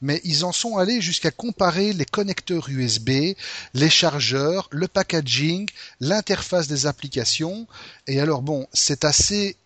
[0.00, 3.34] mais ils en sont allés jusqu'à comparer les connecteurs USB,
[3.74, 5.68] les chargeurs, le packaging,
[6.00, 7.66] l'interface des applications.
[8.06, 9.56] Et alors bon, c'est assez,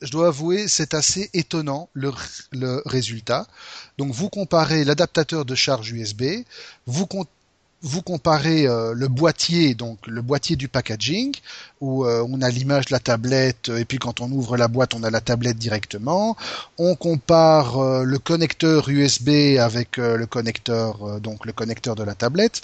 [0.00, 2.12] je dois avouer, c'est assez étonnant le,
[2.86, 3.46] résultat.
[3.98, 6.22] Donc vous comparez l'adaptateur de charge USB,
[6.86, 7.06] vous
[7.82, 11.34] vous comparez euh, le boîtier, donc le boîtier du packaging,
[11.80, 14.94] où euh, on a l'image de la tablette, et puis quand on ouvre la boîte,
[14.94, 16.36] on a la tablette directement.
[16.78, 22.02] On compare euh, le connecteur USB avec euh, le connecteur, euh, donc le connecteur de
[22.02, 22.62] la tablette.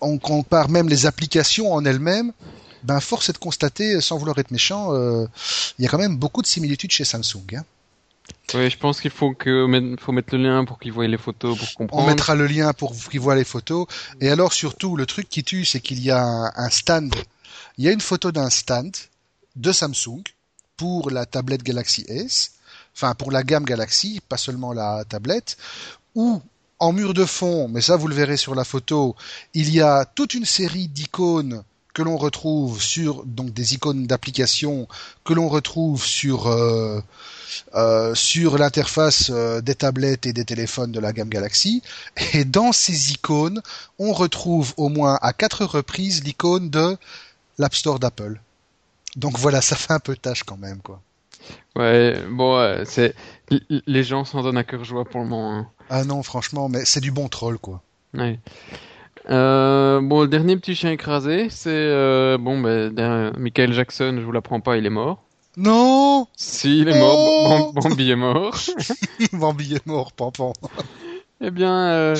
[0.00, 2.32] On compare même les applications en elles-mêmes.
[2.84, 5.26] Ben, force est de constater, sans vouloir être méchant, euh,
[5.78, 7.56] il y a quand même beaucoup de similitudes chez Samsung.
[7.56, 7.64] hein.
[8.54, 11.16] Oui, je pense qu'il faut que met- faut mettre le lien pour qu'ils voient les
[11.18, 12.06] photos pour On comprendre.
[12.06, 13.86] mettra le lien pour qu'ils voient les photos.
[14.20, 17.14] Et alors surtout, le truc qui tue, c'est qu'il y a un, un stand.
[17.78, 18.94] Il y a une photo d'un stand
[19.56, 20.22] de Samsung
[20.76, 22.52] pour la tablette Galaxy S,
[22.94, 25.56] enfin pour la gamme Galaxy, pas seulement la tablette,
[26.14, 26.42] où
[26.78, 29.14] en mur de fond, mais ça vous le verrez sur la photo,
[29.54, 31.62] il y a toute une série d'icônes
[31.94, 34.88] que l'on retrouve sur donc des icônes d'application
[35.24, 37.00] que l'on retrouve sur euh,
[37.74, 41.82] euh, sur l'interface euh, des tablettes et des téléphones de la gamme Galaxy.
[42.32, 43.60] Et dans ces icônes,
[43.98, 46.96] on retrouve au moins à quatre reprises l'icône de
[47.58, 48.40] l'App Store d'Apple.
[49.16, 51.00] Donc voilà, ça fait un peu tâche quand même, quoi.
[51.76, 53.14] Ouais, bon, c'est
[53.86, 55.58] les gens s'en donnent à cœur joie pour le moment.
[55.58, 55.68] hein.
[55.90, 57.82] Ah non, franchement, mais c'est du bon troll, quoi.
[58.14, 58.38] Ouais.
[59.30, 64.16] Euh, bon, le dernier petit chien écrasé, c'est euh, bon, ben, Michael Jackson.
[64.18, 65.22] Je vous l'apprends pas, il est mort.
[65.56, 67.72] Non Si, il est mort.
[67.74, 68.56] Bam- Bambi est mort.
[69.32, 70.52] Bambi est mort, pampan.
[71.44, 72.16] Eh bien, euh,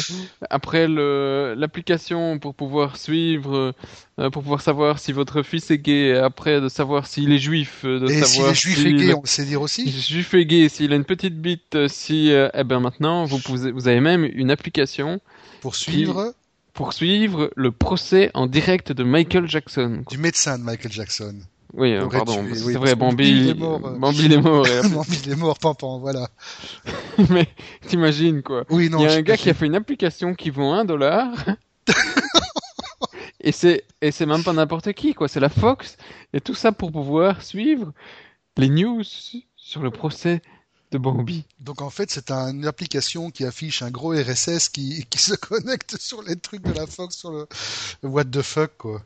[0.50, 3.72] après l'application pour pouvoir suivre,
[4.18, 7.82] euh, pour pouvoir savoir si votre fils est gay, après de savoir s'il est juif,
[7.84, 10.44] euh, de Et si savoir et gays, est on le sait dire aussi juif et
[10.44, 13.86] gay, s'il a une petite bite, euh, si, euh, eh ben maintenant vous pouvez, vous
[13.86, 15.20] avez même une application
[15.60, 16.34] Pour suivre
[16.74, 20.02] pour suivre le procès en direct de Michael Jackson.
[20.10, 21.34] du médecin de Michael Jackson.
[21.74, 23.96] Oui, euh, pardon, c'est oui, vrai, Bambi, il est mort, euh.
[23.98, 24.66] Bambi il est mort.
[24.66, 26.28] et- Bambi il est mort, pampan, voilà.
[27.30, 27.48] mais
[27.86, 30.50] t'imagines quoi Oui, non, Il y a un gars qui a fait une application qui
[30.50, 31.32] vaut un dollar.
[33.40, 35.96] et c'est et c'est même pas n'importe qui quoi, c'est la Fox
[36.32, 37.92] et tout ça pour pouvoir suivre
[38.58, 39.02] les news
[39.56, 40.42] sur le procès
[40.93, 41.44] de Bambi.
[41.60, 45.35] Donc en fait, c'est un- une application qui affiche un gros RSS qui, qui se
[45.35, 47.47] connecte sur les trucs de la Fox, sur le,
[48.02, 49.02] le what the fuck, quoi.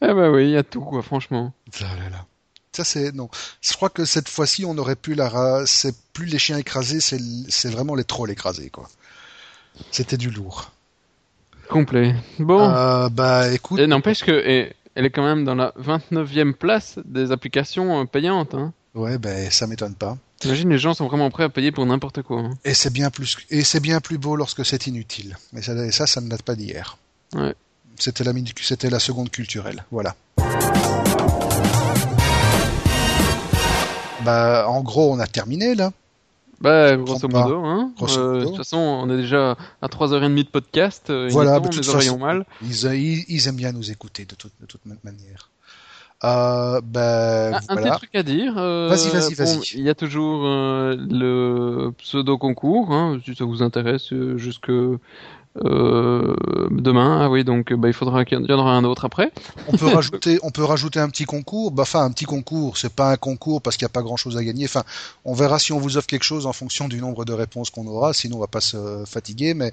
[0.00, 1.52] Ah bah oui, il y a tout quoi, franchement.
[1.80, 2.26] Là là.
[2.72, 3.30] Ça c'est non.
[3.62, 5.62] Je crois que cette fois-ci on aurait pu la.
[5.66, 8.88] C'est plus les chiens écrasés, c'est vraiment les trolls écrasés quoi.
[9.90, 10.72] C'était du lourd.
[11.68, 12.14] Complet.
[12.38, 12.60] Bon.
[12.70, 16.98] Euh, bah écoute, Et n'empêche que et, elle est quand même dans la 29e place
[17.04, 18.54] des applications euh, payantes.
[18.54, 18.72] Hein.
[18.94, 20.16] ouais, ben ça m'étonne pas.
[20.38, 22.40] T'imagines, les gens sont vraiment prêts à payer pour n'importe quoi.
[22.40, 22.50] hein.
[22.64, 25.36] Et c'est bien plus et c'est bien plus beau lorsque c'est inutile.
[25.52, 26.98] Mais ça, et ça, ça ne date pas d'hier.
[27.34, 27.54] Ouais.
[27.98, 29.84] C'était la c'était la seconde culturelle.
[29.90, 30.14] Voilà.
[34.24, 35.92] Bah en gros on a terminé là.
[36.60, 37.92] Bah, grosso modo, hein.
[37.98, 38.40] Grosso Euh, modo.
[38.40, 41.10] de toute façon, on est déjà à 3h30 de podcast.
[41.10, 42.18] euh, il Voilà, temps, toute les façon.
[42.18, 42.46] mal.
[42.62, 45.50] Ils, aiment bien nous écouter de toute, de toute ma- manière.
[46.24, 48.54] Euh, ben, Ah, Un petit truc à dire.
[48.56, 49.76] euh, Vas-y, vas-y, bon, vas-y.
[49.78, 54.70] Il y a toujours euh, le pseudo concours, hein, si ça vous intéresse, euh, jusque
[55.64, 56.36] euh,
[56.70, 57.20] demain.
[57.22, 59.32] Ah oui, donc bah, il faudra qu'il y en aura un autre après.
[59.68, 61.70] On peut rajouter, on peut rajouter un petit concours.
[61.70, 62.76] Bah, enfin, un petit concours.
[62.76, 64.66] C'est pas un concours parce qu'il n'y a pas grand chose à gagner.
[64.66, 64.84] Enfin,
[65.24, 67.86] on verra si on vous offre quelque chose en fonction du nombre de réponses qu'on
[67.86, 68.12] aura.
[68.12, 69.54] Sinon, on va pas se fatiguer.
[69.54, 69.72] Mais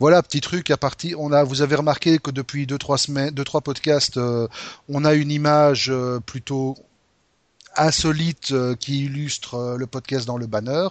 [0.00, 1.20] voilà, petit truc à partir.
[1.20, 4.48] On a, vous avez remarqué que depuis deux trois semaines, deux trois podcasts, euh,
[4.88, 6.76] on a une image euh, plutôt
[7.76, 10.88] insolite qui illustre le podcast dans le banner.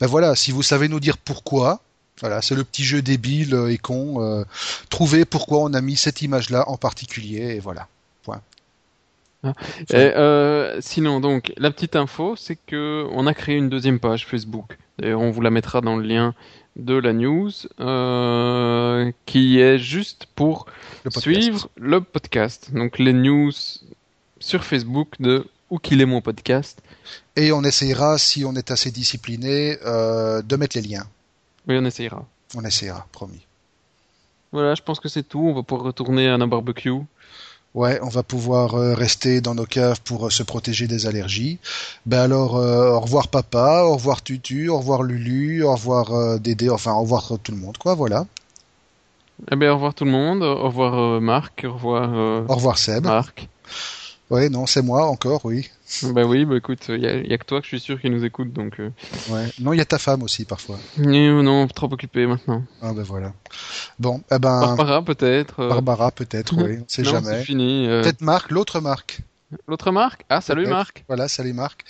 [0.00, 1.82] Ben voilà, si vous savez nous dire pourquoi,
[2.20, 4.22] voilà, c'est le petit jeu débile euh, et con.
[4.22, 4.44] euh,
[4.90, 7.88] trouvez pourquoi on a mis cette image-là en particulier et voilà.
[8.22, 8.42] Point.
[9.42, 9.54] Ah.
[9.90, 14.26] Et, euh, sinon, donc, la petite info, c'est que on a créé une deuxième page
[14.26, 14.76] Facebook.
[15.02, 16.34] Et on vous la mettra dans le lien
[16.76, 20.66] de la news, euh, qui est juste pour
[21.04, 22.70] Le suivre le podcast.
[22.72, 23.52] Donc les news
[24.38, 26.82] sur Facebook de Où qu'il est mon podcast.
[27.34, 31.06] Et on essayera, si on est assez discipliné, de mettre les liens.
[31.68, 32.24] Oui, on essayera.
[32.56, 33.46] On essayera, promis.
[34.52, 35.40] Voilà, je pense que c'est tout.
[35.40, 36.92] On va pouvoir retourner à un barbecue.
[37.74, 41.58] Ouais, on va pouvoir euh, rester dans nos caves pour euh, se protéger des allergies.
[42.04, 46.68] Ben alors, euh, au revoir papa, au revoir Tutu, au revoir Lulu, au revoir Dédé,
[46.68, 48.26] enfin au revoir tout le monde, quoi, voilà.
[49.52, 50.42] Eh bien, au revoir tout le monde.
[50.42, 51.64] Au revoir Marc.
[51.64, 53.04] Au revoir Au revoir Seb.
[53.04, 53.48] Marc.
[54.30, 55.70] Ouais, non, c'est moi encore, oui.
[56.14, 58.00] Bah oui, bah écoute, il y, a- y a que toi que je suis sûr
[58.00, 58.78] qui nous écoute, donc.
[58.80, 58.90] Euh...
[59.30, 59.46] Ouais.
[59.60, 60.78] Non, il y a ta femme aussi parfois.
[60.98, 62.62] Non, non, trop occupé maintenant.
[62.80, 63.32] Ah ben voilà.
[63.98, 65.60] Bon, eh ben Barbara peut-être.
[65.60, 67.38] euh, Barbara peut-être, oui, on sait non, jamais.
[67.40, 67.86] c'est fini.
[67.88, 68.02] euh.
[68.02, 69.20] Peut-être Marc, l'autre Marc.
[69.66, 70.24] L'autre Marc?
[70.28, 70.66] Ah, salut.
[70.66, 71.04] Marc.
[71.08, 71.84] Voilà, salut Marc.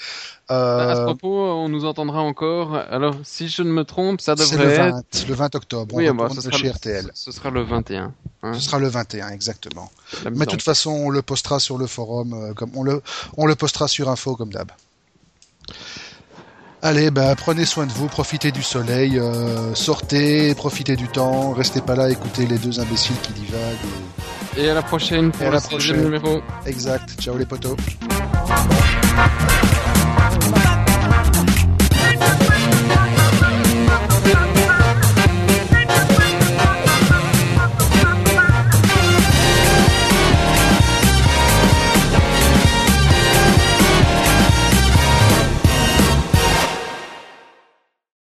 [0.48, 2.74] À ce Euh, propos, on nous entendra encore.
[2.74, 4.94] Alors, si je ne me trompe, ça c'est le devrait être.
[4.94, 5.94] 20, le 20 octobre.
[5.94, 7.10] Oui, on bah, ce, sera chez le, RTL.
[7.14, 8.14] ce sera le 21.
[8.42, 9.90] hein, Ce sera le 21, exactement.
[10.24, 13.02] Mais de toute façon, on le postera sur le forum, euh, comme on le,
[13.36, 14.70] on le postera sur info comme d'hab.
[16.82, 21.82] Allez, bah, prenez soin de vous, profitez du soleil, euh, sortez, profitez du temps, restez
[21.82, 23.60] pas là, écoutez les deux imbéciles qui divaguent.
[24.56, 26.02] Et à la prochaine pour Et à la prochaine.
[26.02, 26.40] numéro.
[26.64, 27.20] Exact.
[27.20, 27.76] Ciao les potos.